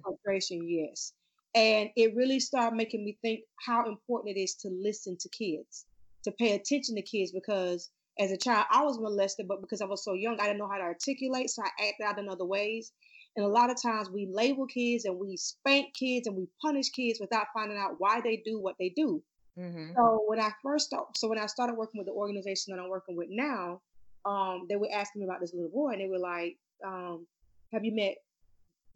Frustration, 0.04 0.68
yes. 0.68 1.12
And 1.54 1.90
it 1.96 2.14
really 2.14 2.38
started 2.38 2.76
making 2.76 3.04
me 3.04 3.18
think 3.22 3.40
how 3.66 3.86
important 3.86 4.36
it 4.36 4.40
is 4.40 4.54
to 4.56 4.68
listen 4.68 5.16
to 5.18 5.28
kids, 5.30 5.86
to 6.22 6.30
pay 6.30 6.52
attention 6.52 6.94
to 6.94 7.02
kids, 7.02 7.32
because 7.32 7.90
as 8.20 8.30
a 8.30 8.36
child, 8.36 8.66
I 8.70 8.84
was 8.84 8.98
molested, 9.00 9.48
but 9.48 9.60
because 9.60 9.80
I 9.80 9.86
was 9.86 10.04
so 10.04 10.12
young, 10.12 10.38
I 10.38 10.44
didn't 10.44 10.58
know 10.58 10.68
how 10.68 10.76
to 10.76 10.84
articulate, 10.84 11.50
so 11.50 11.62
I 11.62 11.88
acted 11.88 12.04
out 12.04 12.18
in 12.18 12.28
other 12.28 12.44
ways. 12.44 12.92
And 13.36 13.44
a 13.44 13.48
lot 13.48 13.70
of 13.70 13.80
times 13.80 14.10
we 14.10 14.28
label 14.30 14.66
kids 14.66 15.04
and 15.04 15.18
we 15.18 15.36
spank 15.36 15.94
kids 15.94 16.26
and 16.26 16.36
we 16.36 16.46
punish 16.60 16.90
kids 16.90 17.18
without 17.20 17.46
finding 17.54 17.78
out 17.78 17.94
why 17.98 18.20
they 18.20 18.42
do 18.44 18.60
what 18.60 18.76
they 18.78 18.90
do. 18.90 19.22
Mm-hmm. 19.60 19.92
So 19.94 20.24
when 20.26 20.40
I 20.40 20.50
first 20.62 20.86
started, 20.86 21.16
so 21.16 21.28
when 21.28 21.38
I 21.38 21.46
started 21.46 21.76
working 21.76 21.98
with 21.98 22.06
the 22.06 22.12
organization 22.12 22.74
that 22.74 22.82
I'm 22.82 22.88
working 22.88 23.16
with 23.16 23.28
now, 23.30 23.82
um, 24.24 24.66
they 24.68 24.76
were 24.76 24.88
asking 24.92 25.20
me 25.20 25.28
about 25.28 25.40
this 25.40 25.52
little 25.52 25.70
boy, 25.70 25.90
and 25.90 26.00
they 26.00 26.08
were 26.08 26.18
like, 26.18 26.56
um, 26.84 27.26
"Have 27.72 27.84
you 27.84 27.94
met?" 27.94 28.16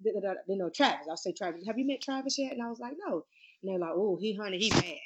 They 0.03 0.57
know 0.57 0.70
Travis. 0.70 1.07
I'll 1.09 1.16
say 1.16 1.33
Travis. 1.33 1.66
Have 1.66 1.79
you 1.79 1.87
met 1.87 2.00
Travis 2.00 2.38
yet? 2.38 2.53
And 2.53 2.62
I 2.62 2.68
was 2.68 2.81
like, 2.81 2.94
"No." 3.07 3.24
And 3.62 3.70
they're 3.70 3.79
like, 3.79 3.94
"Oh, 3.94 4.16
he 4.20 4.35
honey, 4.35 4.59
he 4.59 4.70
bad." 4.70 4.98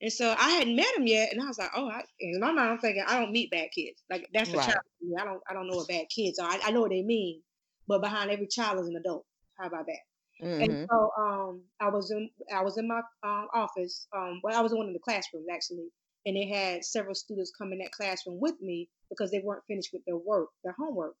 And 0.00 0.12
so 0.12 0.34
I 0.38 0.50
hadn't 0.50 0.76
met 0.76 0.96
him 0.96 1.06
yet, 1.06 1.32
and 1.32 1.42
I 1.42 1.46
was 1.46 1.58
like, 1.58 1.70
"Oh," 1.76 1.88
I, 1.88 2.02
in 2.20 2.40
my 2.40 2.52
mind, 2.52 2.70
I'm 2.70 2.78
thinking, 2.78 3.04
"I 3.06 3.20
don't 3.20 3.32
meet 3.32 3.50
bad 3.50 3.68
kids. 3.74 4.02
Like 4.10 4.28
that's 4.32 4.50
the 4.50 4.58
right. 4.58 4.66
child. 4.66 4.84
I 5.20 5.24
don't, 5.24 5.42
I 5.48 5.52
don't 5.52 5.68
know 5.68 5.76
what 5.76 5.88
bad 5.88 6.06
kids 6.14 6.38
are. 6.38 6.50
I, 6.50 6.60
I 6.64 6.70
know 6.70 6.80
what 6.80 6.90
they 6.90 7.02
mean, 7.02 7.42
but 7.86 8.00
behind 8.00 8.30
every 8.30 8.46
child 8.46 8.80
is 8.80 8.88
an 8.88 8.96
adult. 8.96 9.26
How 9.58 9.66
about 9.66 9.86
that?" 9.86 10.00
Mm-hmm. 10.42 10.62
And 10.62 10.88
so 10.90 11.10
um, 11.16 11.60
I 11.80 11.88
was 11.88 12.10
in 12.10 12.28
I 12.52 12.62
was 12.62 12.76
in 12.76 12.88
my 12.88 13.00
um, 13.22 13.48
office. 13.54 14.08
Um, 14.16 14.40
well, 14.42 14.58
I 14.58 14.60
was 14.60 14.72
in 14.72 14.78
one 14.78 14.88
of 14.88 14.92
the 14.92 14.98
classrooms 14.98 15.46
actually, 15.52 15.88
and 16.26 16.36
they 16.36 16.48
had 16.48 16.84
several 16.84 17.14
students 17.14 17.52
come 17.56 17.72
in 17.72 17.78
that 17.78 17.92
classroom 17.92 18.40
with 18.40 18.60
me 18.60 18.88
because 19.08 19.30
they 19.30 19.40
weren't 19.44 19.64
finished 19.68 19.90
with 19.92 20.04
their 20.04 20.16
work, 20.16 20.48
their 20.64 20.74
homework. 20.76 21.14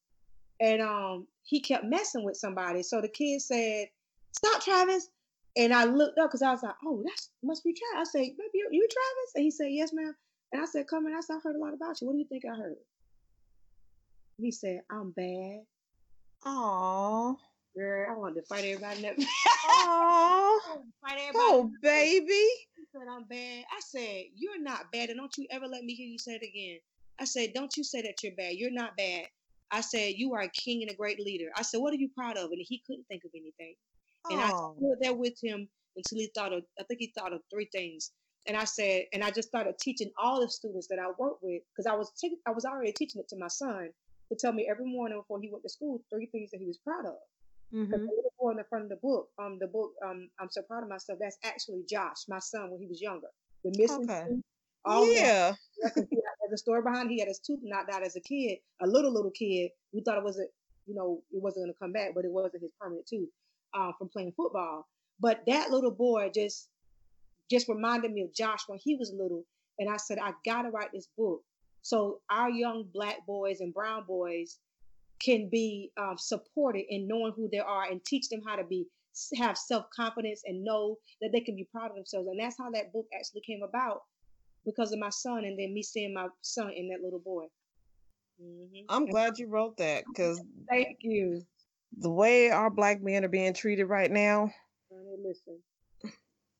And 0.60 0.82
um, 0.82 1.26
he 1.44 1.60
kept 1.60 1.84
messing 1.84 2.24
with 2.24 2.36
somebody. 2.36 2.82
So 2.82 3.00
the 3.00 3.08
kid 3.08 3.40
said, 3.40 3.86
"Stop, 4.32 4.62
Travis!" 4.62 5.08
And 5.56 5.72
I 5.72 5.84
looked 5.84 6.18
up 6.18 6.28
because 6.28 6.42
I 6.42 6.50
was 6.50 6.62
like, 6.62 6.74
"Oh, 6.84 7.02
that 7.04 7.20
must 7.44 7.62
be 7.62 7.74
Travis." 7.74 8.08
I 8.08 8.10
said, 8.10 8.28
"Maybe 8.36 8.50
you, 8.54 8.68
you 8.72 8.88
Travis?" 8.88 9.32
And 9.36 9.44
he 9.44 9.50
said, 9.52 9.68
"Yes, 9.70 9.92
ma'am." 9.92 10.14
And 10.52 10.62
I 10.62 10.64
said, 10.64 10.88
"Come 10.88 11.06
in." 11.06 11.14
I 11.14 11.20
said, 11.20 11.36
"I 11.36 11.40
heard 11.44 11.56
a 11.56 11.60
lot 11.60 11.74
about 11.74 12.00
you. 12.00 12.08
What 12.08 12.14
do 12.14 12.18
you 12.18 12.26
think 12.28 12.44
I 12.44 12.56
heard?" 12.56 12.76
He 14.36 14.50
said, 14.50 14.80
"I'm 14.90 15.12
bad." 15.12 15.60
Aww. 16.44 17.36
Girl, 17.76 18.06
I 18.10 18.18
wanted 18.18 18.40
to 18.40 18.46
fight 18.46 18.64
everybody. 18.64 19.02
Aww. 19.70 20.58
fight 21.00 21.18
everybody. 21.18 21.34
Oh, 21.38 21.70
baby. 21.82 22.26
He 22.76 22.84
said, 22.92 23.08
I'm 23.10 23.24
bad. 23.24 23.64
I 23.70 23.80
said, 23.80 24.24
You're 24.34 24.60
not 24.60 24.92
bad. 24.92 25.08
And 25.08 25.18
don't 25.18 25.36
you 25.36 25.46
ever 25.50 25.66
let 25.66 25.84
me 25.84 25.94
hear 25.94 26.06
you 26.06 26.18
say 26.18 26.34
it 26.34 26.46
again. 26.46 26.78
I 27.18 27.24
said, 27.24 27.52
Don't 27.54 27.76
you 27.76 27.84
say 27.84 28.02
that 28.02 28.22
you're 28.22 28.36
bad. 28.36 28.54
You're 28.54 28.70
not 28.70 28.96
bad. 28.96 29.26
I 29.70 29.80
said, 29.80 30.14
You 30.16 30.34
are 30.34 30.42
a 30.42 30.50
king 30.50 30.82
and 30.82 30.90
a 30.90 30.94
great 30.94 31.18
leader. 31.18 31.50
I 31.56 31.62
said, 31.62 31.80
What 31.80 31.94
are 31.94 31.96
you 31.96 32.10
proud 32.14 32.36
of? 32.36 32.50
And 32.50 32.60
he 32.60 32.82
couldn't 32.86 33.06
think 33.08 33.24
of 33.24 33.30
anything. 33.34 33.74
And 34.30 34.40
I 34.40 34.48
stood 34.48 34.98
there 35.00 35.14
with 35.14 35.34
him 35.42 35.68
until 35.96 36.18
he 36.18 36.30
thought 36.34 36.52
of, 36.52 36.62
I 36.78 36.84
think 36.84 37.00
he 37.00 37.12
thought 37.16 37.32
of 37.32 37.40
three 37.52 37.68
things. 37.72 38.12
And 38.46 38.56
I 38.56 38.64
said, 38.64 39.04
and 39.12 39.22
I 39.22 39.30
just 39.30 39.48
started 39.48 39.78
teaching 39.78 40.10
all 40.20 40.40
the 40.40 40.48
students 40.48 40.88
that 40.88 40.98
I 40.98 41.08
work 41.18 41.38
with, 41.42 41.62
because 41.70 41.86
I 41.86 41.94
was 41.94 42.10
t- 42.20 42.38
I 42.46 42.50
was 42.50 42.64
already 42.64 42.92
teaching 42.92 43.20
it 43.20 43.28
to 43.28 43.38
my 43.38 43.48
son 43.48 43.90
to 44.30 44.38
tell 44.38 44.52
me 44.52 44.66
every 44.68 44.86
morning 44.86 45.18
before 45.18 45.40
he 45.40 45.50
went 45.50 45.62
to 45.62 45.68
school 45.68 46.02
three 46.10 46.26
things 46.26 46.50
that 46.50 46.60
he 46.60 46.66
was 46.66 46.78
proud 46.78 47.06
of. 47.06 47.18
Mm-hmm. 47.74 47.90
The 47.90 47.98
little 47.98 48.32
boy 48.38 48.50
in 48.50 48.56
the 48.56 48.64
front 48.64 48.84
of 48.84 48.90
the 48.90 48.96
book, 48.96 49.28
um, 49.38 49.58
the 49.60 49.66
book, 49.66 49.92
um, 50.04 50.28
I'm 50.40 50.48
so 50.50 50.62
proud 50.62 50.82
of 50.82 50.88
myself. 50.88 51.18
That's 51.20 51.38
actually 51.44 51.82
Josh, 51.88 52.28
my 52.28 52.38
son, 52.38 52.70
when 52.70 52.80
he 52.80 52.86
was 52.86 53.00
younger. 53.00 53.28
The 53.64 53.74
missing 53.76 54.10
okay. 54.10 54.24
tooth, 54.28 54.42
all 54.84 55.10
yeah. 55.10 55.54
That. 55.82 55.94
There's 55.94 56.54
a 56.54 56.58
story 56.58 56.82
behind. 56.82 57.10
It. 57.10 57.14
He 57.14 57.20
had 57.20 57.28
his 57.28 57.38
tooth 57.38 57.60
knocked 57.62 57.92
out 57.92 58.04
as 58.04 58.16
a 58.16 58.20
kid, 58.20 58.58
a 58.82 58.86
little 58.86 59.12
little 59.12 59.30
kid. 59.30 59.70
We 59.92 60.02
thought 60.02 60.18
it 60.18 60.24
wasn't, 60.24 60.50
you 60.86 60.94
know, 60.94 61.22
it 61.32 61.42
wasn't 61.42 61.64
going 61.64 61.72
to 61.72 61.78
come 61.78 61.92
back, 61.92 62.10
but 62.14 62.24
it 62.24 62.30
wasn't 62.30 62.62
his 62.62 62.72
permanent 62.80 63.06
tooth 63.06 63.28
uh, 63.74 63.92
from 63.98 64.08
playing 64.08 64.32
football. 64.36 64.86
But 65.20 65.42
that 65.46 65.70
little 65.70 65.92
boy 65.92 66.30
just, 66.34 66.68
just 67.50 67.68
reminded 67.68 68.12
me 68.12 68.22
of 68.22 68.34
Josh 68.34 68.64
when 68.66 68.78
he 68.82 68.96
was 68.96 69.12
little, 69.16 69.44
and 69.78 69.88
I 69.88 69.96
said 69.96 70.18
I 70.18 70.32
got 70.44 70.62
to 70.62 70.70
write 70.70 70.90
this 70.92 71.08
book 71.16 71.42
so 71.82 72.20
our 72.30 72.48
young 72.48 72.84
black 72.94 73.26
boys 73.26 73.60
and 73.60 73.74
brown 73.74 74.04
boys 74.06 74.58
can 75.20 75.48
be 75.50 75.90
um, 75.98 76.16
supported 76.18 76.84
in 76.88 77.06
knowing 77.06 77.32
who 77.36 77.48
they 77.50 77.58
are 77.58 77.84
and 77.84 78.04
teach 78.04 78.28
them 78.28 78.40
how 78.46 78.56
to 78.56 78.64
be 78.64 78.86
have 79.36 79.58
self-confidence 79.58 80.42
and 80.46 80.64
know 80.64 80.96
that 81.20 81.30
they 81.32 81.40
can 81.40 81.54
be 81.54 81.68
proud 81.70 81.90
of 81.90 81.96
themselves. 81.96 82.28
And 82.28 82.40
that's 82.40 82.56
how 82.58 82.70
that 82.70 82.92
book 82.92 83.06
actually 83.18 83.42
came 83.42 83.60
about 83.62 84.00
because 84.64 84.92
of 84.92 84.98
my 84.98 85.10
son 85.10 85.44
and 85.44 85.58
then 85.58 85.74
me 85.74 85.82
seeing 85.82 86.14
my 86.14 86.28
son 86.40 86.70
in 86.74 86.88
that 86.88 87.02
little 87.02 87.18
boy. 87.18 87.44
Mm-hmm. 88.42 88.86
i'm 88.88 89.06
glad 89.06 89.38
you 89.38 89.46
wrote 89.46 89.76
that 89.76 90.04
because 90.08 90.42
thank 90.68 90.96
you. 91.00 91.42
the 91.98 92.10
way 92.10 92.50
our 92.50 92.70
black 92.70 93.00
men 93.02 93.24
are 93.24 93.28
being 93.28 93.52
treated 93.52 93.84
right 93.84 94.10
now. 94.10 94.50
Listen. 95.22 95.60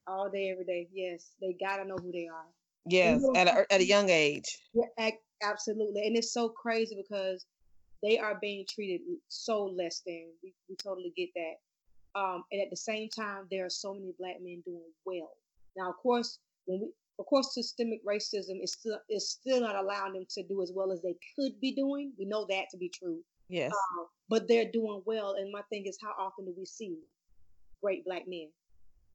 All 0.07 0.31
day 0.31 0.51
every 0.51 0.65
day. 0.65 0.89
Yes 0.93 1.31
they 1.41 1.57
gotta 1.59 1.85
know 1.85 1.97
who 1.97 2.13
they 2.13 2.29
are. 2.29 2.45
Yes 2.87 3.23
at 3.35 3.49
a, 3.49 3.73
at 3.73 3.81
a 3.81 3.85
young 3.85 4.11
age. 4.11 4.59
Yeah 4.75 5.11
absolutely. 5.43 6.07
And 6.07 6.17
it's 6.17 6.33
so 6.33 6.51
crazy 6.51 6.95
because 6.95 7.47
they 8.03 8.19
are 8.19 8.39
being 8.41 8.65
treated 8.69 9.01
so 9.29 9.65
less 9.65 10.03
than. 10.07 10.27
We, 10.43 10.53
we 10.69 10.77
totally 10.77 11.13
get 11.17 11.31
that. 11.35 12.21
Um, 12.21 12.45
and 12.53 12.61
at 12.61 12.71
the 12.71 12.77
same 12.77 13.09
time, 13.09 13.47
there 13.51 13.65
are 13.65 13.71
so 13.71 13.95
many 13.95 14.13
black 14.19 14.37
men 14.43 14.63
doing 14.67 14.91
well. 15.05 15.37
Now, 15.77 15.91
of 15.91 15.97
course, 15.97 16.39
when 16.67 16.81
we, 16.81 16.89
of 17.19 17.27
course, 17.27 17.55
systemic 17.55 18.05
racism 18.07 18.63
is 18.63 18.73
still 18.73 18.99
is 19.09 19.31
still 19.31 19.61
not 19.61 19.77
allowing 19.77 20.15
them 20.15 20.27
to 20.31 20.43
do 20.43 20.63
as 20.63 20.73
well 20.75 20.93
as 20.93 21.01
they 21.03 21.17
could 21.37 21.61
be 21.61 21.73
doing. 21.73 22.13
We 22.19 22.25
know 22.25 22.47
that 22.51 22.65
to 22.71 22.77
be 22.77 22.89
true. 22.89 23.21
Yes. 23.49 23.73
Uh, 23.73 24.05
but 24.29 24.49
they're 24.49 24.71
doing 24.71 25.03
well. 25.05 25.35
And 25.39 25.53
my 25.53 25.63
thing 25.71 25.87
is, 25.87 25.99
how 26.03 26.15
often 26.19 26.47
do 26.47 26.55
we 26.57 26.67
see 26.67 26.97
great 27.83 28.05
black 28.05 28.23
men? 28.27 28.49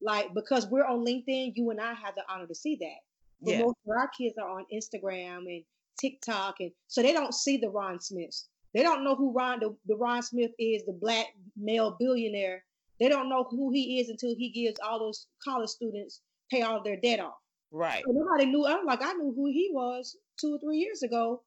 Like 0.01 0.33
because 0.33 0.67
we're 0.67 0.85
on 0.85 1.05
LinkedIn, 1.05 1.53
you 1.55 1.69
and 1.71 1.81
I 1.81 1.93
have 1.93 2.15
the 2.15 2.23
honor 2.29 2.47
to 2.47 2.55
see 2.55 2.77
that. 2.81 2.99
But 3.41 3.51
yeah. 3.51 3.61
most 3.61 3.77
of 3.85 3.95
our 3.97 4.09
kids 4.17 4.35
are 4.37 4.49
on 4.49 4.65
Instagram 4.73 5.45
and 5.45 5.63
TikTok, 5.99 6.55
and 6.59 6.71
so 6.87 7.01
they 7.01 7.13
don't 7.13 7.33
see 7.33 7.57
the 7.57 7.69
Ron 7.69 7.99
Smiths. 7.99 8.47
They 8.73 8.83
don't 8.83 9.03
know 9.03 9.15
who 9.15 9.33
Ron 9.33 9.59
the, 9.59 9.75
the 9.87 9.95
Ron 9.95 10.21
Smith 10.21 10.51
is, 10.59 10.85
the 10.85 10.93
black 10.93 11.27
male 11.55 11.95
billionaire. 11.99 12.63
They 12.99 13.09
don't 13.09 13.29
know 13.29 13.45
who 13.49 13.71
he 13.71 13.99
is 13.99 14.09
until 14.09 14.35
he 14.35 14.49
gives 14.49 14.79
all 14.79 14.99
those 14.99 15.27
college 15.43 15.69
students 15.69 16.21
pay 16.51 16.61
all 16.61 16.83
their 16.83 16.97
debt 16.97 17.19
off. 17.19 17.37
Right. 17.71 18.03
So 18.05 18.11
nobody 18.11 18.45
knew. 18.45 18.65
I'm 18.65 18.85
like, 18.85 19.03
I 19.03 19.13
knew 19.13 19.33
who 19.35 19.47
he 19.51 19.69
was 19.71 20.17
two 20.39 20.55
or 20.55 20.59
three 20.59 20.77
years 20.77 21.03
ago. 21.03 21.43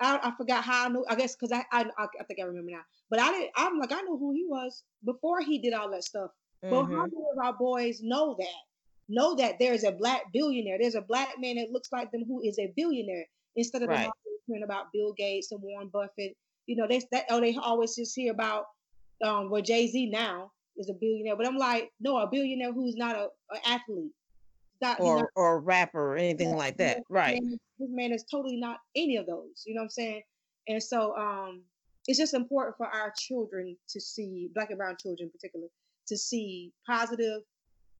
I, 0.00 0.18
I 0.22 0.32
forgot 0.36 0.64
how 0.64 0.86
I 0.86 0.88
knew. 0.88 1.04
I 1.08 1.14
guess 1.14 1.34
because 1.34 1.52
I, 1.52 1.64
I 1.72 1.86
I 1.98 2.24
think 2.24 2.40
I 2.40 2.44
remember 2.44 2.72
now. 2.72 2.82
But 3.10 3.20
I 3.20 3.32
did. 3.32 3.50
I'm 3.56 3.78
like, 3.78 3.92
I 3.92 4.02
knew 4.02 4.16
who 4.18 4.32
he 4.32 4.46
was 4.48 4.82
before 5.04 5.40
he 5.40 5.58
did 5.58 5.72
all 5.72 5.90
that 5.90 6.04
stuff. 6.04 6.30
Mm-hmm. 6.64 6.70
But 6.70 6.84
how 6.84 7.02
many 7.02 7.24
of 7.32 7.44
our 7.44 7.52
boys 7.52 8.00
know 8.02 8.36
that? 8.38 8.62
Know 9.08 9.34
that 9.36 9.56
there's 9.58 9.84
a 9.84 9.92
black 9.92 10.22
billionaire. 10.32 10.78
There's 10.80 10.94
a 10.94 11.02
black 11.02 11.34
man 11.38 11.56
that 11.56 11.70
looks 11.70 11.90
like 11.92 12.10
them 12.12 12.24
who 12.26 12.42
is 12.42 12.58
a 12.58 12.72
billionaire. 12.76 13.26
Instead 13.56 13.82
of 13.82 13.90
right. 13.90 14.08
hearing 14.46 14.62
about 14.62 14.86
Bill 14.94 15.12
Gates 15.12 15.52
and 15.52 15.60
Warren 15.60 15.88
Buffett 15.92 16.36
you 16.66 16.76
know, 16.76 16.86
they 16.88 17.00
that 17.12 17.24
oh 17.30 17.40
they 17.40 17.56
always 17.56 17.96
just 17.96 18.14
hear 18.14 18.32
about 18.32 18.66
um 19.24 19.50
well 19.50 19.62
Jay 19.62 19.86
Z 19.86 20.10
now 20.10 20.50
is 20.76 20.88
a 20.88 20.94
billionaire, 20.94 21.36
but 21.36 21.46
I'm 21.46 21.56
like, 21.56 21.90
no, 22.00 22.16
a 22.18 22.26
billionaire 22.26 22.72
who's 22.72 22.96
not 22.96 23.16
a, 23.16 23.28
an 23.50 23.60
athlete, 23.66 24.12
not, 24.80 25.00
or 25.00 25.18
not, 25.18 25.26
or 25.36 25.56
a 25.56 25.58
rapper 25.58 26.12
or 26.12 26.16
anything 26.16 26.50
yeah, 26.50 26.56
like 26.56 26.76
that, 26.78 27.02
right? 27.08 27.40
This 27.78 27.90
man 27.90 28.12
is 28.12 28.24
totally 28.30 28.56
not 28.56 28.78
any 28.96 29.16
of 29.16 29.26
those. 29.26 29.64
You 29.66 29.74
know 29.74 29.80
what 29.80 29.86
I'm 29.86 29.90
saying? 29.90 30.22
And 30.68 30.82
so 30.82 31.14
um, 31.16 31.62
it's 32.06 32.18
just 32.18 32.34
important 32.34 32.76
for 32.76 32.86
our 32.86 33.12
children 33.18 33.76
to 33.88 34.00
see 34.00 34.48
black 34.54 34.70
and 34.70 34.78
brown 34.78 34.96
children 35.00 35.28
in 35.28 35.30
particular 35.30 35.66
to 36.08 36.16
see 36.16 36.72
positive 36.86 37.42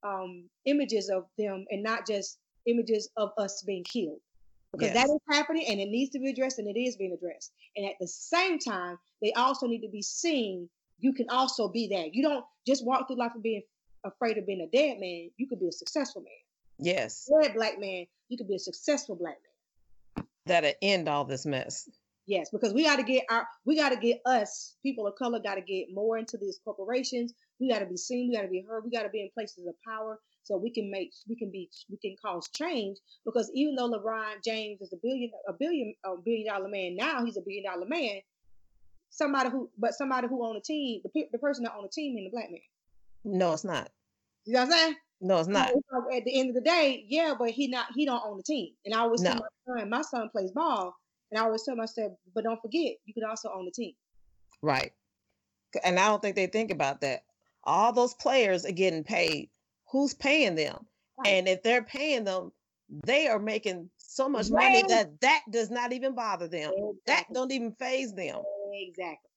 um, 0.03 0.49
images 0.65 1.09
of 1.09 1.27
them 1.39 1.65
and 1.71 1.83
not 1.83 2.07
just 2.07 2.39
images 2.67 3.09
of 3.17 3.31
us 3.39 3.63
being 3.63 3.85
killed 3.85 4.21
because 4.73 4.95
yes. 4.95 5.07
that 5.07 5.13
is 5.13 5.21
happening 5.31 5.67
and 5.69 5.81
it 5.81 5.89
needs 5.89 6.11
to 6.13 6.19
be 6.19 6.31
addressed 6.31 6.59
and 6.59 6.69
it 6.69 6.79
is 6.79 6.97
being 6.97 7.13
addressed. 7.13 7.53
And 7.77 7.87
at 7.87 7.95
the 8.01 8.09
same 8.09 8.59
time, 8.59 8.99
they 9.21 9.33
also 9.33 9.67
need 9.67 9.83
to 9.83 9.89
be 9.89 10.03
seen. 10.03 10.69
You 10.99 11.13
can 11.13 11.27
also 11.31 11.69
be 11.69 11.89
that. 11.89 12.15
You 12.15 12.23
don't 12.23 12.45
just 12.67 12.85
walk 12.85 13.07
through 13.07 13.19
life 13.19 13.33
and 13.35 13.43
being 13.43 13.63
afraid 14.05 14.39
of 14.39 14.47
being 14.47 14.63
a 14.63 14.77
dead 14.77 14.99
man. 14.99 15.31
You 15.37 15.47
could 15.47 15.61
be 15.61 15.69
a 15.69 15.73
successful 15.73 16.23
man. 16.23 16.33
Yes. 16.79 17.29
Dead 17.43 17.55
black 17.55 17.79
man, 17.79 18.07
you 18.29 18.39
could 18.39 18.49
be 18.49 18.57
a 18.57 18.61
successful 18.61 19.15
black 19.15 19.37
man. 20.17 20.27
That'll 20.47 20.73
end 20.81 21.09
all 21.09 21.25
this 21.25 21.45
mess. 21.47 21.89
Yes, 22.27 22.51
because 22.51 22.73
we 22.73 22.85
got 22.85 22.97
to 22.97 23.03
get 23.03 23.25
our, 23.31 23.47
we 23.65 23.77
got 23.77 23.91
to 23.91 23.97
get 23.97 24.21
us, 24.25 24.77
people 24.83 25.07
of 25.07 25.17
color, 25.17 25.41
got 25.41 25.57
to 25.57 25.61
get 25.61 25.93
more 25.93 26.19
into 26.19 26.37
these 26.37 26.61
corporations. 26.65 27.35
We 27.61 27.69
got 27.69 27.81
to 27.81 27.87
be 27.87 27.97
seen. 27.97 28.29
We 28.29 28.37
got 28.37 28.43
to 28.43 28.49
be 28.49 28.65
heard. 28.67 28.85
We 28.85 28.91
got 28.91 29.03
to 29.03 29.09
be 29.09 29.21
in 29.21 29.31
places 29.35 29.67
of 29.67 29.75
power 29.87 30.21
so 30.43 30.57
we 30.57 30.71
can 30.71 30.91
make, 30.91 31.13
we 31.29 31.37
can 31.37 31.51
be, 31.51 31.71
we 31.91 31.97
can 31.99 32.17
cause 32.25 32.49
change. 32.49 32.99
Because 33.25 33.51
even 33.55 33.77
though 33.77 33.91
LeBron 33.91 34.43
James 34.45 34.81
is 34.81 34.93
a 34.93 34.97
billion, 35.03 35.31
a 35.49 35.53
billion, 35.53 35.95
a 36.05 36.17
billion 36.17 36.47
dollar 36.47 36.69
man 36.69 36.97
now, 36.97 37.25
he's 37.25 37.37
a 37.37 37.43
billion 37.43 37.65
dollar 37.65 37.87
man. 37.87 38.21
Somebody 39.11 39.51
who, 39.51 39.71
but 39.79 39.95
somebody 39.95 40.29
who 40.29 40.43
on 40.43 40.57
a 40.57 40.61
team, 40.61 41.03
the, 41.05 41.27
the 41.33 41.39
person 41.39 41.65
that 41.65 41.73
on 41.73 41.85
a 41.85 41.89
team 41.89 42.17
in 42.17 42.25
the 42.25 42.31
black 42.31 42.51
man. 42.51 42.61
No, 43.25 43.53
it's 43.53 43.65
not. 43.65 43.91
You 44.45 44.55
know 44.55 44.61
what 44.61 44.67
I'm 44.67 44.73
saying? 44.73 44.97
No, 45.21 45.39
it's 45.39 45.49
not. 45.49 45.69
At 45.69 46.25
the 46.25 46.41
end 46.41 46.49
of 46.49 46.57
the 46.57 46.61
day, 46.63 47.05
yeah, 47.09 47.35
but 47.39 47.51
he 47.51 47.69
not 47.69 47.87
he 47.95 48.05
don't 48.05 48.23
own 48.27 48.39
the 48.39 48.43
team. 48.43 48.73
And 48.85 48.95
I 48.95 49.01
always 49.01 49.23
no. 49.23 49.31
tell 49.31 49.43
my 49.67 49.79
son, 49.79 49.91
my 49.91 50.03
son 50.03 50.29
plays 50.31 50.51
ball, 50.51 50.97
and 51.31 51.41
I 51.41 51.45
always 51.45 51.63
tell 51.63 51.75
him, 51.75 51.81
I 51.81 51.87
said, 51.87 52.17
but 52.35 52.43
don't 52.43 52.61
forget, 52.61 52.97
you 53.05 53.15
could 53.15 53.23
also 53.23 53.53
own 53.55 53.65
the 53.65 53.71
team. 53.71 53.93
Right. 54.61 54.93
And 55.85 55.99
I 55.99 56.09
don't 56.09 56.21
think 56.21 56.37
they 56.37 56.49
think 56.49 56.71
about 56.71 57.01
that. 57.03 57.23
All 57.65 57.93
those 57.93 58.15
players 58.15 58.67
are 58.67 58.73
getting 58.73 59.05
paid. 59.05 59.49
Who's 59.93 60.15
paying 60.15 60.55
them? 60.55 60.87
Right. 61.19 61.35
And 61.35 61.49
if 61.49 61.63
they're 61.63 61.85
paying 61.85 62.25
them, 62.25 62.51
they 63.05 63.29
are 63.29 63.39
making 63.39 63.91
so 63.99 64.29
much 64.29 64.49
right. 64.51 64.83
money 64.83 64.85
that 64.89 65.21
that 65.21 65.43
does 65.51 65.71
not 65.71 65.93
even 65.93 66.15
bother 66.15 66.49
them. 66.49 66.73
Exactly. 66.73 67.01
That 67.07 67.27
don't 67.33 67.53
even 67.53 67.73
phase 67.73 68.13
them. 68.15 68.43
Exactly. 68.73 69.31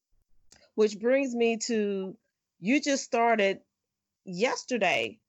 Which 0.76 1.00
brings 1.00 1.36
me 1.36 1.58
to 1.68 2.16
you 2.60 2.82
just 2.82 3.04
started 3.04 3.60
yesterday 4.24 5.20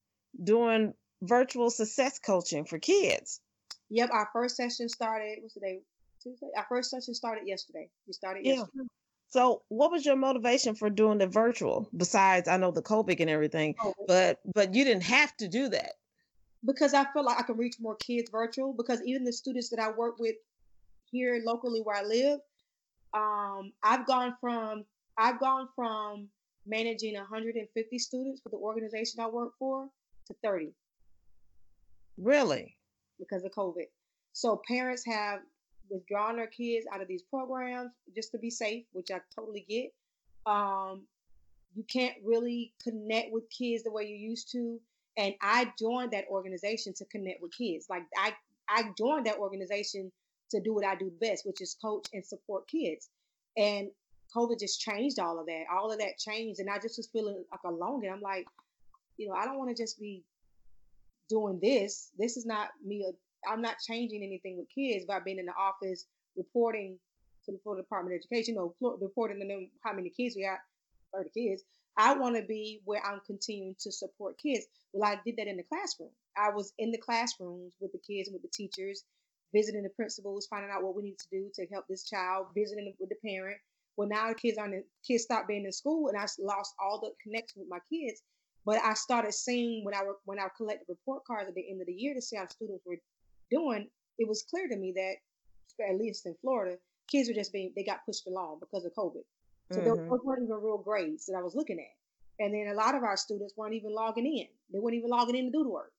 doing 0.43 0.95
virtual 1.22 1.70
success 1.70 2.18
coaching 2.18 2.64
for 2.64 2.79
kids. 2.79 3.41
Yep, 3.91 4.11
our 4.12 4.29
first 4.33 4.57
session 4.57 4.89
started. 4.89 5.39
What's 5.41 5.55
today? 5.55 5.81
Tuesday. 6.22 6.49
Our 6.57 6.66
first 6.68 6.91
session 6.91 7.14
started 7.14 7.47
yesterday. 7.47 7.89
We 8.07 8.12
started 8.12 8.45
yeah. 8.45 8.55
yesterday. 8.55 8.89
So, 9.29 9.62
what 9.68 9.91
was 9.91 10.07
your 10.07 10.16
motivation 10.16 10.74
for 10.74 10.89
doing 10.89 11.18
the 11.18 11.27
virtual? 11.27 11.89
Besides, 11.97 12.49
I 12.49 12.57
know 12.57 12.70
the 12.70 12.83
COVID 12.83 13.20
and 13.20 13.31
everything, 13.31 13.74
oh. 13.83 13.95
but 14.07 14.41
but 14.55 14.74
you 14.74 14.85
didn't 14.85 15.03
have 15.05 15.37
to 15.39 15.49
do 15.49 15.68
that 15.70 15.93
because 16.64 16.95
I 16.95 17.05
feel 17.12 17.24
like 17.24 17.39
I 17.39 17.43
can 17.43 17.57
reach 17.57 17.77
more 17.81 17.97
kids 17.97 18.31
virtual. 18.31 18.72
Because 18.72 19.03
even 19.05 19.24
the 19.24 19.33
students 19.33 19.68
that 19.70 19.81
I 19.81 19.91
work 19.91 20.18
with 20.18 20.37
here 21.11 21.41
locally 21.45 21.81
where 21.81 21.97
I 21.97 22.03
live, 22.03 22.41
um, 23.14 23.72
I've 23.83 24.07
gone 24.07 24.37
from 24.41 24.85
I've 25.18 25.41
gone 25.41 25.68
from 25.74 26.29
managing 26.66 27.14
150 27.14 27.99
students 27.99 28.41
for 28.41 28.49
the 28.51 28.57
organization 28.57 29.20
I 29.20 29.29
work 29.29 29.53
for 29.59 29.89
to 30.27 30.35
30. 30.43 30.72
Really? 32.18 32.77
Because 33.18 33.45
of 33.45 33.53
COVID. 33.53 33.87
So 34.33 34.61
parents 34.68 35.05
have 35.07 35.41
withdrawn 35.89 36.37
their 36.37 36.47
kids 36.47 36.87
out 36.93 37.01
of 37.01 37.09
these 37.09 37.22
programs 37.22 37.91
just 38.14 38.32
to 38.32 38.39
be 38.39 38.51
safe, 38.51 38.84
which 38.93 39.11
I 39.11 39.20
totally 39.34 39.66
get. 39.68 39.93
Um, 40.51 41.07
you 41.74 41.84
can't 41.84 42.14
really 42.24 42.72
connect 42.82 43.32
with 43.32 43.45
kids 43.51 43.84
the 43.84 43.91
way 43.91 44.05
you 44.05 44.16
used 44.16 44.51
to. 44.53 44.80
And 45.18 45.34
I 45.41 45.72
joined 45.78 46.12
that 46.12 46.26
organization 46.28 46.93
to 46.95 47.05
connect 47.07 47.43
with 47.43 47.53
kids. 47.57 47.87
Like 47.89 48.03
I, 48.16 48.34
I 48.68 48.91
joined 48.99 49.26
that 49.26 49.39
organization 49.39 50.12
to 50.51 50.61
do 50.61 50.74
what 50.74 50.84
I 50.84 50.95
do 50.95 51.11
best, 51.20 51.47
which 51.47 51.61
is 51.61 51.76
coach 51.82 52.07
and 52.12 52.24
support 52.24 52.68
kids. 52.68 53.09
And 53.57 53.89
COVID 54.34 54.59
just 54.61 54.80
changed 54.80 55.18
all 55.18 55.41
of 55.41 55.47
that. 55.47 55.64
All 55.72 55.91
of 55.91 55.99
that 55.99 56.18
changed, 56.18 56.61
and 56.61 56.68
I 56.68 56.78
just 56.78 56.99
was 56.99 57.09
feeling 57.12 57.45
like 57.51 57.61
alone. 57.64 58.05
And 58.05 58.12
I'm 58.12 58.20
like, 58.20 58.47
you 59.16 59.28
know, 59.28 59.34
I 59.34 59.45
don't 59.45 59.59
want 59.59 59.74
to 59.74 59.82
just 59.82 59.99
be 59.99 60.24
doing 61.28 61.59
this. 61.62 62.11
This 62.18 62.37
is 62.37 62.47
not 62.47 62.68
me. 62.84 63.07
I'm 63.49 63.62
not 63.62 63.76
changing 63.78 64.22
anything 64.22 64.57
with 64.57 64.68
kids 64.68 65.05
by 65.05 65.20
being 65.20 65.38
in 65.38 65.47
the 65.47 65.53
office 65.53 66.07
reporting 66.36 66.99
to 67.44 67.53
the 67.53 67.59
Florida 67.62 67.82
Department 67.82 68.14
of 68.14 68.20
Education, 68.20 68.55
know, 68.55 68.74
reporting 69.01 69.40
to 69.40 69.47
them 69.47 69.70
how 69.84 69.92
many 69.92 70.11
kids 70.11 70.36
we 70.36 70.42
got, 70.42 70.59
30 71.14 71.30
kids. 71.30 71.62
I 71.97 72.14
want 72.14 72.36
to 72.36 72.42
be 72.42 72.80
where 72.84 73.05
I'm 73.05 73.20
continuing 73.26 73.74
to 73.80 73.90
support 73.90 74.38
kids. 74.38 74.66
Well, 74.92 75.11
I 75.11 75.18
did 75.24 75.36
that 75.38 75.47
in 75.47 75.57
the 75.57 75.62
classroom. 75.62 76.11
I 76.36 76.51
was 76.51 76.72
in 76.78 76.90
the 76.90 76.99
classrooms 76.99 77.74
with 77.80 77.92
the 77.92 77.99
kids 77.99 78.28
and 78.28 78.34
with 78.34 78.42
the 78.42 78.55
teachers, 78.55 79.05
visiting 79.55 79.82
the 79.82 79.88
principals, 79.90 80.47
finding 80.47 80.70
out 80.70 80.82
what 80.82 80.94
we 80.94 81.03
need 81.03 81.18
to 81.18 81.28
do 81.30 81.51
to 81.55 81.66
help 81.72 81.86
this 81.88 82.05
child, 82.09 82.49
visiting 82.55 82.92
with 82.99 83.09
the 83.09 83.16
parent. 83.26 83.57
Well, 83.97 84.09
now 84.09 84.28
the 84.28 84.34
kids 84.34 84.59
aren't 84.59 84.84
kids 85.07 85.22
stopped 85.22 85.49
being 85.49 85.64
in 85.64 85.72
school, 85.72 86.09
and 86.09 86.18
I 86.18 86.26
lost 86.38 86.74
all 86.78 87.01
the 87.01 87.12
connection 87.22 87.62
with 87.62 87.70
my 87.70 87.78
kids. 87.90 88.20
But 88.66 88.82
I 88.84 88.92
started 88.94 89.32
seeing 89.32 89.84
when 89.84 89.94
I 89.94 90.03
when 90.24 90.38
I 90.38 90.49
collected 90.57 90.86
report 90.88 91.24
cards 91.24 91.49
at 91.49 91.55
the 91.55 91.70
end 91.70 91.80
of 91.80 91.86
the 91.86 91.94
year 91.94 92.12
to 92.14 92.20
see 92.20 92.36
how 92.36 92.47
students 92.47 92.84
were 92.84 92.97
doing. 93.51 93.88
It 94.18 94.28
was 94.28 94.44
clear 94.49 94.68
to 94.68 94.76
me 94.76 94.92
that, 94.97 95.84
at 95.88 95.99
least 95.99 96.26
in 96.26 96.34
Florida, 96.40 96.76
kids 97.09 97.28
were 97.28 97.34
just 97.34 97.53
being 97.53 97.72
they 97.76 97.84
got 97.84 98.05
pushed 98.07 98.26
along 98.26 98.59
because 98.61 98.84
of 98.84 98.92
COVID. 98.94 99.24
So 99.72 99.80
mm-hmm. 99.80 100.09
those 100.09 100.20
weren't 100.24 100.42
even 100.42 100.57
real 100.62 100.78
grades 100.78 101.26
that 101.26 101.36
I 101.36 101.42
was 101.42 101.55
looking 101.55 101.78
at. 101.78 102.44
And 102.44 102.55
then 102.55 102.68
a 102.72 102.76
lot 102.76 102.94
of 102.94 103.03
our 103.03 103.16
students 103.16 103.55
weren't 103.57 103.74
even 103.74 103.94
logging 103.94 104.26
in. 104.26 104.47
They 104.72 104.78
weren't 104.78 104.97
even 104.97 105.11
logging 105.11 105.36
in 105.36 105.47
to 105.47 105.51
do 105.51 105.64
the 105.64 105.70
work. 105.70 105.92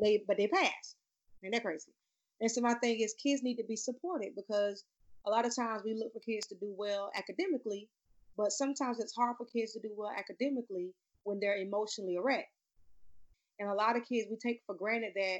They 0.00 0.22
but 0.26 0.36
they 0.36 0.46
passed. 0.46 0.96
And 1.42 1.52
they're 1.52 1.60
crazy. 1.60 1.92
And 2.40 2.50
so 2.50 2.60
my 2.60 2.74
thing 2.74 3.00
is 3.00 3.14
kids 3.14 3.42
need 3.42 3.56
to 3.56 3.64
be 3.64 3.76
supported 3.76 4.34
because 4.34 4.84
a 5.26 5.30
lot 5.30 5.46
of 5.46 5.54
times 5.54 5.82
we 5.84 5.94
look 5.94 6.12
for 6.12 6.20
kids 6.20 6.46
to 6.48 6.54
do 6.56 6.74
well 6.76 7.10
academically, 7.16 7.88
but 8.36 8.52
sometimes 8.52 8.98
it's 8.98 9.14
hard 9.14 9.36
for 9.38 9.46
kids 9.46 9.72
to 9.72 9.80
do 9.80 9.90
well 9.96 10.10
academically 10.16 10.92
when 11.22 11.40
they're 11.40 11.56
emotionally 11.56 12.18
wrecked. 12.22 12.50
And 13.58 13.70
a 13.70 13.74
lot 13.74 13.96
of 13.96 14.04
kids, 14.04 14.26
we 14.28 14.36
take 14.36 14.62
for 14.66 14.74
granted 14.74 15.12
that 15.14 15.38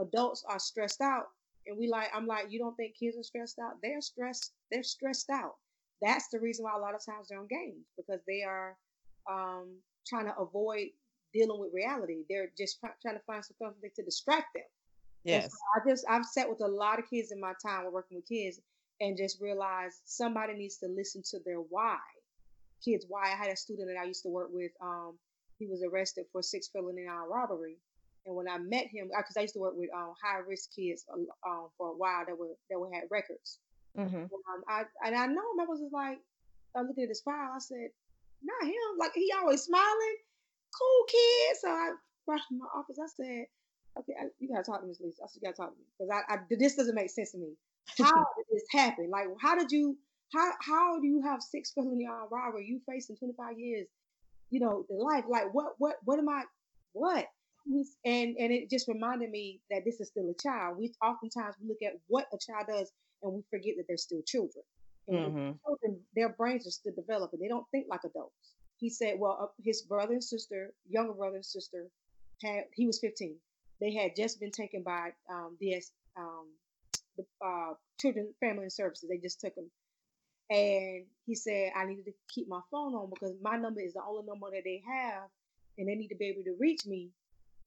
adults 0.00 0.44
are 0.48 0.58
stressed 0.58 1.00
out. 1.00 1.26
And 1.66 1.78
we 1.78 1.88
like, 1.88 2.08
I'm 2.14 2.26
like, 2.26 2.46
you 2.50 2.58
don't 2.58 2.76
think 2.76 2.96
kids 2.98 3.16
are 3.18 3.22
stressed 3.22 3.58
out? 3.58 3.74
They're 3.82 4.00
stressed. 4.00 4.52
They're 4.70 4.82
stressed 4.82 5.30
out. 5.30 5.54
That's 6.00 6.28
the 6.28 6.40
reason 6.40 6.64
why 6.64 6.72
a 6.74 6.80
lot 6.80 6.94
of 6.94 7.04
times 7.04 7.28
they're 7.28 7.40
on 7.40 7.48
games 7.48 7.86
because 7.96 8.20
they 8.26 8.42
are 8.42 8.76
um, 9.30 9.76
trying 10.06 10.26
to 10.26 10.38
avoid 10.38 10.88
dealing 11.34 11.60
with 11.60 11.74
reality. 11.74 12.24
They're 12.28 12.50
just 12.56 12.78
trying 12.80 13.16
to 13.16 13.22
find 13.26 13.44
something 13.44 13.90
to 13.96 14.02
distract 14.02 14.54
them. 14.54 14.64
Yes. 15.24 15.50
So 15.50 15.58
I 15.76 15.90
just 15.90 16.04
I've 16.08 16.24
sat 16.24 16.48
with 16.48 16.62
a 16.62 16.68
lot 16.68 16.98
of 16.98 17.10
kids 17.10 17.32
in 17.32 17.40
my 17.40 17.52
time 17.60 17.84
working 17.92 18.16
with 18.16 18.28
kids 18.28 18.60
and 19.00 19.18
just 19.18 19.40
realized 19.40 19.96
somebody 20.04 20.54
needs 20.54 20.78
to 20.78 20.86
listen 20.86 21.22
to 21.30 21.38
their 21.44 21.58
why 21.58 21.98
kids 22.84 23.06
why. 23.08 23.24
I 23.24 23.36
had 23.36 23.52
a 23.52 23.56
student 23.56 23.88
that 23.88 24.00
I 24.00 24.06
used 24.06 24.22
to 24.22 24.28
work 24.28 24.48
with. 24.52 24.72
Um, 24.80 25.18
he 25.58 25.66
was 25.66 25.82
arrested 25.82 26.26
for 26.32 26.42
six 26.42 26.68
felony 26.68 27.06
armed 27.06 27.30
robbery, 27.30 27.76
and 28.28 28.36
when 28.36 28.48
I 28.48 28.58
met 28.58 28.86
him, 28.86 29.08
because 29.08 29.36
I 29.36 29.40
used 29.40 29.54
to 29.54 29.60
work 29.60 29.72
with 29.74 29.88
um, 29.96 30.12
high 30.22 30.40
risk 30.46 30.74
kids 30.76 31.06
um, 31.12 31.68
for 31.78 31.88
a 31.88 31.96
while 31.96 32.24
that 32.26 32.38
were 32.38 32.52
that 32.68 32.78
were 32.78 32.92
had 32.92 33.04
records. 33.10 33.58
Mm-hmm. 33.96 34.16
Um, 34.16 34.60
I 34.68 34.82
and 35.04 35.16
I 35.16 35.26
know 35.26 35.40
him. 35.56 35.60
I 35.60 35.64
was 35.64 35.80
just 35.80 35.94
like, 35.94 36.18
I 36.76 36.82
looked 36.82 36.98
at 36.98 37.08
his 37.08 37.22
file. 37.22 37.52
I 37.56 37.58
said, 37.58 37.88
not 38.42 38.68
him. 38.68 38.98
Like 38.98 39.12
he 39.14 39.32
always 39.32 39.62
smiling, 39.62 40.16
cool 40.78 41.04
kid. 41.08 41.56
So 41.60 41.68
I 41.68 41.92
rushed 42.26 42.48
to 42.48 42.58
my 42.58 42.66
office. 42.76 42.98
I 43.02 43.08
said, 43.16 43.46
okay, 43.98 44.12
I, 44.20 44.24
you 44.38 44.48
gotta 44.52 44.62
talk 44.62 44.82
to 44.82 44.86
Miss 44.86 45.00
Lisa. 45.00 45.22
I 45.24 45.26
said, 45.26 45.40
you 45.40 45.48
gotta 45.48 45.56
talk 45.56 45.72
to 45.72 45.78
me 45.78 45.86
because 45.98 46.12
I, 46.12 46.34
I 46.34 46.38
this 46.50 46.76
doesn't 46.76 46.94
make 46.94 47.10
sense 47.10 47.32
to 47.32 47.38
me. 47.38 47.54
How 47.96 48.12
did 48.36 48.46
this 48.52 48.68
happen? 48.70 49.08
Like, 49.10 49.26
how 49.40 49.56
did 49.56 49.72
you? 49.72 49.96
How 50.34 50.52
how 50.60 51.00
do 51.00 51.06
you 51.06 51.22
have 51.22 51.40
six 51.40 51.72
felony 51.72 52.06
armed 52.06 52.28
robbery? 52.30 52.66
You 52.66 52.82
facing 52.86 53.16
25 53.16 53.58
years, 53.58 53.86
you 54.50 54.60
know, 54.60 54.84
the 54.90 54.96
life. 54.96 55.24
Like 55.26 55.54
what 55.54 55.72
what 55.78 55.96
what 56.04 56.18
am 56.18 56.28
I 56.28 56.42
what? 56.92 57.26
And 58.04 58.36
and 58.38 58.52
it 58.52 58.70
just 58.70 58.88
reminded 58.88 59.30
me 59.30 59.60
that 59.70 59.84
this 59.84 60.00
is 60.00 60.08
still 60.08 60.28
a 60.30 60.42
child. 60.42 60.78
We 60.78 60.92
oftentimes 61.02 61.56
we 61.60 61.68
look 61.68 61.82
at 61.84 62.00
what 62.06 62.26
a 62.32 62.38
child 62.38 62.66
does 62.68 62.90
and 63.22 63.34
we 63.34 63.42
forget 63.50 63.74
that 63.76 63.84
they're 63.88 63.96
still 63.96 64.22
children. 64.26 64.64
And 65.08 65.16
mm-hmm. 65.16 65.50
children, 65.66 66.00
their 66.14 66.30
brains 66.30 66.66
are 66.66 66.70
still 66.70 66.92
developing. 66.94 67.40
They 67.40 67.48
don't 67.48 67.66
think 67.70 67.86
like 67.88 68.04
adults. 68.04 68.54
He 68.78 68.90
said, 68.90 69.18
well, 69.18 69.38
uh, 69.40 69.46
his 69.62 69.82
brother 69.82 70.12
and 70.12 70.24
sister, 70.24 70.72
younger 70.88 71.12
brother 71.12 71.36
and 71.36 71.44
sister, 71.44 71.86
had 72.42 72.64
he 72.74 72.86
was 72.86 73.00
15. 73.00 73.36
They 73.80 73.94
had 73.94 74.16
just 74.16 74.40
been 74.40 74.50
taken 74.50 74.82
by 74.82 75.12
um, 75.30 75.56
DS, 75.60 75.92
um, 76.16 76.46
the 77.16 77.24
uh, 77.44 77.74
Children, 78.00 78.34
Family 78.40 78.64
and 78.64 78.72
Services. 78.72 79.08
They 79.08 79.18
just 79.18 79.40
took 79.40 79.54
them 79.54 79.70
and 80.50 81.04
he 81.26 81.34
said, 81.34 81.72
I 81.76 81.84
needed 81.84 82.06
to 82.06 82.12
keep 82.28 82.48
my 82.48 82.60
phone 82.70 82.94
on 82.94 83.10
because 83.10 83.34
my 83.42 83.56
number 83.56 83.80
is 83.80 83.92
the 83.92 84.02
only 84.06 84.24
number 84.26 84.46
that 84.50 84.64
they 84.64 84.82
have 84.86 85.28
and 85.76 85.88
they 85.88 85.94
need 85.94 86.08
to 86.08 86.16
be 86.16 86.28
able 86.28 86.44
to 86.44 86.56
reach 86.58 86.86
me. 86.86 87.10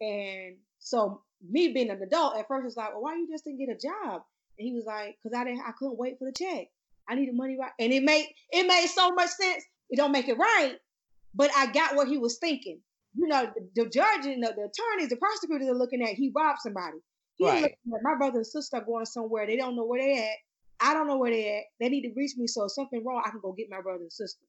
And 0.01 0.57
so 0.79 1.21
me 1.47 1.69
being 1.69 1.89
an 1.89 2.01
adult 2.01 2.37
at 2.37 2.47
first 2.47 2.65
was 2.65 2.75
like, 2.75 2.91
well, 2.91 3.03
why 3.03 3.15
you 3.15 3.27
just 3.31 3.45
didn't 3.45 3.59
get 3.59 3.69
a 3.69 3.79
job? 3.79 4.23
And 4.57 4.67
he 4.67 4.73
was 4.73 4.85
like, 4.85 5.17
because 5.21 5.37
I 5.37 5.43
didn't 5.43 5.61
I 5.61 5.71
couldn't 5.77 5.97
wait 5.97 6.17
for 6.19 6.25
the 6.25 6.33
check. 6.33 6.67
I 7.07 7.15
needed 7.15 7.35
money 7.35 7.57
right. 7.59 7.71
And 7.79 7.93
it 7.93 8.03
made 8.03 8.27
it 8.51 8.67
made 8.67 8.87
so 8.87 9.11
much 9.11 9.29
sense. 9.29 9.63
It 9.89 9.97
don't 9.97 10.11
make 10.11 10.27
it 10.27 10.37
right, 10.37 10.75
but 11.35 11.51
I 11.55 11.71
got 11.71 11.95
what 11.95 12.07
he 12.07 12.17
was 12.17 12.37
thinking. 12.37 12.79
You 13.13 13.27
know, 13.27 13.51
the, 13.53 13.83
the 13.83 13.89
judge 13.89 14.25
and 14.25 14.41
the, 14.41 14.47
the 14.47 14.69
attorneys, 14.69 15.09
the 15.09 15.17
prosecutors 15.17 15.67
are 15.67 15.77
looking 15.77 16.01
at 16.01 16.09
he 16.09 16.31
robbed 16.33 16.59
somebody. 16.61 16.97
Right. 17.41 17.75
My 17.85 18.15
brother 18.17 18.37
and 18.37 18.47
sister 18.47 18.77
are 18.77 18.85
going 18.85 19.05
somewhere. 19.05 19.47
They 19.47 19.57
don't 19.57 19.75
know 19.75 19.83
where 19.85 20.01
they 20.01 20.17
at. 20.17 20.37
I 20.79 20.93
don't 20.93 21.07
know 21.07 21.17
where 21.17 21.31
they 21.31 21.57
at. 21.57 21.63
They 21.79 21.89
need 21.89 22.03
to 22.03 22.13
reach 22.15 22.31
me. 22.37 22.47
So 22.47 22.65
if 22.65 22.71
something 22.71 23.03
wrong, 23.03 23.23
I 23.25 23.31
can 23.31 23.39
go 23.41 23.51
get 23.51 23.69
my 23.69 23.81
brother 23.81 24.03
and 24.03 24.11
sister. 24.11 24.43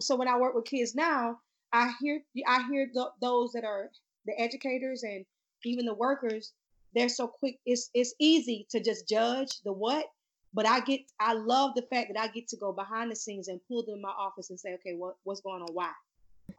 So 0.00 0.16
when 0.16 0.28
I 0.28 0.38
work 0.38 0.54
with 0.54 0.64
kids 0.64 0.94
now, 0.94 1.38
I 1.72 1.92
hear 2.00 2.20
I 2.46 2.66
hear 2.70 2.86
th- 2.86 3.06
those 3.20 3.52
that 3.52 3.64
are 3.64 3.90
the 4.26 4.38
educators 4.40 5.02
and 5.02 5.24
even 5.64 5.86
the 5.86 5.94
workers. 5.94 6.52
They're 6.94 7.08
so 7.08 7.26
quick. 7.26 7.58
It's 7.66 7.90
it's 7.92 8.14
easy 8.20 8.66
to 8.70 8.80
just 8.80 9.08
judge 9.08 9.60
the 9.64 9.72
what, 9.72 10.06
but 10.52 10.66
I 10.66 10.80
get 10.80 11.00
I 11.18 11.34
love 11.34 11.74
the 11.74 11.82
fact 11.82 12.10
that 12.14 12.20
I 12.20 12.28
get 12.28 12.48
to 12.48 12.56
go 12.56 12.72
behind 12.72 13.10
the 13.10 13.16
scenes 13.16 13.48
and 13.48 13.60
pull 13.66 13.84
them 13.84 13.96
in 13.96 14.02
my 14.02 14.10
office 14.16 14.50
and 14.50 14.60
say, 14.60 14.74
okay, 14.74 14.94
what 14.94 15.16
what's 15.24 15.40
going 15.40 15.62
on? 15.62 15.74
Why? 15.74 15.90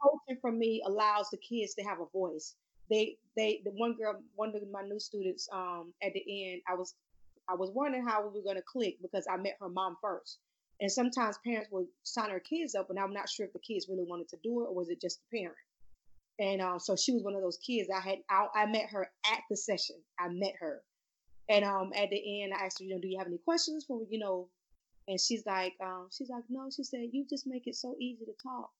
Coaching 0.02 0.38
for 0.40 0.52
me 0.52 0.82
allows 0.84 1.30
the 1.30 1.38
kids 1.38 1.74
to 1.74 1.82
have 1.82 2.00
a 2.00 2.06
voice. 2.12 2.54
They 2.90 3.16
they 3.36 3.62
the 3.64 3.70
one 3.70 3.94
girl, 3.94 4.20
one 4.34 4.54
of 4.54 4.62
my 4.70 4.82
new 4.82 5.00
students, 5.00 5.48
um, 5.52 5.94
at 6.02 6.12
the 6.12 6.52
end, 6.52 6.62
I 6.68 6.74
was 6.74 6.94
I 7.48 7.54
was 7.54 7.70
wondering 7.70 8.06
how 8.06 8.26
we 8.26 8.38
were 8.38 8.44
gonna 8.44 8.62
click 8.62 8.96
because 9.00 9.26
I 9.30 9.36
met 9.38 9.56
her 9.60 9.68
mom 9.68 9.96
first. 10.02 10.38
And 10.78 10.92
sometimes 10.92 11.38
parents 11.38 11.70
would 11.70 11.86
sign 12.02 12.28
their 12.28 12.40
kids 12.40 12.74
up, 12.74 12.90
and 12.90 12.98
I'm 12.98 13.14
not 13.14 13.30
sure 13.30 13.46
if 13.46 13.52
the 13.54 13.58
kids 13.60 13.88
really 13.88 14.04
wanted 14.04 14.28
to 14.28 14.36
do 14.42 14.60
it 14.60 14.66
or 14.66 14.74
was 14.74 14.90
it 14.90 15.00
just 15.00 15.20
the 15.30 15.38
parent. 15.38 15.56
And 16.38 16.60
um, 16.60 16.78
so 16.78 16.96
she 16.96 17.12
was 17.12 17.22
one 17.22 17.34
of 17.34 17.42
those 17.42 17.58
kids. 17.58 17.88
I 17.94 18.00
had 18.00 18.18
I, 18.30 18.46
I 18.54 18.66
met 18.66 18.90
her 18.90 19.10
at 19.26 19.40
the 19.50 19.56
session. 19.56 19.96
I 20.18 20.28
met 20.28 20.54
her, 20.60 20.82
and 21.48 21.64
um, 21.64 21.92
at 21.96 22.10
the 22.10 22.42
end, 22.42 22.52
I 22.52 22.64
asked 22.64 22.78
her, 22.78 22.84
you 22.84 22.94
know, 22.94 23.00
do 23.00 23.08
you 23.08 23.18
have 23.18 23.26
any 23.26 23.38
questions 23.38 23.84
for 23.86 24.00
you 24.10 24.18
know? 24.18 24.48
And 25.08 25.20
she's 25.20 25.46
like, 25.46 25.74
um, 25.80 26.08
she's 26.10 26.28
like, 26.28 26.42
no. 26.48 26.68
She 26.74 26.82
said, 26.82 27.08
you 27.12 27.24
just 27.30 27.46
make 27.46 27.66
it 27.66 27.76
so 27.76 27.94
easy 28.00 28.24
to 28.24 28.32
talk. 28.42 28.70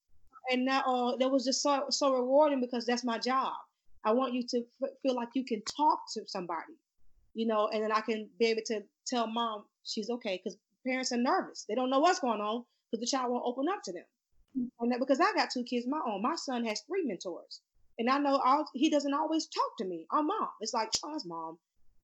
And 0.50 0.64
now 0.64 0.80
uh, 0.80 1.16
that 1.16 1.30
was 1.30 1.44
just 1.44 1.62
so 1.62 1.86
so 1.90 2.12
rewarding 2.12 2.61
because 2.61 2.84
that's 2.84 3.04
my 3.04 3.18
job. 3.18 3.52
I 4.04 4.12
want 4.12 4.34
you 4.34 4.42
to 4.48 4.59
f- 4.82 4.90
feel 5.02 5.14
like 5.14 5.30
you 5.34 5.44
can 5.44 5.62
talk 5.62 6.00
to 6.14 6.22
somebody, 6.26 6.74
you 7.34 7.46
know, 7.46 7.68
and 7.72 7.82
then 7.82 7.92
I 7.92 8.00
can 8.00 8.28
be 8.38 8.46
able 8.46 8.62
to 8.66 8.82
tell 9.07 9.26
mom 9.26 9.64
she's 9.84 10.11
okay 10.11 10.40
because 10.42 10.59
parents 10.86 11.12
are 11.12 11.16
nervous. 11.16 11.64
They 11.68 11.74
don't 11.74 11.90
know 11.90 12.00
what's 12.00 12.20
going 12.20 12.40
on 12.40 12.64
because 12.90 13.00
the 13.00 13.16
child 13.16 13.32
won't 13.32 13.44
open 13.46 13.66
up 13.68 13.82
to 13.84 13.92
them. 13.92 14.04
And 14.80 14.92
that 14.92 15.00
because 15.00 15.20
I 15.20 15.32
got 15.34 15.50
two 15.52 15.64
kids 15.64 15.86
of 15.86 15.90
my 15.90 16.00
own. 16.07 16.22
My 16.22 16.36
son 16.36 16.64
has 16.64 16.80
three 16.80 17.04
mentors. 17.04 17.61
And 17.98 18.11
I 18.11 18.18
know 18.18 18.40
all 18.44 18.66
he 18.74 18.90
doesn't 18.90 19.14
always 19.14 19.46
talk 19.46 19.76
to 19.78 19.84
me. 19.84 20.07
I'm 20.12 20.26
mom. 20.26 20.48
It's 20.61 20.74
like, 20.74 20.90
oh, 21.04 21.18
mom. 21.24 21.59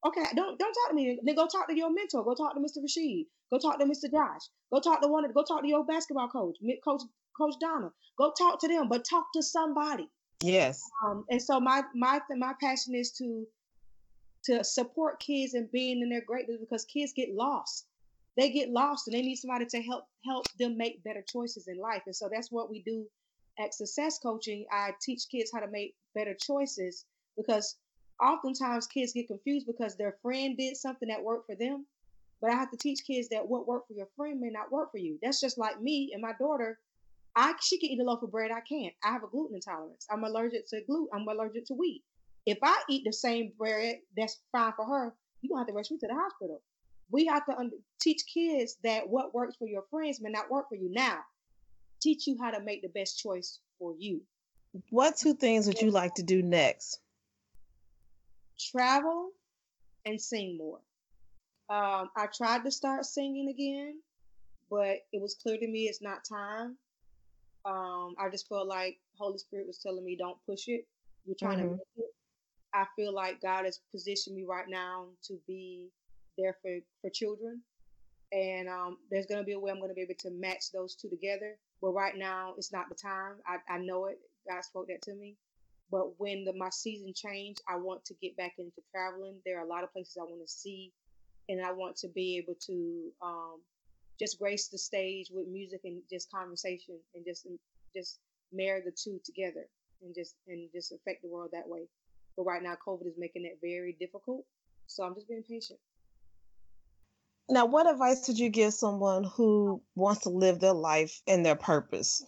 Okay, 0.05 0.25
don't 0.35 0.59
don't 0.59 0.73
talk 0.73 0.89
to 0.89 0.95
me. 0.95 1.19
Then 1.23 1.35
go 1.35 1.47
talk 1.47 1.67
to 1.67 1.77
your 1.77 1.93
mentor. 1.93 2.23
Go 2.23 2.35
talk 2.35 2.53
to 2.55 2.59
Mr. 2.59 2.81
Rashid. 2.81 3.27
Go 3.51 3.59
talk 3.59 3.79
to 3.79 3.85
Mr. 3.85 4.11
Josh. 4.11 4.41
Go 4.71 4.79
talk 4.79 5.01
to 5.01 5.07
one 5.07 5.23
of 5.23 5.33
go 5.33 5.43
talk 5.43 5.61
to 5.61 5.67
your 5.67 5.85
basketball 5.85 6.29
coach, 6.29 6.57
coach 6.83 7.01
Coach 7.37 7.55
Donna. 7.59 7.91
Go 8.17 8.31
talk 8.37 8.59
to 8.61 8.67
them, 8.67 8.87
but 8.89 9.05
talk 9.09 9.25
to 9.33 9.43
somebody. 9.43 10.07
Yes. 10.41 10.81
Um, 11.05 11.25
and 11.29 11.41
so 11.41 11.59
my 11.59 11.83
my 11.95 12.19
my 12.37 12.53
passion 12.61 12.95
is 12.95 13.11
to 13.13 13.45
to 14.45 14.63
support 14.63 15.19
kids 15.19 15.53
and 15.53 15.71
being 15.71 16.01
in 16.01 16.09
their 16.09 16.23
greatness 16.25 16.57
because 16.59 16.85
kids 16.85 17.13
get 17.15 17.33
lost. 17.33 17.85
They 18.37 18.49
get 18.49 18.69
lost 18.69 19.07
and 19.07 19.15
they 19.15 19.21
need 19.21 19.35
somebody 19.35 19.65
to 19.67 19.81
help 19.81 20.05
help 20.25 20.45
them 20.59 20.77
make 20.77 21.03
better 21.03 21.23
choices 21.27 21.67
in 21.67 21.77
life. 21.77 22.01
And 22.05 22.15
so 22.15 22.29
that's 22.31 22.51
what 22.51 22.69
we 22.69 22.81
do 22.83 23.05
at 23.59 23.73
Success 23.73 24.19
Coaching. 24.19 24.65
I 24.71 24.91
teach 25.01 25.23
kids 25.29 25.51
how 25.53 25.59
to 25.59 25.67
make 25.67 25.95
better 26.15 26.35
choices 26.39 27.05
because 27.37 27.77
oftentimes 28.21 28.87
kids 28.87 29.13
get 29.13 29.27
confused 29.27 29.67
because 29.67 29.95
their 29.95 30.17
friend 30.21 30.57
did 30.57 30.77
something 30.77 31.09
that 31.09 31.23
worked 31.23 31.47
for 31.47 31.55
them. 31.55 31.85
But 32.41 32.51
I 32.51 32.55
have 32.55 32.71
to 32.71 32.77
teach 32.77 33.05
kids 33.05 33.29
that 33.29 33.47
what 33.47 33.67
worked 33.67 33.87
for 33.87 33.93
your 33.93 34.09
friend 34.17 34.39
may 34.39 34.49
not 34.49 34.71
work 34.71 34.91
for 34.91 34.97
you. 34.97 35.17
That's 35.21 35.39
just 35.39 35.57
like 35.57 35.81
me 35.81 36.11
and 36.13 36.21
my 36.21 36.33
daughter. 36.39 36.79
I 37.35 37.53
she 37.61 37.79
can 37.79 37.89
eat 37.89 37.99
a 37.99 38.03
loaf 38.03 38.21
of 38.21 38.31
bread. 38.31 38.51
I 38.51 38.61
can't. 38.61 38.93
I 39.03 39.11
have 39.11 39.23
a 39.23 39.27
gluten 39.27 39.55
intolerance. 39.55 40.05
I'm 40.11 40.23
allergic 40.23 40.67
to 40.69 40.81
gluten. 40.81 41.07
I'm 41.13 41.27
allergic 41.27 41.65
to 41.67 41.73
wheat. 41.73 42.03
If 42.45 42.57
I 42.61 42.75
eat 42.89 43.03
the 43.05 43.13
same 43.13 43.53
bread 43.57 43.99
that's 44.17 44.41
fine 44.51 44.73
for 44.75 44.85
her, 44.85 45.15
you 45.41 45.49
don't 45.49 45.59
have 45.59 45.67
to 45.67 45.73
rush 45.73 45.89
me 45.89 45.97
to 45.99 46.07
the 46.07 46.15
hospital. 46.15 46.61
We 47.09 47.25
have 47.25 47.45
to 47.45 47.57
un- 47.57 47.71
teach 47.99 48.23
kids 48.31 48.77
that 48.83 49.07
what 49.07 49.33
works 49.33 49.55
for 49.55 49.67
your 49.67 49.83
friends 49.89 50.19
may 50.21 50.29
not 50.29 50.49
work 50.49 50.69
for 50.69 50.75
you. 50.75 50.89
Now, 50.91 51.19
teach 52.01 52.27
you 52.27 52.37
how 52.41 52.51
to 52.51 52.61
make 52.61 52.81
the 52.81 52.89
best 52.89 53.19
choice 53.19 53.59
for 53.79 53.93
you. 53.97 54.21
What 54.89 55.17
two 55.17 55.35
things 55.35 55.67
would 55.67 55.81
you 55.81 55.91
like 55.91 56.15
to 56.15 56.23
do 56.23 56.41
next? 56.41 56.99
Travel 58.59 59.29
and 60.05 60.19
sing 60.19 60.57
more. 60.57 60.79
Um, 61.69 62.09
I 62.15 62.27
tried 62.33 62.63
to 62.65 62.71
start 62.71 63.05
singing 63.05 63.49
again, 63.49 64.01
but 64.69 64.97
it 65.11 65.21
was 65.21 65.35
clear 65.35 65.57
to 65.57 65.67
me 65.67 65.83
it's 65.83 66.01
not 66.01 66.23
time. 66.25 66.77
Um, 67.65 68.15
I 68.17 68.29
just 68.29 68.47
felt 68.49 68.67
like 68.67 68.99
Holy 69.17 69.37
Spirit 69.37 69.67
was 69.67 69.77
telling 69.77 70.03
me, 70.03 70.15
don't 70.17 70.37
push 70.45 70.67
it. 70.67 70.87
You're 71.25 71.35
trying 71.35 71.59
Mhm. 71.59 71.61
to 71.61 71.71
make 71.71 71.87
it. 71.97 72.15
I 72.73 72.85
feel 72.95 73.13
like 73.13 73.39
God 73.39 73.65
has 73.65 73.79
positioned 73.91 74.35
me 74.35 74.43
right 74.43 74.67
now 74.67 75.07
to 75.23 75.39
be 75.47 75.91
there 76.37 76.57
for, 76.61 76.79
for 77.01 77.09
children. 77.09 77.61
And 78.31 78.67
um, 78.67 78.97
there's 79.11 79.27
going 79.27 79.41
to 79.41 79.45
be 79.45 79.53
a 79.53 79.59
way 79.59 79.71
I'm 79.71 79.77
going 79.77 79.89
to 79.89 79.95
be 79.95 80.01
able 80.01 80.15
to 80.19 80.31
match 80.31 80.71
those 80.73 80.95
two 80.95 81.09
together. 81.09 81.55
But 81.81 81.91
right 81.91 82.17
now, 82.17 82.53
it's 82.57 82.73
not 82.73 82.89
the 82.89 82.95
time. 82.95 83.35
I, 83.45 83.57
I 83.71 83.77
know 83.77 84.05
it. 84.05 84.17
God 84.49 84.63
spoke 84.63 84.87
that 84.87 85.01
to 85.03 85.13
me. 85.13 85.35
But 85.91 86.19
when 86.19 86.43
the, 86.43 86.53
my 86.53 86.69
season 86.69 87.13
changed, 87.15 87.61
I 87.69 87.75
want 87.75 88.03
to 88.05 88.15
get 88.21 88.35
back 88.35 88.53
into 88.57 88.81
traveling. 88.91 89.35
There 89.45 89.59
are 89.59 89.65
a 89.65 89.69
lot 89.69 89.83
of 89.83 89.93
places 89.93 90.17
I 90.19 90.23
want 90.23 90.41
to 90.41 90.51
see. 90.51 90.91
And 91.49 91.63
I 91.63 91.71
want 91.71 91.97
to 91.97 92.07
be 92.07 92.37
able 92.37 92.55
to 92.67 93.11
um, 93.21 93.59
just 94.19 94.39
grace 94.39 94.69
the 94.69 94.77
stage 94.77 95.27
with 95.31 95.47
music 95.47 95.81
and 95.83 96.01
just 96.09 96.31
conversation 96.31 96.95
and 97.13 97.25
just 97.25 97.45
just 97.95 98.19
marry 98.51 98.81
the 98.81 98.91
two 98.91 99.19
together 99.23 99.65
and 100.01 100.15
just 100.15 100.35
and 100.47 100.69
just 100.73 100.91
affect 100.91 101.21
the 101.21 101.27
world 101.27 101.49
that 101.53 101.67
way. 101.67 101.81
But 102.37 102.43
right 102.43 102.63
now, 102.63 102.75
COVID 102.85 103.05
is 103.05 103.17
making 103.17 103.45
it 103.45 103.59
very 103.61 103.95
difficult. 103.99 104.45
So 104.87 105.03
I'm 105.03 105.15
just 105.15 105.27
being 105.27 105.43
patient. 105.43 105.79
Now, 107.49 107.65
what 107.65 107.89
advice 107.89 108.27
would 108.27 108.39
you 108.39 108.49
give 108.49 108.73
someone 108.73 109.25
who 109.25 109.81
wants 109.95 110.21
to 110.21 110.29
live 110.29 110.59
their 110.59 110.73
life 110.73 111.21
and 111.27 111.45
their 111.45 111.55
purpose? 111.55 112.25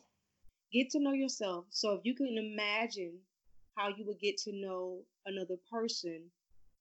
Get 0.73 0.89
to 0.91 0.99
know 0.99 1.13
yourself. 1.13 1.65
So 1.69 1.93
if 1.93 2.01
you 2.03 2.15
can 2.15 2.37
imagine 2.37 3.19
how 3.77 3.89
you 3.89 4.05
would 4.05 4.19
get 4.19 4.37
to 4.39 4.51
know 4.53 5.01
another 5.25 5.55
person, 5.71 6.31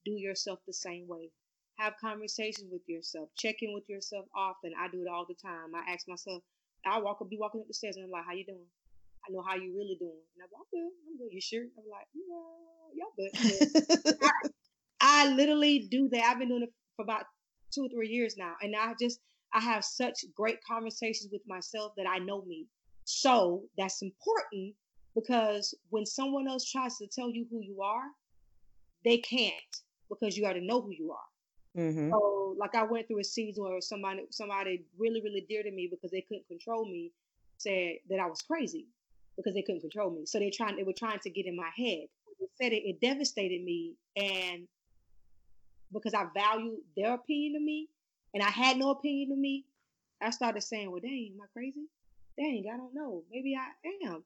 do 0.05 0.13
yourself 0.13 0.59
the 0.67 0.73
same 0.73 1.07
way. 1.07 1.31
Have 1.79 1.95
conversations 2.01 2.69
with 2.71 2.83
yourself. 2.87 3.29
Check 3.37 3.57
in 3.63 3.73
with 3.73 3.89
yourself 3.89 4.27
often. 4.35 4.73
I 4.79 4.89
do 4.89 5.03
it 5.03 5.09
all 5.09 5.27
the 5.27 5.35
time. 5.35 5.75
I 5.75 5.93
ask 5.93 6.07
myself, 6.09 6.43
I 6.87 6.99
walk 6.99 7.19
up, 7.21 7.31
be 7.31 7.39
walking 7.39 7.61
up 7.61 7.69
the 7.69 7.75
stairs, 7.75 7.97
and 7.97 8.05
I'm 8.05 8.11
like, 8.11 8.25
"How 8.27 8.33
you 8.35 8.45
doing?" 8.45 8.67
I 9.27 9.33
know 9.33 9.43
how 9.43 9.57
you 9.57 9.75
really 9.75 9.97
doing. 9.99 10.21
And 10.37 10.45
I'm 10.45 10.51
like, 10.53 10.61
"I'm 10.61 10.71
good. 10.71 10.93
I'm 11.09 11.19
good. 11.19 11.33
You 11.33 11.41
sure?" 11.41 11.63
I'm 11.63 11.89
like, 11.91 12.07
"Yeah, 12.13 12.95
y'all 12.95 13.15
good." 13.17 14.19
I, 14.23 14.31
I 15.01 15.35
literally 15.35 15.89
do 15.91 16.09
that. 16.11 16.25
I've 16.25 16.39
been 16.39 16.49
doing 16.49 16.63
it 16.63 16.73
for 16.97 17.03
about 17.03 17.25
two 17.75 17.87
or 17.87 17.89
three 17.89 18.09
years 18.09 18.37
now, 18.37 18.55
and 18.63 18.75
I 18.77 18.95
just 19.01 19.21
I 19.53 19.61
have 19.61 19.85
such 19.85 20.25
great 20.35 20.59
conversations 20.67 21.31
with 21.33 21.43
myself 21.47 21.93
that 21.97 22.07
I 22.09 22.19
know 22.19 22.43
me. 22.43 22.67
So 23.05 23.65
that's 23.79 24.03
important 24.03 24.75
because 25.15 25.75
when 25.91 26.07
someone 26.07 26.49
else 26.49 26.71
tries 26.71 26.97
to 26.99 27.07
tell 27.07 27.31
you 27.31 27.47
who 27.51 27.61
you 27.61 27.83
are, 27.83 28.11
they 29.05 29.19
can't 29.19 29.53
because 30.09 30.37
you 30.37 30.45
already 30.45 30.67
know 30.67 30.81
who 30.81 30.91
you 30.91 31.13
are. 31.13 31.29
hmm 31.77 32.11
So 32.11 32.57
like 32.59 32.75
I 32.75 32.83
went 32.85 33.07
through 33.07 33.21
a 33.21 33.25
season 33.25 33.65
where 33.65 33.81
somebody 33.81 34.23
somebody 34.31 34.85
really, 34.99 35.21
really 35.23 35.47
dear 35.49 35.63
to 35.63 35.71
me 35.71 35.89
because 35.91 36.11
they 36.11 36.23
couldn't 36.23 36.49
control 36.49 36.85
me 36.87 37.13
said 37.59 37.97
that 38.11 38.21
I 38.21 38.27
was 38.27 38.43
crazy 38.43 38.87
because 39.37 39.55
they 39.55 39.63
couldn't 39.63 39.81
control 39.81 40.11
me. 40.11 40.27
So 40.27 40.39
they 40.39 40.51
trying 40.51 40.77
they 40.77 40.83
were 40.83 40.93
trying 40.99 41.21
to 41.21 41.31
get 41.31 41.47
in 41.47 41.57
my 41.57 41.71
head. 41.77 42.07
They 42.41 42.47
said 42.61 42.73
it, 42.73 42.83
it 42.85 43.01
devastated 43.01 43.63
me 43.63 43.95
and 44.17 44.67
because 45.95 46.15
I 46.15 46.27
valued 46.35 46.81
their 46.97 47.15
opinion 47.15 47.57
of 47.57 47.63
me 47.63 47.89
and 48.35 48.43
I 48.43 48.51
had 48.51 48.79
no 48.79 48.91
opinion 48.91 49.33
of 49.33 49.39
me, 49.39 49.67
I 50.23 50.31
started 50.31 50.63
saying, 50.63 50.91
Well 50.91 51.01
dang, 51.01 51.33
am 51.35 51.43
I 51.43 51.47
crazy? 51.55 51.87
Dang, 52.39 52.65
I 52.73 52.77
don't 52.77 52.95
know. 52.95 53.25
Maybe 53.33 53.57
I 53.57 53.69
am. 54.09 54.25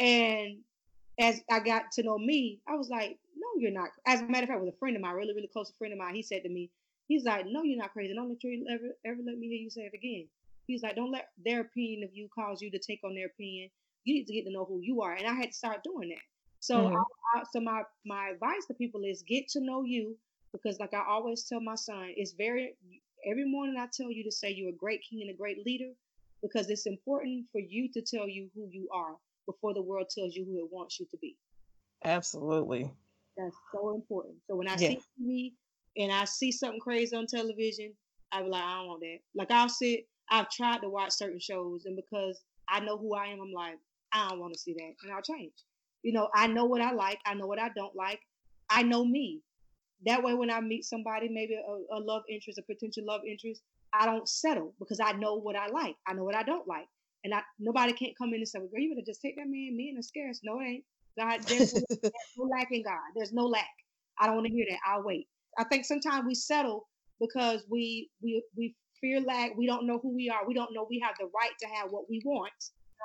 And 0.00 0.58
as 1.20 1.40
I 1.50 1.60
got 1.60 1.92
to 1.92 2.02
know 2.02 2.18
me, 2.18 2.60
I 2.68 2.76
was 2.76 2.90
like, 2.90 3.18
no, 3.36 3.48
you're 3.58 3.72
not. 3.72 3.90
As 4.06 4.22
a 4.22 4.26
matter 4.26 4.44
of 4.44 4.48
fact, 4.50 4.60
with 4.62 4.74
a 4.74 4.78
friend 4.78 4.96
of 4.96 5.02
mine, 5.02 5.14
really, 5.14 5.34
really 5.34 5.48
close 5.52 5.72
friend 5.78 5.92
of 5.92 5.98
mine, 5.98 6.14
he 6.14 6.22
said 6.22 6.42
to 6.44 6.48
me, 6.48 6.70
he's 7.08 7.24
like, 7.24 7.46
no, 7.46 7.62
you're 7.62 7.78
not 7.78 7.92
crazy. 7.92 8.14
Don't 8.14 8.28
let 8.30 8.42
you 8.44 8.66
ever, 8.70 8.96
ever 9.04 9.20
let 9.24 9.38
me 9.38 9.48
hear 9.48 9.60
you 9.60 9.70
say 9.70 9.82
it 9.82 9.94
again. 9.94 10.28
He's 10.66 10.82
like, 10.82 10.96
don't 10.96 11.12
let 11.12 11.28
their 11.44 11.60
opinion 11.60 12.04
of 12.04 12.10
you 12.14 12.28
cause 12.34 12.62
you 12.62 12.70
to 12.70 12.78
take 12.78 13.00
on 13.04 13.14
their 13.14 13.26
opinion. 13.26 13.70
You 14.04 14.14
need 14.14 14.26
to 14.26 14.32
get 14.32 14.44
to 14.46 14.52
know 14.52 14.64
who 14.64 14.80
you 14.80 15.02
are. 15.02 15.12
And 15.14 15.26
I 15.26 15.34
had 15.34 15.50
to 15.52 15.56
start 15.56 15.84
doing 15.84 16.10
that. 16.10 16.24
So, 16.60 16.86
Mhm. 16.86 16.96
I, 17.34 17.38
I, 17.40 17.42
so 17.52 17.60
my 17.60 17.82
my 18.06 18.30
advice 18.30 18.66
to 18.68 18.74
people 18.74 19.02
is 19.04 19.22
get 19.22 19.48
to 19.50 19.60
know 19.60 19.82
you 19.82 20.16
because, 20.52 20.78
like 20.78 20.94
I 20.94 21.02
always 21.08 21.44
tell 21.44 21.60
my 21.60 21.74
son, 21.74 22.12
it's 22.16 22.32
very 22.32 22.74
every 23.28 23.44
morning 23.44 23.76
I 23.78 23.86
tell 23.92 24.10
you 24.10 24.24
to 24.24 24.30
say 24.30 24.50
you're 24.50 24.70
a 24.70 24.76
great 24.76 25.02
king 25.08 25.22
and 25.22 25.30
a 25.30 25.36
great 25.36 25.64
leader 25.64 25.92
because 26.42 26.68
it's 26.70 26.86
important 26.86 27.46
for 27.52 27.60
you 27.60 27.88
to 27.92 28.02
tell 28.02 28.28
you 28.28 28.50
who 28.54 28.68
you 28.70 28.88
are 28.92 29.16
before 29.46 29.74
the 29.74 29.82
world 29.82 30.08
tells 30.08 30.34
you 30.34 30.44
who 30.44 30.58
it 30.58 30.72
wants 30.72 30.98
you 30.98 31.06
to 31.10 31.16
be. 31.18 31.36
Absolutely. 32.04 32.90
That's 33.36 33.56
so 33.72 33.94
important. 33.94 34.36
So 34.46 34.56
when 34.56 34.68
I 34.68 34.76
Yeah. 34.76 34.88
see 34.88 35.00
TV 35.20 35.52
and 35.96 36.12
I 36.12 36.24
see 36.24 36.52
something 36.52 36.80
crazy 36.80 37.16
on 37.16 37.26
television, 37.26 37.92
I 38.32 38.42
be 38.42 38.48
like, 38.48 38.62
I 38.62 38.76
don't 38.76 38.88
want 38.88 39.00
that. 39.00 39.18
Like 39.34 39.50
I'll 39.50 39.68
sit, 39.68 40.06
I've 40.30 40.50
tried 40.50 40.78
to 40.78 40.88
watch 40.88 41.12
certain 41.12 41.40
shows, 41.40 41.84
and 41.86 41.96
because 41.96 42.42
I 42.68 42.80
know 42.80 42.96
who 42.98 43.14
I 43.14 43.26
am, 43.26 43.40
I'm 43.40 43.52
like, 43.52 43.78
I 44.12 44.28
don't 44.28 44.40
want 44.40 44.54
to 44.54 44.58
see 44.58 44.74
that, 44.74 44.94
and 45.02 45.12
I'll 45.12 45.22
change. 45.22 45.52
You 46.02 46.12
know, 46.12 46.28
I 46.34 46.46
know 46.46 46.64
what 46.64 46.80
I 46.80 46.92
like, 46.92 47.20
I 47.24 47.34
know 47.34 47.46
what 47.46 47.60
I 47.60 47.70
don't 47.76 47.94
like, 47.94 48.20
I 48.68 48.82
know 48.82 49.04
me. 49.04 49.40
That 50.06 50.22
way, 50.22 50.34
when 50.34 50.50
I 50.50 50.60
meet 50.60 50.84
somebody, 50.84 51.28
maybe 51.28 51.54
a, 51.54 51.96
a 51.96 52.00
love 52.00 52.22
interest, 52.28 52.58
a 52.58 52.62
potential 52.62 53.04
love 53.06 53.20
interest, 53.28 53.62
I 53.92 54.06
don't 54.06 54.28
settle 54.28 54.74
because 54.78 55.00
I 55.00 55.12
know 55.12 55.36
what 55.36 55.56
I 55.56 55.68
like. 55.68 55.94
I 56.06 56.14
know 56.14 56.24
what 56.24 56.34
I 56.34 56.42
don't 56.42 56.66
like. 56.66 56.86
And 57.24 57.32
I 57.34 57.42
nobody 57.58 57.92
can't 57.92 58.16
come 58.18 58.30
in 58.30 58.40
and 58.40 58.48
say, 58.48 58.58
well, 58.58 58.68
girl, 58.68 58.80
you 58.80 58.94
better 58.94 59.04
just 59.06 59.22
take 59.22 59.36
that 59.36 59.46
man. 59.46 59.76
Men 59.76 59.96
are 59.98 60.02
scarce. 60.02 60.40
No, 60.42 60.60
it 60.60 60.64
ain't. 60.64 60.84
God, 61.18 61.40
there's 61.46 61.74
no, 61.74 61.80
there's 62.02 62.12
no 62.36 62.44
lack 62.46 62.68
in 62.72 62.82
God. 62.82 62.98
There's 63.14 63.32
no 63.32 63.46
lack. 63.46 63.68
I 64.18 64.26
don't 64.26 64.36
want 64.36 64.46
to 64.48 64.52
hear 64.52 64.66
that. 64.70 64.78
I'll 64.86 65.04
wait. 65.04 65.28
I 65.58 65.64
think 65.64 65.84
sometimes 65.84 66.24
we 66.26 66.34
settle 66.34 66.88
because 67.20 67.64
we 67.70 68.10
we 68.22 68.42
we 68.56 68.74
fear 69.00 69.20
lack. 69.20 69.56
We 69.56 69.66
don't 69.66 69.86
know 69.86 69.98
who 70.02 70.14
we 70.14 70.30
are. 70.30 70.46
We 70.46 70.54
don't 70.54 70.72
know 70.72 70.86
we 70.88 71.00
have 71.04 71.14
the 71.18 71.26
right 71.26 71.52
to 71.60 71.68
have 71.68 71.90
what 71.90 72.08
we 72.08 72.22
want. 72.24 72.52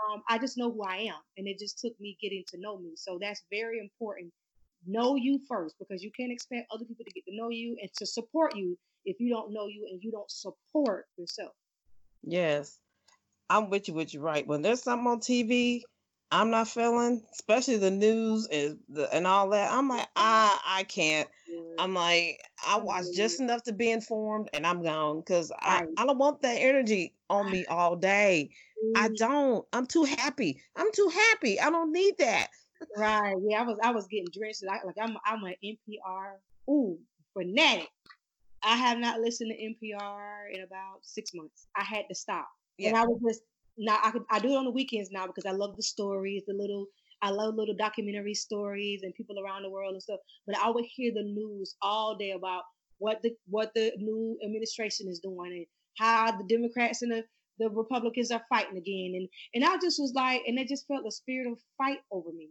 Um, 0.09 0.21
I 0.29 0.37
just 0.37 0.57
know 0.57 0.71
who 0.71 0.83
I 0.83 0.97
am, 0.97 1.19
and 1.37 1.47
it 1.47 1.59
just 1.59 1.79
took 1.79 1.93
me 1.99 2.17
getting 2.21 2.43
to 2.49 2.59
know 2.59 2.77
me. 2.77 2.91
So 2.95 3.17
that's 3.19 3.43
very 3.51 3.79
important. 3.79 4.31
Know 4.87 5.15
you 5.15 5.39
first 5.47 5.75
because 5.79 6.01
you 6.01 6.11
can't 6.17 6.31
expect 6.31 6.71
other 6.71 6.85
people 6.85 7.05
to 7.05 7.11
get 7.11 7.25
to 7.25 7.35
know 7.35 7.49
you 7.49 7.77
and 7.81 7.89
to 7.97 8.05
support 8.05 8.55
you 8.55 8.77
if 9.05 9.19
you 9.19 9.29
don't 9.29 9.53
know 9.53 9.67
you 9.67 9.87
and 9.91 10.01
you 10.01 10.11
don't 10.11 10.31
support 10.31 11.05
yourself. 11.17 11.51
Yes, 12.23 12.79
I'm 13.49 13.69
with 13.69 13.87
you. 13.87 13.93
With 13.93 14.13
you, 14.13 14.21
right? 14.21 14.47
When 14.47 14.61
there's 14.61 14.83
something 14.83 15.07
on 15.07 15.19
TV 15.19 15.83
I'm 16.31 16.49
not 16.49 16.67
feeling, 16.67 17.23
especially 17.31 17.77
the 17.77 17.91
news 17.91 18.47
and 18.51 18.79
the, 18.89 19.13
and 19.13 19.25
all 19.25 19.49
that. 19.49 19.71
I'm 19.71 19.87
like, 19.87 20.07
I 20.15 20.59
I 20.65 20.83
can't. 20.83 21.29
I'm 21.79 21.93
like, 21.93 22.41
I 22.67 22.79
watch 22.79 23.05
just 23.15 23.39
enough 23.39 23.63
to 23.63 23.73
be 23.73 23.91
informed, 23.91 24.49
and 24.53 24.65
I'm 24.65 24.83
gone 24.83 25.19
because 25.19 25.51
I 25.57 25.85
I 25.97 26.05
don't 26.05 26.17
want 26.17 26.41
that 26.41 26.55
energy 26.55 27.13
on 27.29 27.49
me 27.49 27.65
all 27.65 27.95
day. 27.95 28.49
I 28.95 29.09
don't. 29.09 29.65
I'm 29.71 29.85
too 29.85 30.03
happy. 30.03 30.61
I'm 30.75 30.91
too 30.91 31.09
happy. 31.13 31.59
I 31.59 31.69
don't 31.69 31.93
need 31.93 32.17
that. 32.17 32.47
Right. 32.97 33.35
Yeah. 33.47 33.61
I 33.61 33.63
was 33.63 33.77
I 33.83 33.91
was 33.91 34.07
getting 34.07 34.27
drenched. 34.33 34.63
I, 34.69 34.85
like 34.85 34.95
I'm 35.01 35.17
I'm 35.25 35.43
an 35.43 35.55
NPR 35.63 36.35
ooh 36.69 36.97
fanatic. 37.33 37.89
I 38.63 38.75
have 38.75 38.97
not 38.97 39.19
listened 39.19 39.51
to 39.51 39.87
NPR 39.87 40.53
in 40.53 40.63
about 40.63 40.99
six 41.03 41.31
months. 41.33 41.67
I 41.75 41.83
had 41.83 42.05
to 42.09 42.15
stop. 42.15 42.47
Yeah. 42.77 42.89
And 42.89 42.97
I 42.97 43.03
was 43.03 43.19
just 43.27 43.41
now 43.77 43.99
I 44.03 44.11
could 44.11 44.23
I 44.29 44.39
do 44.39 44.49
it 44.49 44.57
on 44.57 44.65
the 44.65 44.71
weekends 44.71 45.11
now 45.11 45.27
because 45.27 45.45
I 45.45 45.51
love 45.51 45.75
the 45.75 45.83
stories, 45.83 46.43
the 46.47 46.53
little 46.53 46.87
I 47.21 47.29
love 47.31 47.55
little 47.55 47.75
documentary 47.75 48.33
stories 48.33 49.01
and 49.03 49.13
people 49.15 49.37
around 49.39 49.63
the 49.63 49.69
world 49.69 49.93
and 49.93 50.01
stuff. 50.01 50.19
But 50.45 50.57
I 50.57 50.69
would 50.69 50.85
hear 50.85 51.11
the 51.13 51.23
news 51.23 51.75
all 51.81 52.15
day 52.15 52.31
about 52.31 52.63
what 52.99 53.21
the 53.21 53.35
what 53.47 53.71
the 53.75 53.91
new 53.97 54.37
administration 54.43 55.07
is 55.07 55.19
doing 55.19 55.51
and 55.51 55.65
how 55.97 56.31
the 56.31 56.43
Democrats 56.47 57.01
and 57.01 57.11
the, 57.11 57.23
the 57.59 57.69
Republicans 57.69 58.31
are 58.31 58.43
fighting 58.49 58.77
again. 58.77 59.13
And 59.15 59.27
and 59.53 59.65
I 59.65 59.77
just 59.77 59.99
was 59.99 60.13
like, 60.15 60.43
and 60.47 60.59
it 60.59 60.67
just 60.67 60.87
felt 60.87 61.03
the 61.03 61.11
spirit 61.11 61.51
of 61.51 61.59
fight 61.77 61.99
over 62.11 62.31
me. 62.31 62.49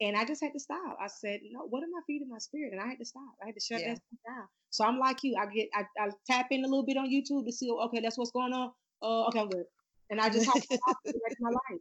And 0.00 0.16
I 0.16 0.24
just 0.24 0.42
had 0.42 0.52
to 0.54 0.60
stop. 0.60 0.96
I 1.00 1.08
said, 1.08 1.40
no, 1.50 1.60
what 1.68 1.82
am 1.82 1.90
I 1.94 2.00
feeding 2.06 2.30
my 2.30 2.38
spirit? 2.38 2.72
And 2.72 2.80
I 2.80 2.86
had 2.86 2.98
to 2.98 3.04
stop. 3.04 3.34
I 3.42 3.46
had 3.46 3.54
to 3.54 3.60
shut 3.60 3.80
yeah. 3.80 3.94
that 3.94 4.00
down. 4.26 4.46
So 4.70 4.84
I'm 4.84 4.98
like 4.98 5.22
you. 5.22 5.36
I 5.38 5.46
get 5.46 5.68
I, 5.74 5.82
I 6.02 6.10
tap 6.26 6.46
in 6.50 6.64
a 6.64 6.68
little 6.68 6.86
bit 6.86 6.96
on 6.96 7.10
YouTube 7.10 7.44
to 7.44 7.52
see, 7.52 7.70
okay, 7.70 8.00
that's 8.00 8.16
what's 8.16 8.30
going 8.30 8.52
on. 8.54 8.72
Uh, 9.02 9.26
okay, 9.26 9.40
I'm 9.40 9.48
good 9.50 9.64
and 10.10 10.20
I 10.20 10.28
just 10.28 10.46
have 10.46 10.54
to 10.54 10.68
the 10.68 11.20
rest 11.24 11.36
of 11.36 11.40
my 11.40 11.50
life. 11.70 11.80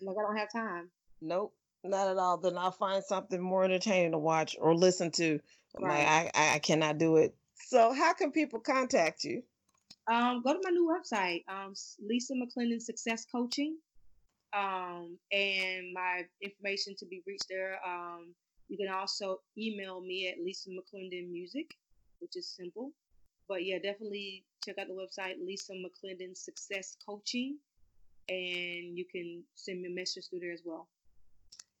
Like 0.00 0.16
I 0.18 0.22
don't 0.22 0.36
have 0.36 0.52
time. 0.52 0.90
Nope, 1.20 1.54
not 1.82 2.08
at 2.08 2.18
all. 2.18 2.36
Then 2.36 2.56
I'll 2.58 2.70
find 2.70 3.02
something 3.02 3.40
more 3.40 3.64
entertaining 3.64 4.12
to 4.12 4.18
watch 4.18 4.56
or 4.60 4.74
listen 4.74 5.10
to. 5.12 5.40
Right. 5.80 6.04
Like 6.04 6.30
I, 6.34 6.54
I 6.54 6.58
cannot 6.60 6.98
do 6.98 7.16
it. 7.16 7.34
So 7.54 7.92
how 7.92 8.12
can 8.12 8.30
people 8.30 8.60
contact 8.60 9.24
you? 9.24 9.42
Um, 10.06 10.42
go 10.42 10.52
to 10.52 10.60
my 10.62 10.70
new 10.70 10.86
website, 10.86 11.44
um, 11.48 11.72
Lisa 12.06 12.34
McClendon 12.34 12.82
Success 12.82 13.24
Coaching, 13.24 13.78
um, 14.54 15.18
and 15.32 15.92
my 15.92 16.22
information 16.40 16.94
to 16.98 17.06
be 17.06 17.22
reached 17.26 17.48
there. 17.48 17.78
Um, 17.86 18.34
you 18.68 18.78
can 18.78 18.88
also 18.88 19.40
email 19.58 20.00
me 20.00 20.28
at 20.28 20.42
Lisa 20.42 20.70
McClendon 20.70 21.30
Music, 21.30 21.74
which 22.20 22.36
is 22.36 22.48
simple. 22.48 22.92
But 23.48 23.64
yeah, 23.64 23.78
definitely 23.78 24.44
check 24.64 24.78
out 24.78 24.86
the 24.86 24.94
website 24.94 25.34
Lisa 25.44 25.72
McClendon 25.72 26.36
Success 26.36 26.96
Coaching, 27.04 27.58
and 28.28 28.96
you 28.96 29.04
can 29.10 29.42
send 29.54 29.82
me 29.82 29.88
a 29.88 29.94
message 29.94 30.28
through 30.30 30.40
there 30.40 30.52
as 30.52 30.62
well. 30.64 30.88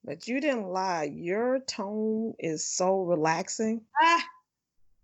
But 0.04 0.28
you 0.28 0.40
didn't 0.40 0.68
lie. 0.68 1.10
Your 1.14 1.60
tone 1.60 2.34
is 2.38 2.66
so 2.66 3.02
relaxing. 3.02 3.82
Ah. 4.02 4.22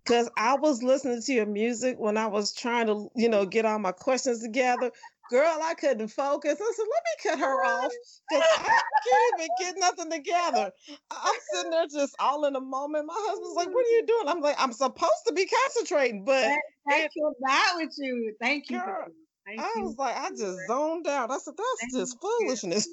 Cause 0.04 0.28
I 0.36 0.56
was 0.56 0.82
listening 0.82 1.22
to 1.22 1.32
your 1.32 1.46
music 1.46 1.98
when 1.98 2.16
I 2.16 2.26
was 2.26 2.52
trying 2.52 2.88
to, 2.88 3.10
you 3.14 3.28
know, 3.28 3.46
get 3.46 3.64
all 3.64 3.78
my 3.78 3.92
questions 3.92 4.42
together 4.42 4.90
girl, 5.30 5.58
I 5.62 5.74
couldn't 5.74 6.08
focus. 6.08 6.60
I 6.60 6.72
said, 6.74 6.82
let 6.82 7.02
me 7.04 7.30
cut 7.30 7.38
her 7.38 7.64
off 7.64 7.92
because 8.28 8.44
I 8.58 8.80
can't 9.08 9.40
even 9.40 9.50
get 9.58 9.74
nothing 9.78 10.10
together. 10.10 10.72
I'm 11.10 11.34
sitting 11.52 11.70
there 11.70 11.86
just 11.86 12.16
all 12.18 12.44
in 12.46 12.56
a 12.56 12.60
moment. 12.60 13.06
My 13.06 13.14
husband's 13.16 13.56
like, 13.56 13.68
what 13.68 13.86
are 13.86 13.90
you 13.90 14.06
doing? 14.06 14.28
I'm 14.28 14.40
like, 14.40 14.56
I'm 14.58 14.72
supposed 14.72 15.22
to 15.28 15.32
be 15.32 15.46
concentrating, 15.46 16.24
but 16.24 16.44
it, 16.88 17.10
you 17.14 17.32
that 17.42 17.72
with 17.76 17.94
you. 17.98 18.34
Thank 18.40 18.68
you. 18.70 18.78
Girl, 18.78 19.06
Thank 19.46 19.60
I 19.60 19.72
you. 19.76 19.84
was 19.84 19.96
like, 19.96 20.16
I 20.16 20.30
just 20.30 20.58
zoned 20.66 21.06
out. 21.06 21.30
I 21.30 21.38
said, 21.38 21.54
that's 21.56 21.92
thank 21.92 21.94
just 21.94 22.20
foolishness. 22.20 22.88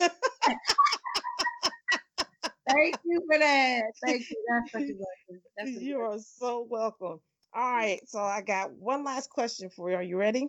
Thank 2.69 2.97
you 3.05 3.23
for 3.31 3.39
that. 3.39 3.83
Thank 4.05 4.29
you. 4.29 4.37
That's 4.49 4.71
such 4.71 4.81
a 4.81 4.85
blessing. 5.29 5.41
That's 5.57 5.71
you 5.71 5.99
are 6.01 6.19
so 6.19 6.67
welcome. 6.69 7.19
All 7.53 7.71
right. 7.71 8.01
So 8.07 8.19
I 8.19 8.41
got 8.41 8.71
one 8.73 9.03
last 9.03 9.29
question 9.29 9.69
for 9.69 9.89
you. 9.89 9.95
Are 9.95 10.03
you 10.03 10.17
ready? 10.17 10.47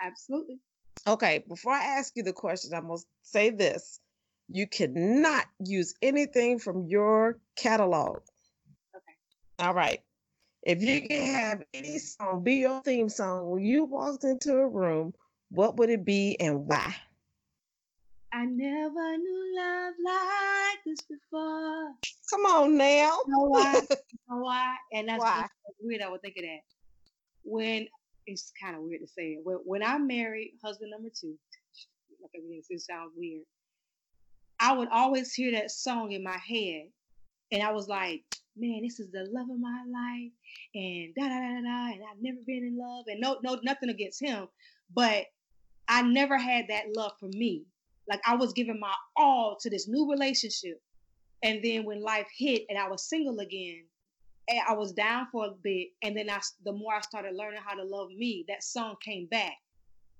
Absolutely. 0.00 0.60
Okay, 1.06 1.44
before 1.48 1.72
I 1.72 1.98
ask 1.98 2.12
you 2.16 2.22
the 2.22 2.32
question, 2.32 2.74
I 2.74 2.80
must 2.80 3.06
say 3.22 3.50
this. 3.50 4.00
You 4.50 4.66
cannot 4.66 5.44
use 5.64 5.94
anything 6.02 6.58
from 6.58 6.86
your 6.86 7.38
catalog. 7.56 8.20
Okay. 8.94 9.14
All 9.58 9.74
right. 9.74 10.00
If 10.62 10.82
you 10.82 11.06
can 11.06 11.34
have 11.34 11.62
any 11.72 11.98
song 11.98 12.42
be 12.42 12.56
your 12.56 12.82
theme 12.82 13.08
song 13.08 13.50
when 13.50 13.64
you 13.64 13.84
walked 13.84 14.24
into 14.24 14.54
a 14.54 14.68
room, 14.68 15.14
what 15.50 15.76
would 15.76 15.90
it 15.90 16.04
be 16.04 16.36
and 16.40 16.66
why? 16.66 16.94
I 18.32 18.44
never 18.44 19.16
knew 19.16 19.56
love 19.56 19.94
like 20.04 20.78
this 20.84 21.00
before. 21.02 21.94
Come 22.30 22.46
on 22.46 22.76
now. 22.76 23.18
You 23.26 23.32
know 23.32 23.44
why? 23.44 23.72
you 23.90 24.18
know 24.28 24.42
why? 24.42 24.74
And 24.92 25.08
that's 25.08 25.20
why. 25.20 25.46
weird. 25.80 26.02
I 26.02 26.10
would 26.10 26.20
think 26.20 26.36
of 26.36 26.42
that. 26.42 26.60
When 27.44 27.88
it's 28.28 28.52
kind 28.60 28.76
of 28.76 28.82
weird 28.82 29.00
to 29.00 29.06
say 29.06 29.32
it. 29.32 29.40
When, 29.42 29.56
when 29.64 29.82
I 29.82 29.98
married 29.98 30.52
husband 30.62 30.90
number 30.90 31.08
two, 31.08 31.34
like 32.22 32.30
again, 32.34 32.62
it 32.68 32.80
sounds 32.80 33.12
weird. 33.16 33.44
I 34.60 34.76
would 34.76 34.88
always 34.88 35.32
hear 35.32 35.52
that 35.52 35.70
song 35.70 36.12
in 36.12 36.22
my 36.22 36.36
head, 36.36 36.88
and 37.52 37.62
I 37.62 37.72
was 37.72 37.88
like, 37.88 38.24
"Man, 38.56 38.82
this 38.82 39.00
is 39.00 39.10
the 39.10 39.26
love 39.30 39.48
of 39.50 39.58
my 39.58 39.82
life," 39.88 40.32
and 40.74 41.14
da 41.14 41.28
da 41.28 41.40
da 41.40 41.54
da 41.54 41.60
da. 41.62 41.92
And 41.94 42.02
I've 42.10 42.20
never 42.20 42.38
been 42.46 42.64
in 42.64 42.78
love, 42.78 43.04
and 43.06 43.20
no, 43.20 43.38
no, 43.42 43.58
nothing 43.62 43.88
against 43.88 44.20
him, 44.20 44.48
but 44.92 45.26
I 45.88 46.02
never 46.02 46.36
had 46.36 46.66
that 46.68 46.94
love 46.94 47.12
for 47.18 47.28
me. 47.28 47.64
Like 48.08 48.20
I 48.26 48.36
was 48.36 48.52
giving 48.52 48.80
my 48.80 48.94
all 49.16 49.56
to 49.60 49.70
this 49.70 49.88
new 49.88 50.10
relationship, 50.10 50.82
and 51.42 51.62
then 51.62 51.84
when 51.84 52.02
life 52.02 52.28
hit 52.36 52.64
and 52.68 52.78
I 52.78 52.88
was 52.88 53.08
single 53.08 53.38
again, 53.38 53.84
I 54.68 54.72
was 54.72 54.92
down 54.92 55.26
for 55.30 55.46
a 55.46 55.50
bit, 55.50 55.88
and 56.02 56.16
then 56.16 56.30
I, 56.30 56.40
the 56.64 56.72
more 56.72 56.94
I 56.94 57.00
started 57.00 57.34
learning 57.34 57.60
how 57.64 57.74
to 57.74 57.84
love 57.84 58.08
me, 58.10 58.44
that 58.48 58.62
song 58.62 58.96
came 59.04 59.26
back. 59.26 59.54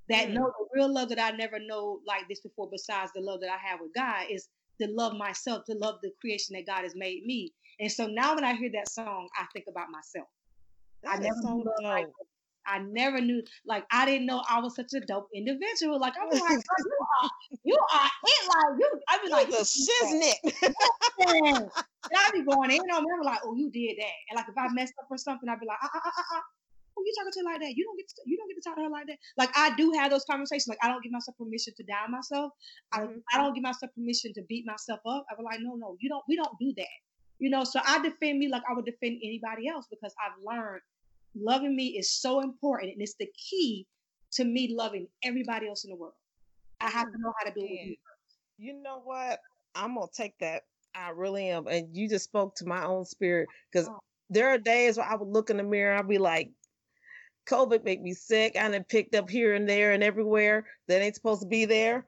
That 0.09 0.29
mm. 0.29 0.35
no, 0.35 0.47
the 0.47 0.67
real 0.75 0.93
love 0.93 1.09
that 1.11 1.21
I 1.21 1.37
never 1.37 1.59
know 1.59 2.01
like 2.07 2.29
this 2.29 2.41
before, 2.41 2.69
besides 2.71 3.13
the 3.15 3.21
love 3.21 3.41
that 3.41 3.51
I 3.51 3.59
have 3.59 3.81
with 3.81 3.95
God, 3.95 4.27
is 4.31 4.49
to 4.81 4.89
love 4.91 5.15
myself, 5.15 5.65
to 5.67 5.75
love 5.75 5.97
the 6.03 6.11
creation 6.21 6.55
that 6.57 6.67
God 6.67 6.83
has 6.83 6.95
made 6.95 7.25
me. 7.25 7.53
And 7.81 7.91
so 7.91 8.07
now 8.07 8.35
when 8.35 8.45
I 8.45 8.55
hear 8.55 8.71
that 8.75 8.91
song, 8.91 9.29
I 9.39 9.45
think 9.53 9.67
about 9.69 9.91
myself. 9.91 10.29
That 11.03 11.17
I 11.17 11.19
never 11.19 11.37
so 11.43 11.65
like 11.83 12.07
I 12.69 12.81
never 12.81 13.21
knew, 13.21 13.43
like, 13.67 13.85
I 13.91 14.05
didn't 14.05 14.27
know 14.27 14.43
I 14.49 14.61
was 14.61 14.77
such 14.77 14.93
a 14.95 15.01
dope 15.01 15.29
individual. 15.35 15.99
Like, 15.99 16.15
I 16.21 16.27
was 16.27 16.39
like, 16.39 16.51
you 16.53 16.61
are, 17.23 17.31
you 17.65 17.77
are 17.95 18.11
it, 18.25 18.43
like, 18.49 18.79
you, 18.79 19.01
I 19.09 19.19
be 19.25 19.31
like, 19.31 19.51
the 19.51 19.63
shiznit. 19.65 20.39
and 21.19 21.71
I 22.17 22.31
be 22.33 22.43
going 22.43 22.71
in 22.71 22.81
on 22.81 23.05
them, 23.05 23.21
like, 23.25 23.41
oh, 23.45 23.55
you 23.55 23.71
did 23.71 23.97
that. 23.99 24.17
And 24.31 24.37
like, 24.37 24.49
if 24.49 24.57
I 24.57 24.69
messed 24.73 24.95
up 25.01 25.09
or 25.11 25.19
something, 25.19 25.49
I'd 25.49 25.61
be 25.61 25.67
like, 25.67 25.79
uh, 25.83 25.89
uh, 25.95 26.01
uh, 26.05 26.37
uh. 26.37 26.41
Who 26.97 27.05
you 27.07 27.15
talking 27.17 27.33
to 27.33 27.45
like 27.45 27.61
that? 27.61 27.77
You 27.77 27.85
don't 27.85 27.97
get 27.97 28.09
to, 28.09 28.23
you 28.27 28.37
don't 28.37 28.49
get 28.49 28.57
to 28.61 28.69
talk 28.69 28.77
to 28.77 28.83
her 28.83 28.91
like 28.91 29.07
that. 29.07 29.19
Like 29.37 29.51
I 29.55 29.73
do 29.77 29.93
have 29.93 30.11
those 30.11 30.25
conversations. 30.25 30.67
Like 30.67 30.83
I 30.83 30.89
don't 30.89 31.01
give 31.01 31.13
myself 31.13 31.37
permission 31.39 31.73
to 31.77 31.85
down 31.85 32.11
myself. 32.11 32.51
I, 32.91 33.03
mm-hmm. 33.03 33.19
I 33.33 33.39
don't 33.39 33.55
give 33.55 33.63
myself 33.63 33.95
permission 33.95 34.33
to 34.35 34.43
beat 34.49 34.67
myself 34.67 34.99
up. 35.07 35.25
I 35.31 35.37
be 35.37 35.45
like, 35.45 35.61
no, 35.63 35.77
no, 35.77 35.97
you 36.01 36.09
don't. 36.09 36.25
We 36.29 36.35
don't 36.35 36.51
do 36.59 36.75
that. 36.77 36.97
You 37.39 37.51
know. 37.51 37.63
So 37.63 37.79
I 37.87 38.03
defend 38.03 38.41
me 38.41 38.49
like 38.49 38.63
I 38.69 38.75
would 38.75 38.85
defend 38.85 39.21
anybody 39.23 39.69
else 39.69 39.87
because 39.89 40.13
I've 40.19 40.43
learned 40.43 40.83
loving 41.37 41.77
me 41.77 41.97
is 41.97 42.13
so 42.21 42.41
important 42.41 42.93
and 42.93 43.03
it's 43.03 43.15
the 43.21 43.29
key 43.37 43.87
to 44.33 44.45
me 44.45 44.75
loving 44.77 45.07
everybody 45.25 45.69
else 45.69 45.85
in 45.85 45.91
the 45.91 45.97
world. 45.97 46.15
I 46.81 46.91
have 46.91 47.11
to 47.13 47.19
know 47.19 47.33
how 47.39 47.47
to 47.47 47.53
be 47.53 47.61
it. 47.61 47.99
You 48.59 48.81
know 48.83 49.01
what? 49.03 49.39
I'm 49.75 49.95
gonna 49.95 50.07
take 50.13 50.39
that. 50.41 50.63
I 50.95 51.11
really 51.11 51.49
am. 51.49 51.67
And 51.67 51.97
you 51.97 52.09
just 52.09 52.25
spoke 52.25 52.55
to 52.57 52.67
my 52.67 52.85
own 52.85 53.05
spirit 53.05 53.49
because 53.71 53.89
oh. 53.89 53.99
there 54.31 54.49
are 54.49 54.59
days 54.59 54.97
where 54.97 55.07
I 55.07 55.15
would 55.15 55.29
look 55.29 55.51
in 55.51 55.59
the 55.59 55.63
mirror, 55.63 55.97
I'd 55.97 56.09
be 56.09 56.19
like, 56.19 56.51
COVID 57.49 57.85
make 57.85 58.03
me 58.03 58.13
sick. 58.13 58.57
I 58.59 58.69
done 58.69 58.85
picked 58.85 59.15
up 59.15 59.31
here 59.31 59.55
and 59.55 59.69
there 59.69 59.93
and 59.93 60.03
everywhere 60.03 60.67
that 60.87 61.03
ain't 61.03 61.15
supposed 61.15 61.43
to 61.43 61.49
be 61.49 61.65
there. 61.65 62.07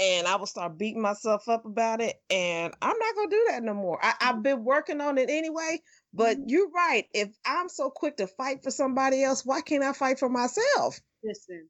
And 0.00 0.28
I 0.28 0.36
would 0.36 0.48
start 0.48 0.78
beating 0.78 1.02
myself 1.02 1.48
up 1.48 1.64
about 1.64 2.00
it. 2.00 2.16
And 2.30 2.72
I'm 2.80 2.96
not 2.98 3.14
gonna 3.16 3.30
do 3.30 3.46
that 3.50 3.62
no 3.62 3.74
more. 3.74 3.98
I, 4.02 4.14
I've 4.20 4.34
mm-hmm. 4.34 4.42
been 4.42 4.64
working 4.64 5.00
on 5.00 5.18
it 5.18 5.28
anyway, 5.28 5.80
But 6.14 6.38
you're 6.46 6.70
right. 6.70 7.06
If 7.12 7.30
I'm 7.44 7.68
so 7.68 7.90
quick 7.90 8.16
to 8.18 8.28
fight 8.28 8.62
for 8.62 8.70
somebody 8.70 9.24
else, 9.24 9.44
why 9.44 9.60
can't 9.60 9.82
I 9.82 9.92
fight 9.92 10.18
for 10.18 10.28
myself? 10.28 11.00
Listen. 11.24 11.68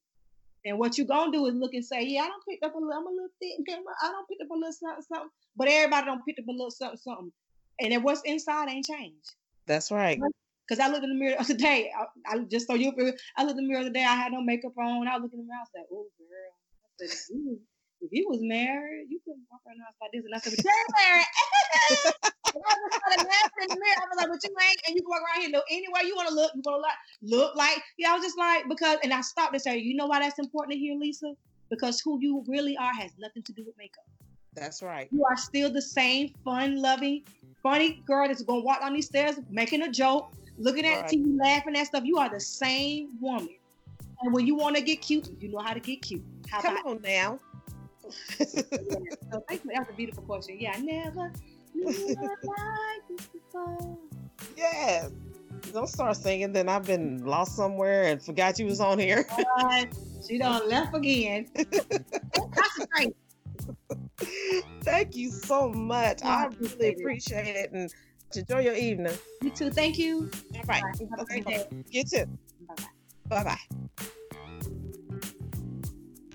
And 0.64 0.78
what 0.78 0.98
you're 0.98 1.06
gonna 1.06 1.32
do 1.32 1.46
is 1.46 1.54
look 1.54 1.74
and 1.74 1.84
say, 1.84 2.02
yeah, 2.04 2.22
I 2.22 2.28
don't 2.28 2.44
pick 2.48 2.58
up 2.62 2.74
a 2.74 2.78
little, 2.78 2.92
I'm 2.92 3.06
a 3.06 3.10
little 3.10 3.28
thick, 3.40 3.58
I 4.02 4.08
don't 4.10 4.28
pick 4.28 4.38
up 4.42 4.50
a 4.50 4.54
little 4.54 4.72
something, 4.72 5.04
something. 5.12 5.30
But 5.56 5.68
everybody 5.68 6.06
don't 6.06 6.24
pick 6.26 6.38
up 6.38 6.48
a 6.48 6.52
little 6.52 6.70
something, 6.70 6.98
something. 6.98 7.32
And 7.80 7.92
then 7.92 8.02
what's 8.02 8.22
inside 8.24 8.68
ain't 8.68 8.86
changed. 8.86 9.34
That's 9.66 9.90
right. 9.90 10.18
Because 10.66 10.84
I 10.84 10.88
looked 10.88 11.04
in 11.04 11.10
the 11.10 11.16
mirror 11.16 11.36
the 11.36 11.40
other 11.40 11.54
day. 11.54 11.90
I, 11.96 12.34
I 12.34 12.38
just 12.50 12.66
so 12.66 12.74
you, 12.74 12.92
I 13.36 13.44
looked 13.44 13.58
in 13.58 13.64
the 13.64 13.68
mirror 13.68 13.84
the 13.84 13.90
other 13.90 13.94
day. 13.94 14.04
I 14.04 14.16
had 14.16 14.32
no 14.32 14.42
makeup 14.42 14.76
on. 14.76 15.06
I 15.06 15.14
was 15.14 15.22
looking 15.24 15.40
in 15.40 15.46
the 15.46 15.52
mirror. 15.52 15.62
I 15.62 15.78
like, 15.78 15.86
"Oh, 15.92 16.06
girl." 16.18 16.52
I 16.84 17.06
said, 17.06 17.14
if 17.14 17.28
you, 17.30 17.60
if 18.00 18.10
you 18.12 18.26
was 18.28 18.40
married, 18.42 19.06
you 19.08 19.20
couldn't 19.24 19.46
walk 19.50 19.60
around 19.66 19.78
the 19.78 19.84
house 19.84 19.94
like 20.00 20.12
this. 20.12 20.24
And 20.24 20.34
I 20.34 20.38
said, 20.38 20.52
"But 20.56 20.64
you're 20.64 20.84
married." 20.98 22.32
I 22.54 22.74
just 22.74 22.98
started 22.98 23.28
laughing 23.28 23.62
in 23.62 23.68
the 23.68 23.80
mirror. 23.80 24.00
I 24.00 24.06
was 24.08 24.16
like, 24.16 24.28
"But 24.28 24.44
you 24.44 24.54
ain't." 24.62 24.80
And 24.86 24.96
you 24.96 25.02
can 25.02 25.10
walk 25.10 25.22
around 25.22 25.40
here 25.40 25.50
look 25.50 25.64
anywhere 25.70 26.02
you 26.02 26.16
want 26.16 26.28
to 26.28 26.34
look. 26.34 26.52
You 26.54 26.62
want 26.64 26.82
to 26.82 26.86
look, 26.86 27.38
look 27.38 27.56
like. 27.56 27.82
Yeah, 27.98 28.12
I 28.12 28.14
was 28.14 28.24
just 28.24 28.38
like 28.38 28.68
because, 28.68 28.98
and 29.02 29.12
I 29.12 29.20
stopped 29.20 29.52
and 29.52 29.62
said, 29.62 29.74
"You 29.80 29.94
know 29.94 30.06
why 30.06 30.20
that's 30.20 30.38
important 30.38 30.72
to 30.72 30.78
hear, 30.78 30.96
Lisa? 30.96 31.32
Because 31.70 32.00
who 32.00 32.18
you 32.20 32.44
really 32.48 32.76
are 32.76 32.94
has 32.94 33.12
nothing 33.18 33.42
to 33.44 33.52
do 33.52 33.64
with 33.64 33.76
makeup." 33.78 34.06
That's 34.54 34.82
right. 34.82 35.08
You 35.12 35.24
are 35.24 35.36
still 35.36 35.70
the 35.72 35.82
same 35.82 36.34
fun 36.44 36.80
loving, 36.80 37.22
funny 37.62 38.02
girl 38.06 38.26
that's 38.28 38.42
gonna 38.42 38.62
walk 38.62 38.80
down 38.80 38.94
these 38.94 39.06
stairs 39.06 39.36
making 39.50 39.82
a 39.82 39.90
joke, 39.90 40.32
looking 40.56 40.86
at 40.86 41.02
right. 41.02 41.10
TV, 41.10 41.38
laughing 41.38 41.76
at 41.76 41.86
stuff. 41.86 42.04
You 42.04 42.18
are 42.18 42.28
the 42.28 42.40
same 42.40 43.10
woman. 43.20 43.56
And 44.20 44.34
when 44.34 44.46
you 44.46 44.56
want 44.56 44.76
to 44.76 44.82
get 44.82 45.00
cute, 45.00 45.28
you 45.40 45.48
know 45.48 45.58
how 45.58 45.72
to 45.72 45.80
get 45.80 46.02
cute. 46.02 46.24
How 46.50 46.60
Come 46.60 46.78
on 46.86 47.02
now. 47.02 47.40
So 49.30 49.44
thank 49.46 49.62
you. 49.64 49.70
That 49.74 49.80
was 49.80 49.88
a 49.90 49.96
beautiful 49.96 50.22
question. 50.22 50.56
Yeah, 50.58 50.72
I 50.74 50.80
never 50.80 51.30
Yes. 54.56 55.10
Don't 55.72 55.88
start 55.88 56.16
singing, 56.16 56.52
then 56.52 56.68
I've 56.68 56.84
been 56.84 57.24
lost 57.24 57.56
somewhere 57.56 58.04
and 58.04 58.22
forgot 58.22 58.58
you 58.58 58.66
was 58.66 58.80
on 58.80 58.98
here. 58.98 59.26
she 60.26 60.38
done 60.38 60.68
left 60.68 60.94
again. 60.94 61.46
Concentrate. 62.34 63.16
Thank 64.82 65.16
you 65.16 65.30
so 65.30 65.70
much. 65.70 66.20
I 66.22 66.48
really 66.58 66.94
appreciate 66.94 67.56
it 67.56 67.72
and 67.72 67.92
enjoy 68.34 68.60
your 68.60 68.74
evening. 68.74 69.16
You 69.42 69.50
too. 69.50 69.70
Thank 69.70 69.98
you. 69.98 70.30
All 70.54 70.62
right. 70.66 70.82
Have 70.82 71.20
a 71.20 71.24
great 71.24 71.46
day. 71.46 71.66
You 71.90 72.04
too. 72.04 72.26
Bye 72.66 72.74
bye. 72.76 73.42
Bye 73.42 73.44
bye. 73.44 74.08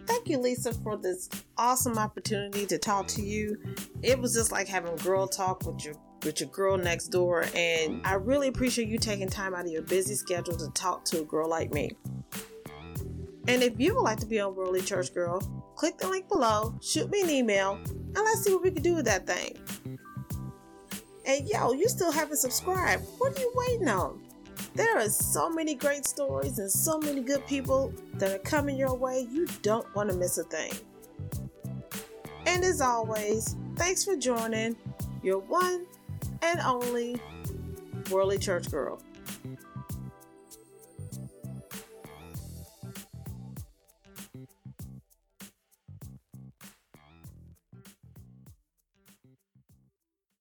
Thank 0.05 0.27
you, 0.27 0.37
Lisa, 0.37 0.73
for 0.73 0.97
this 0.97 1.29
awesome 1.57 1.97
opportunity 1.97 2.65
to 2.65 2.77
talk 2.77 3.07
to 3.07 3.21
you. 3.21 3.57
It 4.01 4.19
was 4.19 4.33
just 4.33 4.51
like 4.51 4.67
having 4.67 4.95
girl 4.97 5.27
talk 5.27 5.65
with 5.65 5.83
your 5.85 5.95
with 6.23 6.39
your 6.39 6.49
girl 6.49 6.77
next 6.77 7.07
door, 7.07 7.45
and 7.53 8.01
I 8.05 8.13
really 8.13 8.47
appreciate 8.47 8.87
you 8.87 8.97
taking 8.97 9.27
time 9.27 9.53
out 9.53 9.65
of 9.65 9.71
your 9.71 9.81
busy 9.81 10.15
schedule 10.15 10.55
to 10.55 10.69
talk 10.71 11.03
to 11.05 11.21
a 11.21 11.23
girl 11.25 11.49
like 11.49 11.73
me. 11.73 11.91
And 13.47 13.61
if 13.61 13.73
you 13.77 13.95
would 13.95 14.03
like 14.03 14.19
to 14.21 14.25
be 14.25 14.39
on 14.39 14.55
Worldly 14.55 14.81
Church 14.81 15.13
Girl, 15.13 15.41
click 15.75 15.97
the 15.97 16.07
link 16.07 16.29
below, 16.29 16.79
shoot 16.81 17.09
me 17.09 17.21
an 17.21 17.29
email, 17.29 17.77
and 17.85 18.15
let's 18.15 18.41
see 18.41 18.53
what 18.53 18.63
we 18.63 18.71
can 18.71 18.83
do 18.83 18.95
with 18.95 19.05
that 19.05 19.27
thing. 19.27 19.57
And 21.25 21.47
yo, 21.47 21.73
you 21.73 21.89
still 21.89 22.11
haven't 22.11 22.37
subscribed. 22.37 23.03
What 23.17 23.37
are 23.37 23.41
you 23.41 23.51
waiting 23.55 23.89
on? 23.89 24.22
There 24.75 24.97
are 24.97 25.09
so 25.09 25.49
many 25.51 25.75
great 25.75 26.05
stories 26.05 26.57
and 26.57 26.71
so 26.71 26.97
many 26.97 27.21
good 27.21 27.45
people 27.45 27.93
that 28.15 28.31
are 28.31 28.39
coming 28.39 28.75
your 28.75 28.95
way, 28.95 29.27
you 29.31 29.45
don't 29.61 29.93
want 29.95 30.09
to 30.09 30.15
miss 30.15 30.39
a 30.39 30.43
thing. 30.43 30.73
And 32.47 32.63
as 32.63 32.81
always, 32.81 33.55
thanks 33.75 34.03
for 34.03 34.15
joining 34.15 34.75
your 35.21 35.39
one 35.39 35.85
and 36.41 36.59
only 36.61 37.21
Worldly 38.09 38.39
Church 38.39 38.69
Girl. 38.71 38.99